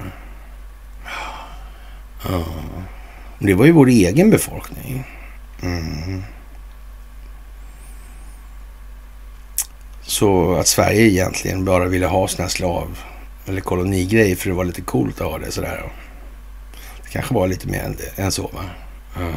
[2.30, 2.46] Ja.
[3.40, 5.04] Det var ju vår egen befolkning.
[5.62, 6.24] Mm.
[10.08, 13.00] Så att Sverige egentligen bara ville ha såna slav
[13.46, 15.92] eller kolonigrejer för det var lite coolt att ha det sådär.
[17.04, 18.64] Det kanske var lite mer än, än så va?
[19.18, 19.34] Mm.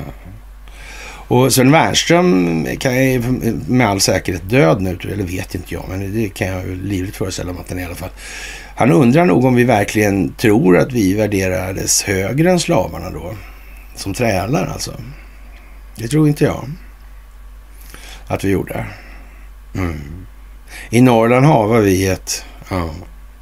[1.29, 3.25] Och Sven Wernström kan jag
[3.69, 7.53] med all säkerhet död nu, eller vet inte jag, men det kan jag livligt föreställa
[7.53, 8.11] mig att den i alla fall.
[8.77, 13.35] Han undrar nog om vi verkligen tror att vi värderades högre än slavarna då.
[13.97, 14.93] Som trälar alltså.
[15.97, 16.65] Det tror inte jag
[18.27, 18.87] att vi gjorde.
[19.75, 20.27] Mm.
[20.91, 22.45] I Norrland har vi ett...
[22.69, 22.91] Ja,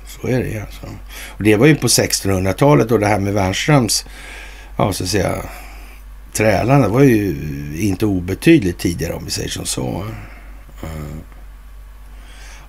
[0.06, 0.86] så är det alltså.
[1.27, 4.06] Och det var ju på 1600-talet och det här med Wernströms,
[4.77, 5.43] ja så att säga,
[6.32, 7.36] trälarna var ju
[7.78, 10.05] inte obetydligt tidigare om vi säger som så.
[10.82, 11.16] Eh,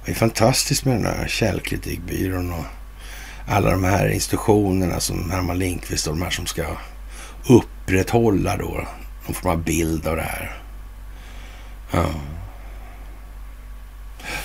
[0.05, 2.65] det är fantastiskt med den här källkritikbyrån och
[3.47, 6.65] alla de här institutionerna som Herman Lindqvist och de här som ska
[7.47, 8.87] upprätthålla då
[9.25, 10.61] någon form av bild av det här.
[11.91, 12.05] Ja,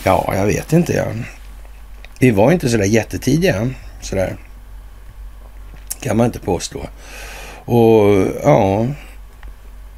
[0.04, 0.92] ja jag vet inte.
[0.92, 1.06] Ja.
[2.18, 3.70] Vi var inte sådär jättetidiga.
[4.00, 4.36] Sådär.
[6.00, 6.86] Kan man inte påstå.
[7.64, 8.86] Och ja,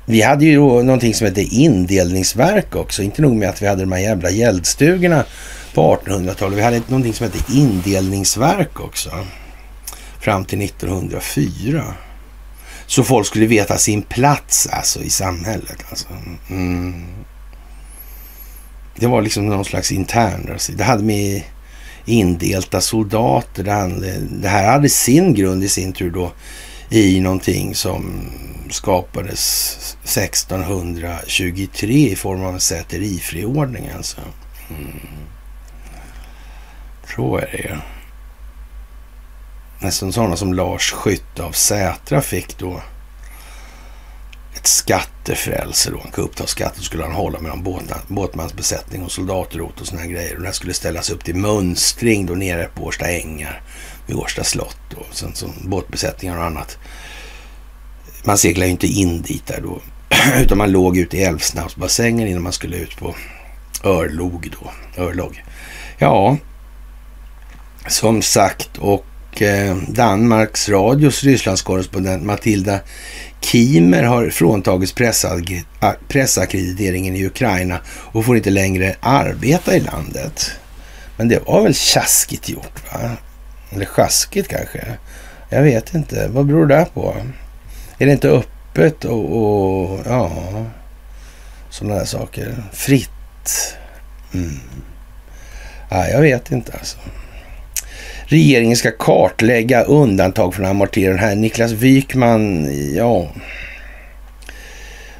[0.06, 3.02] vi hade ju då någonting som hette indelningsverk också.
[3.02, 5.24] Inte nog med att vi hade de här jävla gäldstugorna
[5.74, 6.58] på 1800-talet.
[6.58, 9.10] Vi hade någonting som hette indelningsverk också.
[10.20, 11.84] Fram till 1904.
[12.86, 15.84] Så folk skulle veta sin plats alltså i samhället.
[15.90, 16.08] Alltså.
[16.50, 17.04] Mm.
[18.96, 20.46] Det var liksom någon slags intern.
[20.48, 20.78] rasism.
[20.78, 21.42] Det hade med
[22.04, 23.64] indelta soldater.
[24.42, 26.32] Det, här hade sin grund i sin tur då
[26.90, 28.30] i någonting som
[28.70, 34.20] skapades 1623 i form av en säterifriordning alltså.
[34.70, 35.00] Mm.
[37.16, 37.76] Så är det ju.
[39.78, 42.82] Nästan sådana som Lars Skytt av Sätra fick då
[44.64, 45.98] ett skattefrälse då.
[46.02, 47.62] Han kunde uppta skatt och skulle han hålla med
[48.08, 50.34] båtmansbesättning och soldatrot och sådana grejer.
[50.34, 53.62] Och det här skulle ställas upp till mönstring då nere på Årsta ängar
[54.06, 56.78] vid Årsta slott och sen som båtbesättningar och annat.
[58.24, 59.80] Man seglade ju inte in dit där då,
[60.42, 63.14] utan man låg ute i Älvsnabbsbassängen innan man skulle ut på
[63.84, 64.70] Örlog då,
[65.02, 65.44] Örlog.
[65.98, 66.36] Ja,
[67.88, 72.80] som sagt och eh, Danmarks radios Rysslandskorrespondent Matilda
[73.44, 74.94] Kimer har fråntagits
[76.08, 80.50] pressackrediteringen i Ukraina och får inte längre arbeta i landet.
[81.16, 83.10] Men det var väl tjaskigt gjort va?
[83.70, 84.84] Eller sjaskigt kanske?
[85.48, 86.28] Jag vet inte.
[86.28, 87.16] Vad beror det på?
[87.98, 90.32] Är det inte öppet och, och ja,
[91.70, 92.64] sådana där saker?
[92.72, 93.76] Fritt?
[94.34, 94.60] Mm.
[95.90, 96.98] Ja, jag vet inte alltså.
[98.26, 101.18] Regeringen ska kartlägga undantag från amortering.
[101.18, 103.28] Här Niklas Wykman, ja.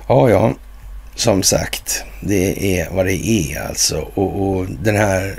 [0.09, 0.55] Ja, ja.
[1.15, 4.09] Som sagt, det är vad det är alltså.
[4.15, 5.39] Och, och den här,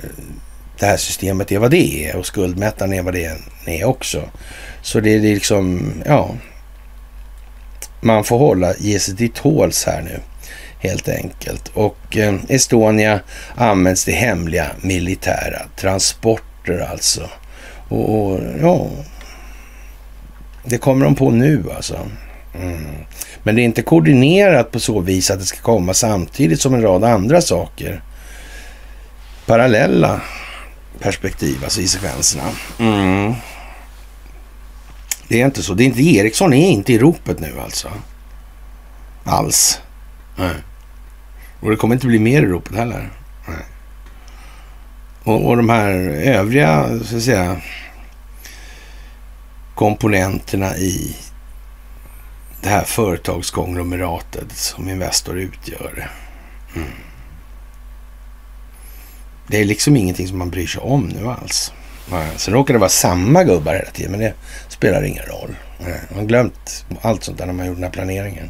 [0.79, 4.29] det här systemet är vad det är och skuldmättaren är vad det är också.
[4.81, 6.35] Så det är liksom, ja.
[8.01, 10.19] Man får hålla, ge sig till tåls här nu
[10.79, 11.67] helt enkelt.
[11.73, 13.19] Och eh, Estonia
[13.55, 17.29] används till hemliga militära transporter alltså.
[17.89, 18.89] Och, och ja,
[20.63, 21.99] det kommer de på nu alltså.
[22.53, 22.95] Mm.
[23.43, 26.81] Men det är inte koordinerat på så vis att det ska komma samtidigt som en
[26.81, 28.01] rad andra saker.
[29.45, 30.21] Parallella
[30.99, 32.43] perspektiv, alltså i sekvenserna.
[32.79, 33.33] Mm.
[35.27, 35.73] Det är inte så.
[35.73, 37.89] Det är inte Ericsson är inte i ropet nu alltså.
[39.23, 39.81] Alls.
[40.35, 40.55] Nej.
[41.59, 43.09] Och det kommer inte bli mer i ropet heller.
[45.25, 47.61] Och, och de här övriga, så att säga,
[49.75, 51.15] komponenterna i
[52.61, 56.11] det här företagskonglomeratet som Investor utgör.
[56.75, 56.87] Mm.
[59.47, 61.73] Det är liksom ingenting som man bryr sig om nu alls.
[62.35, 64.33] Sen råkar det vara samma gubbar hela tiden, men det
[64.67, 65.55] spelar ingen roll.
[66.09, 68.49] Man har glömt allt sånt där när man gjorde den här planeringen.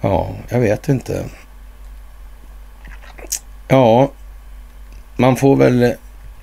[0.00, 1.24] Ja, jag vet inte.
[3.68, 4.12] Ja,
[5.16, 5.94] man får väl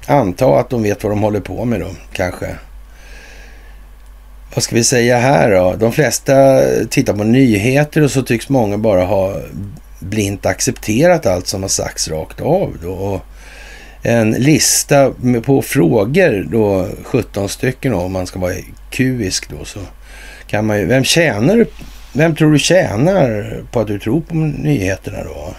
[0.06, 2.56] anta att de vet vad de håller på med då, kanske.
[4.54, 5.76] Vad ska vi säga här då?
[5.80, 9.36] De flesta tittar på nyheter och så tycks många bara ha
[10.00, 12.78] blint accepterat allt som har sagts rakt av.
[12.84, 12.92] Då.
[12.92, 13.22] Och
[14.04, 15.12] en lista
[15.46, 18.54] på frågor, då 17 stycken då, om man ska vara
[18.90, 19.80] kuisk då, så
[20.48, 20.86] kan man ju...
[20.86, 21.66] Vem tjänar
[22.14, 25.54] Vem tror du tjänar på att du tror på nyheterna då?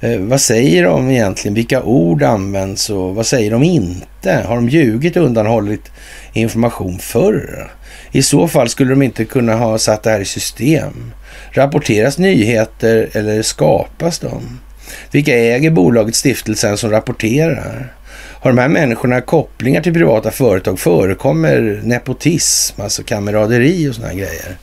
[0.00, 1.54] Eh, vad säger de egentligen?
[1.54, 4.32] Vilka ord används och vad säger de inte?
[4.46, 5.90] Har de ljugit och undanhållit
[6.32, 7.70] information förr?
[8.12, 11.12] I så fall skulle de inte kunna ha satt det här i system.
[11.50, 14.60] Rapporteras nyheter eller skapas de?
[15.10, 17.92] Vilka äger bolaget stiftelsen som rapporterar?
[18.40, 20.78] Har de här människorna kopplingar till privata företag?
[20.78, 24.56] Förekommer nepotism, alltså kameraderi och sådana grejer?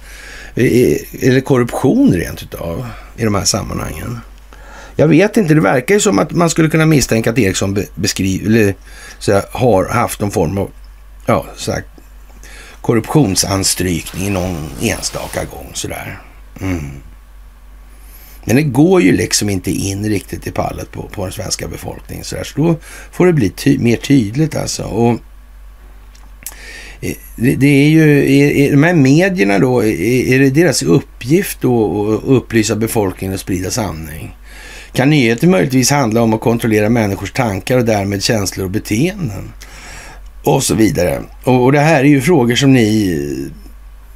[0.56, 2.86] Eh, eh, eller korruption rent utav
[3.18, 4.20] i de här sammanhangen?
[4.96, 8.46] Jag vet inte, det verkar ju som att man skulle kunna misstänka att Ericsson beskriver,
[8.46, 8.76] eller
[9.20, 10.72] så här, har haft någon form av
[11.26, 11.84] ja, så här,
[12.82, 16.20] korruptionsanstrykning någon enstaka gång sådär.
[16.62, 16.92] Mm.
[18.46, 22.26] Men det går ju liksom inte in riktigt i pallet på, på den svenska befolkningen.
[22.26, 22.44] Så, där.
[22.44, 22.76] så då
[23.12, 24.84] får det bli ty mer tydligt alltså.
[24.84, 25.12] Och
[27.02, 31.62] eh, det, det är ju, är, de här medierna då, är, är det deras uppgift
[31.62, 34.36] då att upplysa befolkningen och sprida sanning?
[34.94, 39.54] Kan nyheter möjligtvis handla om att kontrollera människors tankar och därmed känslor och beteenden?
[40.44, 41.22] Och så vidare.
[41.44, 43.50] Och, och det här är ju frågor som ni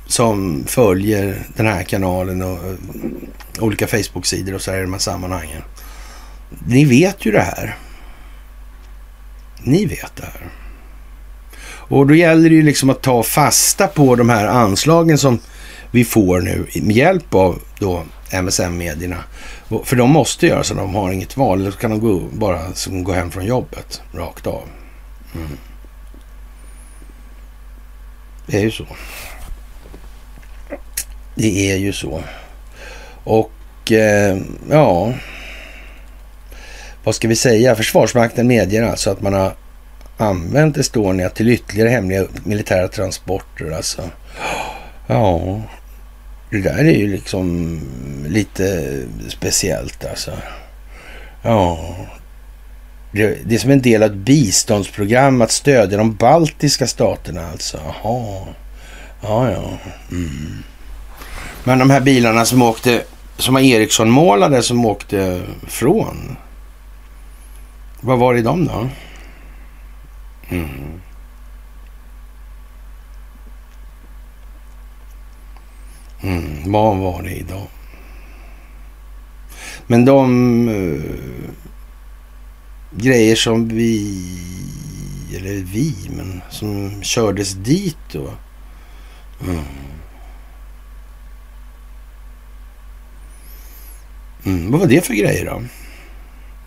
[0.07, 2.59] som följer den här kanalen och
[3.59, 5.61] olika Facebook-sidor och så här i de här sammanhangen.
[6.67, 7.77] Ni vet ju det här.
[9.63, 10.49] Ni vet det här.
[11.89, 15.39] Och då gäller det ju liksom att ta fasta på de här anslagen som
[15.91, 19.23] vi får nu med hjälp av då MSM-medierna.
[19.83, 21.59] För de måste göra så, de har inget val.
[21.61, 24.63] Eller så kan de gå, bara gå hem från jobbet rakt av.
[25.35, 25.57] Mm.
[28.47, 28.85] Det är ju så.
[31.35, 32.23] Det är ju så.
[33.23, 34.37] Och eh,
[34.69, 35.13] ja,
[37.03, 37.75] vad ska vi säga?
[37.75, 39.53] Försvarsmakten medger alltså att man har
[40.17, 43.71] använt Estonia till ytterligare hemliga militära transporter.
[43.71, 44.01] Alltså.
[45.07, 45.61] Ja,
[46.49, 47.79] det där är ju liksom
[48.27, 48.97] lite
[49.27, 50.31] speciellt alltså.
[51.41, 51.95] Ja.
[53.11, 57.79] Det, det är som en del av ett biståndsprogram att stödja de baltiska staterna alltså.
[58.03, 58.45] Jaha.
[59.21, 59.77] Ja, ja.
[60.11, 60.63] Mm.
[61.63, 63.03] Men de här bilarna som åkte,
[63.37, 66.37] som var Ericsson-målade som åkte från.
[68.01, 68.89] Vad var det i dem då?
[70.55, 71.01] Mm.
[76.21, 77.67] Mm, vad var det idag?
[79.87, 81.49] Men de uh,
[82.91, 84.17] grejer som vi,
[85.37, 88.29] eller vi, men som kördes dit då.
[89.41, 89.63] Mm.
[94.45, 95.63] Mm, vad var det för grejer då?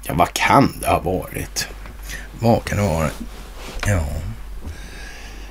[0.02, 1.68] Ja, vad kan det ha varit?
[2.40, 3.14] Vad kan det ha varit?
[3.86, 4.04] Ja.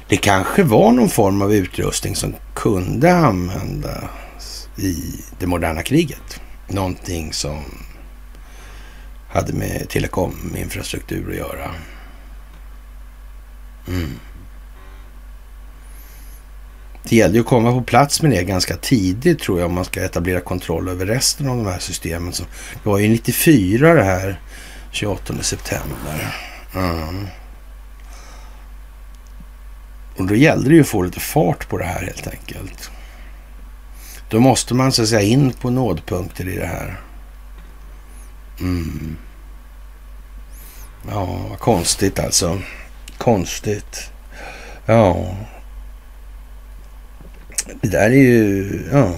[0.08, 6.42] Det kanske var någon form av utrustning som kunde användas i det moderna kriget.
[6.68, 7.64] Någonting som
[9.30, 11.72] hade med telekominfrastruktur att göra.
[13.88, 14.20] Mm.
[17.04, 19.86] Det gäller ju att komma på plats med det ganska tidigt tror jag om man
[19.86, 22.34] ska etablera kontroll över resten av de här systemen.
[22.34, 22.44] Så
[22.84, 24.42] det var ju 94 det här
[24.92, 26.36] 28 september.
[26.76, 27.28] Mm.
[30.20, 32.92] Och då gällde det ju att få lite fart på det här helt enkelt.
[34.30, 37.00] Då måste man så att säga in på nådpunkter i det här.
[38.60, 39.18] Mm.
[41.10, 42.62] Ja, vad konstigt alltså.
[43.18, 44.12] Konstigt.
[44.86, 45.36] Ja.
[47.82, 48.84] Det där är ju...
[48.92, 49.14] Ja.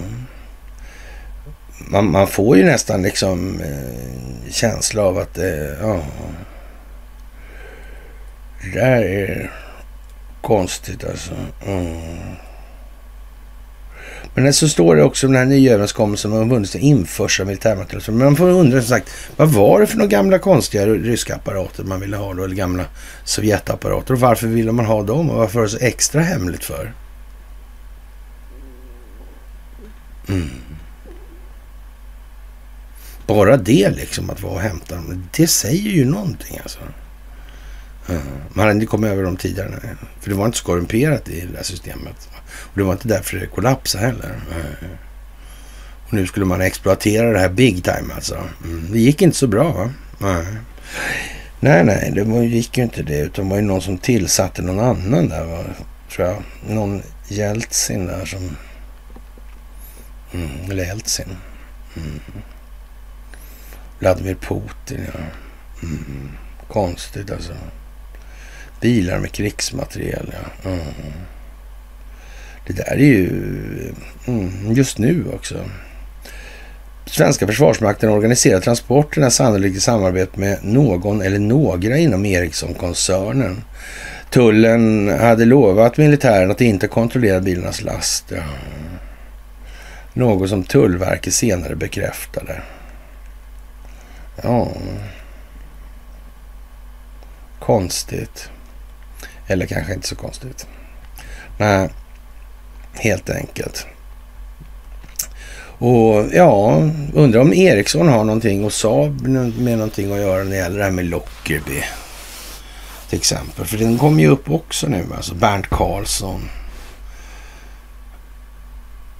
[1.88, 5.78] Man, man får ju nästan liksom eh, känsla av att det...
[5.82, 6.04] Ja.
[8.64, 9.52] Det där är
[10.42, 11.32] konstigt alltså.
[11.66, 12.36] Mm.
[14.34, 18.04] Men så står det också om den här nya överenskommelsen om vunnit införsel av militärmaterial.
[18.08, 21.84] Men man får undra som sagt, vad var det för några gamla konstiga ryska apparater
[21.84, 22.44] man ville ha då?
[22.44, 22.86] Eller gamla
[23.24, 24.14] Sovjetapparater?
[24.14, 25.30] Och varför ville man ha dem?
[25.30, 26.94] Och varför var det så extra hemligt för?
[30.30, 30.50] Mm.
[33.28, 36.80] Bara det liksom, att vara och hämta dem, det säger ju någonting alltså.
[38.10, 38.16] Eh,
[38.50, 39.80] man hade inte kommit över dem tidigare.
[40.20, 42.30] För det var inte så korrumperat i det där systemet.
[42.54, 44.40] Och det var inte därför det kollapsade heller.
[44.52, 44.88] Eh,
[46.08, 48.44] och nu skulle man exploatera det här big time alltså.
[48.64, 48.92] Mm.
[48.92, 49.92] Det gick inte så bra va?
[51.60, 53.20] Nej, nej, det gick ju inte det.
[53.20, 55.64] Utan det var ju någon som tillsatte någon annan där va?
[56.16, 56.44] Tror jag.
[56.68, 58.58] Någon Jeltsin där som...
[60.34, 61.38] Mm, eller Jeltsin.
[61.96, 62.20] Mm.
[64.00, 65.20] Vladimir Putin ja.
[65.84, 66.32] Mm.
[66.68, 67.54] Konstigt alltså.
[68.82, 70.70] Bilar med krigsmateriel, ja.
[70.70, 70.86] Mm.
[72.68, 73.30] Det där är ju
[74.28, 75.56] mm, just nu också.
[77.06, 83.64] Svenska försvarsmakten organiserar transporterna sannolikt i samarbete med någon eller några inom Ericsson-koncernen.
[84.30, 88.26] Tullen hade lovat militären att inte kontrollera bilarnas last.
[88.32, 88.44] Ja.
[90.14, 92.62] Något som Tullverket senare bekräftade.
[94.44, 94.72] Ja.
[97.60, 98.50] Konstigt.
[99.48, 100.68] Eller kanske inte så konstigt.
[101.58, 101.90] Nej,
[102.94, 103.88] helt enkelt.
[105.78, 106.82] Och ja,
[107.14, 110.84] undrar om Ericsson har någonting och Saab med någonting att göra när det gäller det
[110.84, 111.84] här med Lockerby.
[113.10, 113.66] Till exempel.
[113.66, 115.06] För den kommer ju upp också nu.
[115.16, 116.50] Alltså Bernt Karlsson.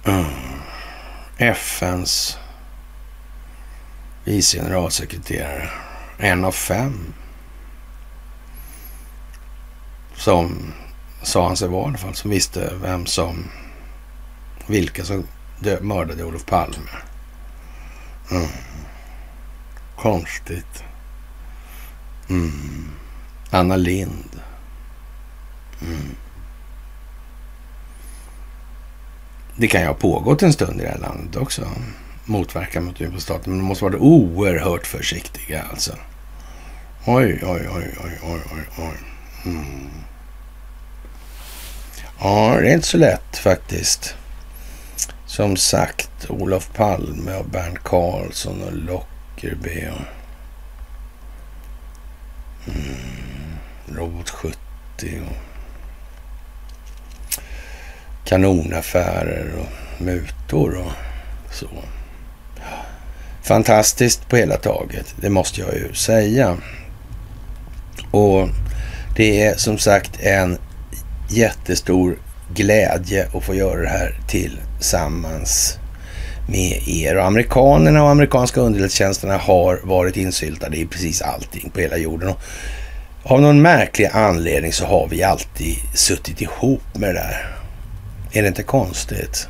[0.06, 0.24] Mm.
[1.38, 2.38] FNs
[4.24, 5.70] vice generalsekreterare.
[6.18, 7.14] En av fem
[10.22, 10.72] som
[11.22, 13.44] sa han sig vara i alla fall, som visste vem som,
[14.66, 15.26] vilka som
[15.80, 16.90] mördade Olof Palme.
[18.30, 18.48] Mm.
[19.96, 20.84] Konstigt.
[22.28, 22.90] Mm.
[23.50, 24.40] Anna Lind.
[25.80, 26.16] Mm.
[29.56, 31.68] Det kan ju ha pågått en stund i det här landet också.
[32.24, 33.52] Motverka mot staten.
[33.52, 35.92] Men de måste vara oerhört försiktiga alltså.
[37.06, 38.96] Oj, oj, oj, oj, oj, oj, oj.
[39.44, 39.90] Mm.
[42.24, 44.14] Ja, det är inte så lätt faktiskt.
[45.26, 50.02] Som sagt, Olof Palme och Bernt Karlsson och Lockerby och
[52.68, 54.56] mm, Robot 70
[55.26, 55.36] och
[58.24, 60.92] kanonaffärer och mutor och
[61.54, 61.68] så.
[63.42, 66.56] Fantastiskt på hela taget, det måste jag ju säga.
[68.10, 68.48] Och
[69.16, 70.58] det är som sagt en
[71.32, 72.18] jättestor
[72.54, 75.78] glädje att få göra det här tillsammans
[76.48, 77.16] med er.
[77.16, 82.28] Och amerikanerna och amerikanska underrättelsetjänsterna har varit insyltade i precis allting på hela jorden.
[82.28, 82.38] Och
[83.22, 87.56] av någon märklig anledning så har vi alltid suttit ihop med det där.
[88.32, 89.48] Är det inte konstigt?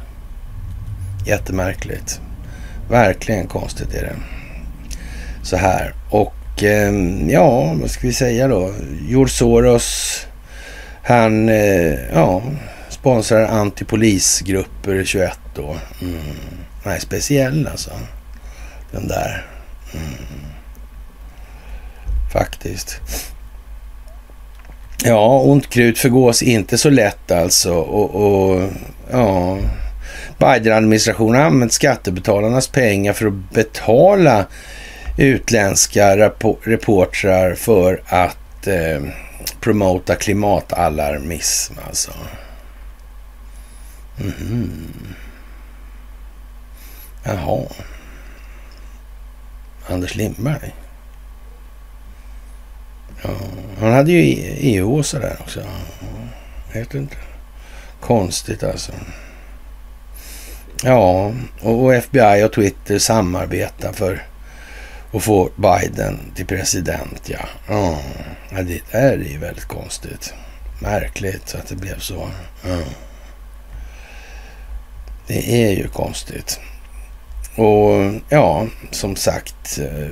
[1.27, 2.21] Jättemärkligt.
[2.91, 4.17] Verkligen konstigt är det.
[5.43, 5.95] Så här.
[6.11, 8.75] Och ehm, ja, vad ska vi säga då?
[9.09, 10.21] George Soros,
[11.03, 12.43] han eh, ja,
[12.89, 15.77] sponsrar antipolisgrupper 21 då.
[16.03, 16.21] Mm.
[16.85, 17.91] Nej, speciell alltså.
[18.91, 19.47] Den där.
[19.95, 20.15] Mm.
[22.33, 23.01] Faktiskt.
[25.05, 27.75] Ja, ont krut förgås inte så lätt alltså.
[27.75, 28.71] Och, och
[29.11, 29.59] ja,
[30.39, 34.47] Biden-administrationen har använt skattebetalarnas pengar för att betala
[35.19, 36.17] utländska
[36.65, 39.03] reportrar för att eh,
[39.61, 42.13] promota klimatalarmism alltså.
[44.21, 45.15] Mm.
[47.25, 47.67] Jaha.
[49.87, 50.75] Anders Lindberg.
[53.23, 53.31] Ja,
[53.79, 54.21] han hade ju
[54.59, 55.61] EU-åsar där också.
[56.73, 57.17] Jag vet inte.
[58.01, 58.93] Konstigt alltså.
[60.83, 64.23] Ja, och FBI och Twitter samarbetar för
[65.13, 67.29] och få Biden till president.
[67.29, 67.49] Ja,
[68.51, 70.35] ja det är ju väldigt konstigt.
[70.81, 72.29] Märkligt att det blev så.
[72.65, 72.85] Mm.
[75.27, 76.61] Det är ju konstigt.
[77.57, 80.09] Och ja, som sagt, eh,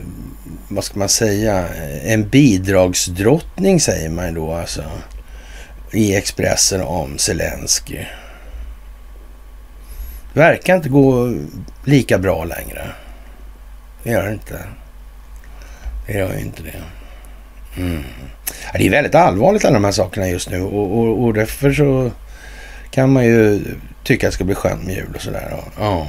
[0.69, 1.69] vad ska man säga?
[2.05, 4.85] En bidragsdrottning säger man då alltså
[5.93, 8.05] i Expressen om Zelensky.
[10.33, 11.35] Verkar inte gå
[11.85, 12.87] lika bra längre.
[14.03, 14.65] Det gör det inte.
[16.13, 16.83] Det gör inte det.
[17.81, 18.05] Mm.
[18.75, 22.11] Det är väldigt allvarligt alla de här sakerna just nu och, och, och därför så
[22.91, 23.61] kan man ju
[24.05, 25.57] tycka att det ska bli skönt med jul och sådär.
[25.79, 26.07] Ja.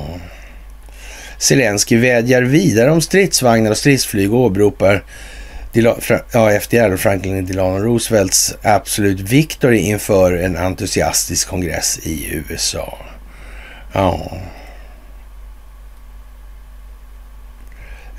[1.37, 5.03] Zelensky vädjar vidare om stridsvagnar och stridsflyg och åberopar
[6.31, 12.97] ja, FDR och Franklin Delano Roosevelts Absolut Victory inför en entusiastisk kongress i USA.
[13.93, 14.31] Ja.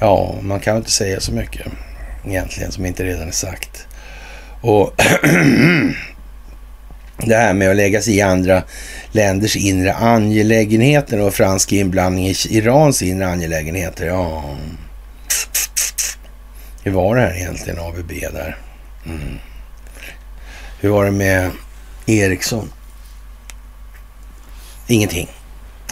[0.02, 1.66] Ja, man kan inte säga så mycket
[2.24, 3.86] egentligen som inte redan är sagt.
[4.60, 4.94] Och
[7.16, 8.62] det här med att lägga sig i andra
[9.12, 14.06] länders inre angelägenheter och fransk inblandning i Irans inre angelägenheter.
[14.06, 14.56] Ja,
[16.82, 18.56] hur var det här egentligen ABB där?
[19.06, 19.38] Mm.
[20.80, 21.50] Hur var det med
[22.06, 22.72] Ericsson?
[24.86, 25.28] Ingenting.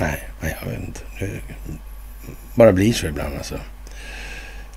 [0.01, 1.01] Nej, nej jag vet inte.
[1.19, 1.41] Det
[2.55, 3.61] bara blir så ibland alltså.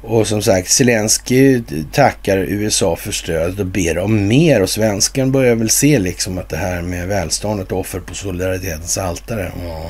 [0.06, 1.62] Och som sagt, Zelensky
[1.92, 4.62] tackar USA för stödet och ber om mer.
[4.62, 8.98] Och svensken börjar väl se liksom att det här med välståndet och offer på solidaritetens
[8.98, 9.52] altare.
[9.68, 9.90] Ja,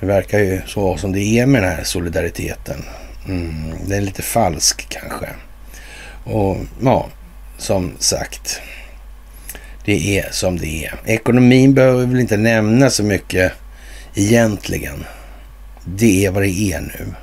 [0.00, 2.84] det verkar ju så som det är med den här solidariteten.
[3.28, 5.28] Mm, den är lite falsk kanske.
[6.24, 7.08] Och ja,
[7.58, 8.60] som sagt.
[9.84, 10.94] Det är som det är.
[11.04, 13.52] Ekonomin behöver väl inte nämna så mycket
[14.14, 15.04] egentligen.
[15.84, 17.14] Det är vad det är nu.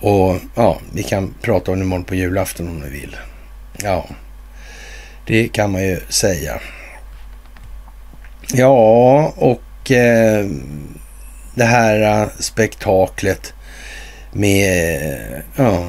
[0.00, 3.16] Och ja, vi kan prata om det imorgon på julafton om ni vill.
[3.82, 4.06] Ja,
[5.26, 6.60] det kan man ju säga.
[8.52, 10.46] Ja, och eh,
[11.54, 13.54] det här eh, spektaklet
[14.32, 15.42] med...
[15.56, 15.88] Ja,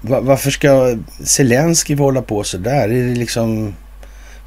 [0.00, 2.88] varför ska Zelenskyj hålla på så där?
[2.88, 3.74] Är det liksom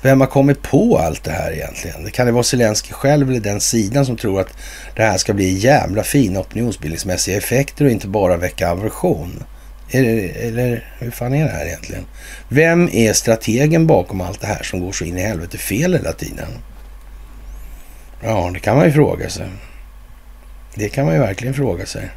[0.01, 2.11] vem har kommit på allt det här egentligen?
[2.11, 4.57] Kan det vara Zelensky själv eller den sidan som tror att
[4.95, 9.43] det här ska bli jävla fina opinionsbildningsmässiga effekter och inte bara väcka aversion?
[9.91, 12.05] eller hur fan är det här egentligen?
[12.49, 16.11] Vem är strategen bakom allt det här som går så in i helvete fel hela
[16.11, 16.47] tiden?
[18.23, 19.47] Ja, det kan man ju fråga sig.
[20.75, 22.09] Det kan man ju verkligen fråga sig.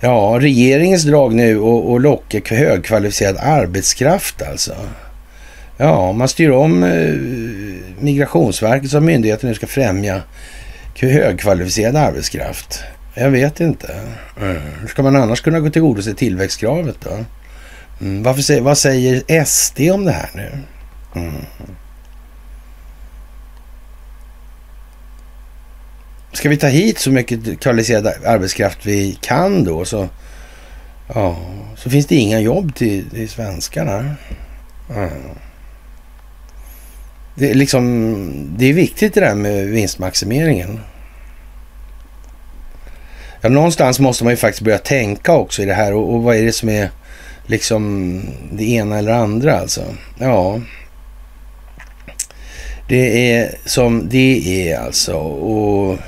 [0.00, 4.74] Ja, regeringens drag nu och, och locka högkvalificerad arbetskraft alltså.
[5.80, 7.14] Ja, man styr om eh,
[8.00, 10.22] Migrationsverket som myndigheten nu ska främja
[10.94, 12.82] högkvalificerad arbetskraft.
[13.14, 14.00] Jag vet inte.
[14.40, 14.56] Mm.
[14.80, 17.24] Hur ska man annars kunna gå tillgodose tillväxtkravet då?
[18.00, 18.22] Mm.
[18.22, 20.50] Varför, vad säger SD om det här nu?
[21.14, 21.34] Mm.
[26.32, 30.08] Ska vi ta hit så mycket kvalificerad arbetskraft vi kan då så,
[31.14, 31.38] ja,
[31.76, 34.14] så finns det inga jobb till, till svenskarna.
[34.90, 35.10] Mm.
[37.38, 40.80] Det är, liksom, det är viktigt det där med vinstmaximeringen.
[43.40, 46.36] Ja, någonstans måste man ju faktiskt börja tänka också i det här och, och vad
[46.36, 46.90] är det som är
[47.46, 49.84] liksom det ena eller andra alltså.
[50.18, 50.60] Ja,
[52.88, 55.98] det är som det är alltså och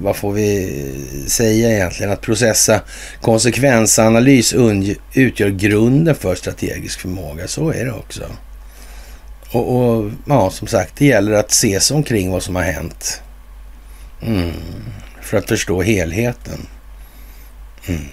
[0.00, 0.84] vad får vi
[1.26, 2.12] säga egentligen?
[2.12, 2.80] Att processa
[3.20, 4.54] konsekvensanalys
[5.14, 7.48] utgör grunden för strategisk förmåga.
[7.48, 8.22] Så är det också.
[9.52, 13.22] Och, och, ja, som sagt, det gäller att se sig omkring vad som har hänt.
[14.22, 14.52] Mm.
[15.22, 16.66] För att förstå helheten.
[17.86, 18.08] Mm.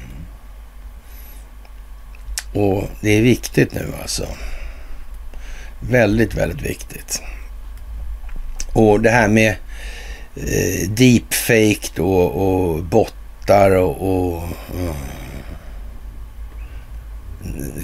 [2.54, 4.28] Och det är viktigt nu alltså.
[5.80, 7.22] Väldigt, väldigt viktigt.
[8.74, 9.56] Och det här med
[10.36, 14.10] eh, deepfake och, och bottar och...
[14.10, 14.44] och
[14.74, 14.94] mm.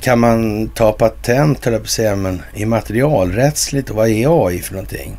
[0.02, 4.60] Kan man ta patent, höll jag på att säga, men immaterialrättsligt och vad är AI
[4.60, 5.18] för någonting?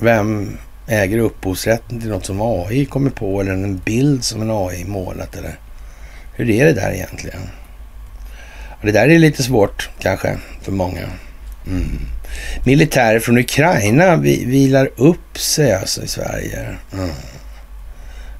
[0.00, 4.84] Vem äger upphovsrätten till något som AI kommer på eller en bild som en AI
[4.84, 5.58] målat eller
[6.34, 7.40] hur är det där egentligen?
[8.82, 11.02] Det där är lite svårt kanske för många.
[11.66, 11.98] Mm.
[12.64, 16.76] Militärer från Ukraina vilar upp sig alltså i Sverige.
[16.92, 17.10] Mm.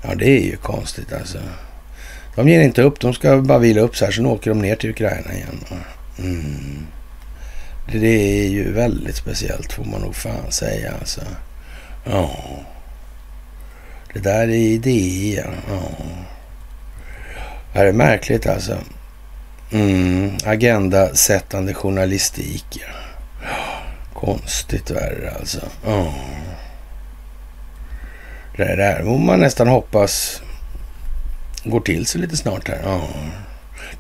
[0.03, 1.39] Ja, det är ju konstigt alltså.
[2.37, 4.77] De ger inte upp, de ska bara vila upp sig här, sen åker de ner
[4.77, 5.65] till Ukraina igen.
[6.19, 6.87] Mm.
[7.93, 11.21] Det är ju väldigt speciellt får man nog fan säga alltså.
[12.05, 12.31] Ja.
[14.13, 15.51] Det där är idéer.
[15.71, 16.05] Ja.
[17.73, 18.79] Det här är märkligt alltså.
[19.73, 20.31] Mm.
[20.45, 22.81] Agendasättande journalistik.
[24.15, 25.61] Konstigt värre alltså.
[25.87, 26.15] Ja.
[28.57, 30.43] Det där får man nästan hoppas
[31.71, 32.81] går till sig lite snart här.
[32.85, 33.09] Ja.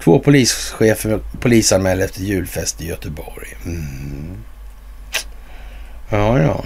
[0.05, 3.49] Två polischefer polisanmäler efter julfest i Göteborg.
[3.65, 4.37] Mm.
[6.11, 6.65] Ja, ja.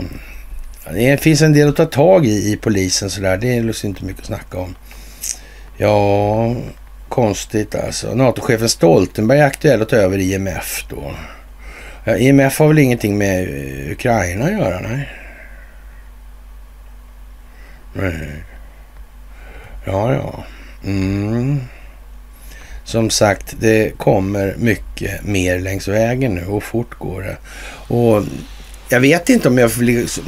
[0.93, 3.37] Det finns en del att ta tag i i polisen sådär.
[3.37, 4.75] Det är liksom inte mycket att snacka om.
[5.77, 6.55] Ja,
[7.09, 8.15] konstigt alltså.
[8.15, 11.15] NATO-chefen Stoltenberg är aktuell att ta över IMF då.
[12.05, 14.81] Ja, IMF har väl ingenting med eh, Ukraina att göra?
[14.81, 15.09] Nej.
[17.93, 18.29] Nej.
[19.85, 20.45] Ja, ja.
[20.85, 21.61] Mm.
[22.85, 27.37] Som sagt, det kommer mycket mer längs vägen nu och fort går det.
[27.95, 28.25] Och
[28.89, 29.71] jag vet inte om jag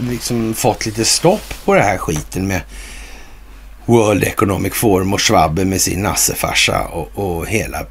[0.01, 2.61] liksom, fått lite stopp på det här skiten med
[3.87, 7.87] World Economic Forum och Schwabbe med sin nassefarsa och, och hela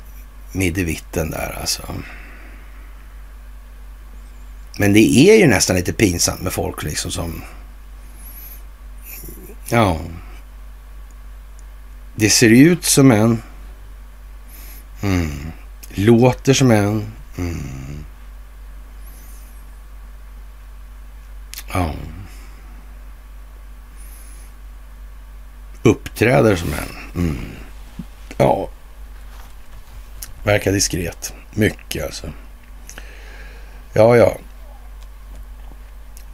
[0.52, 1.84] middevitten där alltså.
[4.78, 7.44] Men det är ju nästan lite pinsamt med folk liksom som...
[9.70, 10.00] Ja.
[12.22, 13.42] Det ser ut som en.
[15.02, 15.52] Mm.
[15.90, 17.12] Låter som en.
[17.38, 18.06] Mm.
[21.74, 21.94] Ja.
[25.84, 27.22] Uppträder som en.
[27.24, 27.46] Mm.
[28.38, 28.70] Ja.
[30.44, 31.34] Verkar diskret.
[31.54, 32.32] Mycket alltså.
[33.94, 34.38] Ja, ja.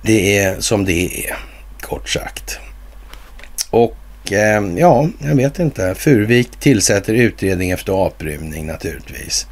[0.02, 1.38] Det är som det är,
[1.82, 2.60] kort sagt.
[3.70, 3.98] Och
[4.32, 5.96] Eh, ja, jag vet inte.
[5.96, 9.48] Furvik tillsätter utredning efter aprymning naturligtvis.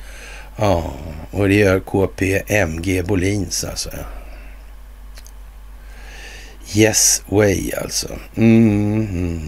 [0.57, 0.93] Ja,
[1.31, 3.89] och det gör KPMG Bolins alltså.
[6.73, 8.07] Yes way alltså.
[8.35, 9.41] Mm, mm.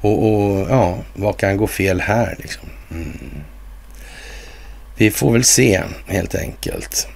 [0.00, 2.68] Och, och, ja, vad kan gå fel här liksom?
[2.90, 3.30] Mm.
[4.96, 7.08] Vi får väl se helt enkelt.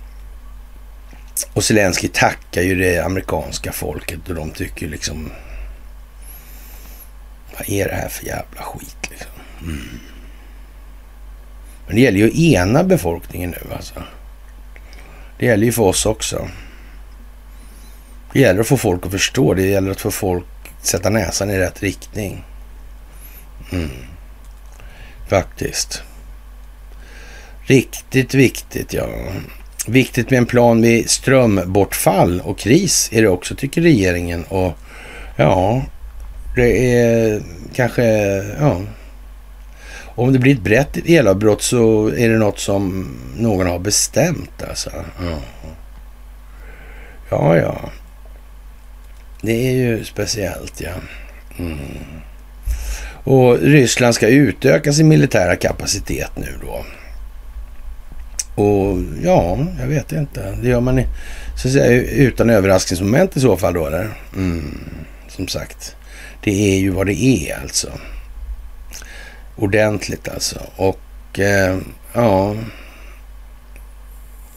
[1.52, 5.30] Och Zelensky tackar ju det amerikanska folket och de tycker liksom...
[7.58, 9.30] Vad är det här för jävla skit liksom?
[9.62, 10.00] Mm.
[11.86, 14.02] Men det gäller ju att ena befolkningen nu alltså.
[15.38, 16.48] Det gäller ju för oss också.
[18.32, 19.54] Det gäller att få folk att förstå.
[19.54, 20.46] Det gäller att få folk
[20.78, 22.44] att sätta näsan i rätt riktning.
[23.72, 23.90] Mm.
[25.28, 26.02] Faktiskt.
[27.62, 29.08] Riktigt viktigt, ja.
[29.86, 34.44] Viktigt med en plan vid strömbortfall och kris är det också, tycker regeringen.
[34.44, 34.78] Och
[35.36, 35.82] ja,
[36.54, 37.42] det är
[37.74, 38.04] kanske,
[38.60, 38.80] ja.
[40.14, 44.90] Om det blir ett brett elavbrott så är det något som någon har bestämt alltså.
[45.20, 45.38] Ja,
[47.30, 47.56] ja.
[47.56, 47.90] ja.
[49.42, 50.92] Det är ju speciellt, ja.
[51.58, 51.78] Mm.
[53.24, 56.84] Och Ryssland ska utöka sin militära kapacitet nu då.
[58.62, 60.56] Och ja, jag vet inte.
[60.62, 61.02] Det gör man
[61.56, 64.08] så att säga, utan överraskningsmoment i så fall då, eller?
[64.36, 64.78] Mm,
[65.28, 65.96] som sagt,
[66.44, 67.92] det är ju vad det är alltså.
[69.56, 70.60] Ordentligt alltså.
[70.76, 71.78] Och eh,
[72.12, 72.56] ja,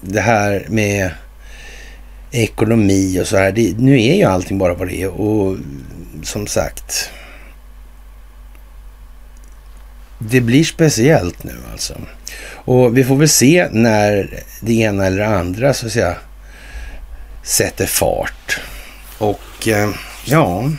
[0.02, 1.12] det här med
[2.32, 3.52] ekonomi och så här.
[3.52, 5.58] Det, nu är ju allting bara vad det är och
[6.24, 7.10] som sagt.
[10.20, 11.94] Det blir speciellt nu alltså.
[12.66, 16.16] Och vi får väl se när det ena eller det andra så att säga
[17.44, 18.62] sätter fart.
[19.18, 19.90] Och eh,
[20.26, 20.70] ja,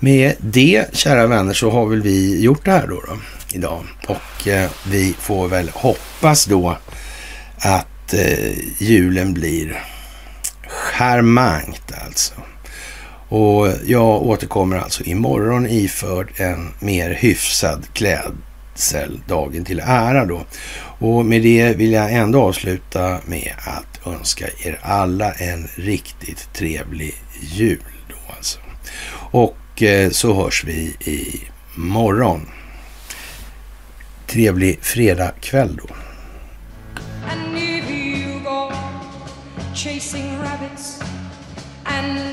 [0.00, 3.18] med det kära vänner så har väl vi gjort det här då, då
[3.52, 3.84] idag.
[4.06, 6.76] Och eh, vi får väl hoppas då
[7.58, 9.82] att eh, julen blir
[10.68, 12.34] charmant alltså.
[13.28, 20.42] Och jag återkommer alltså imorgon iförd en mer hyfsad klädsel dagen till ära då.
[20.98, 27.14] Och med det vill jag ändå avsluta med att önska er alla en riktigt trevlig
[27.40, 28.58] jul då alltså.
[29.30, 31.40] Och och eh, så hörs vi i
[31.74, 32.48] morgon.
[34.26, 35.94] Trevlig fredagkväll då.
[41.84, 42.27] And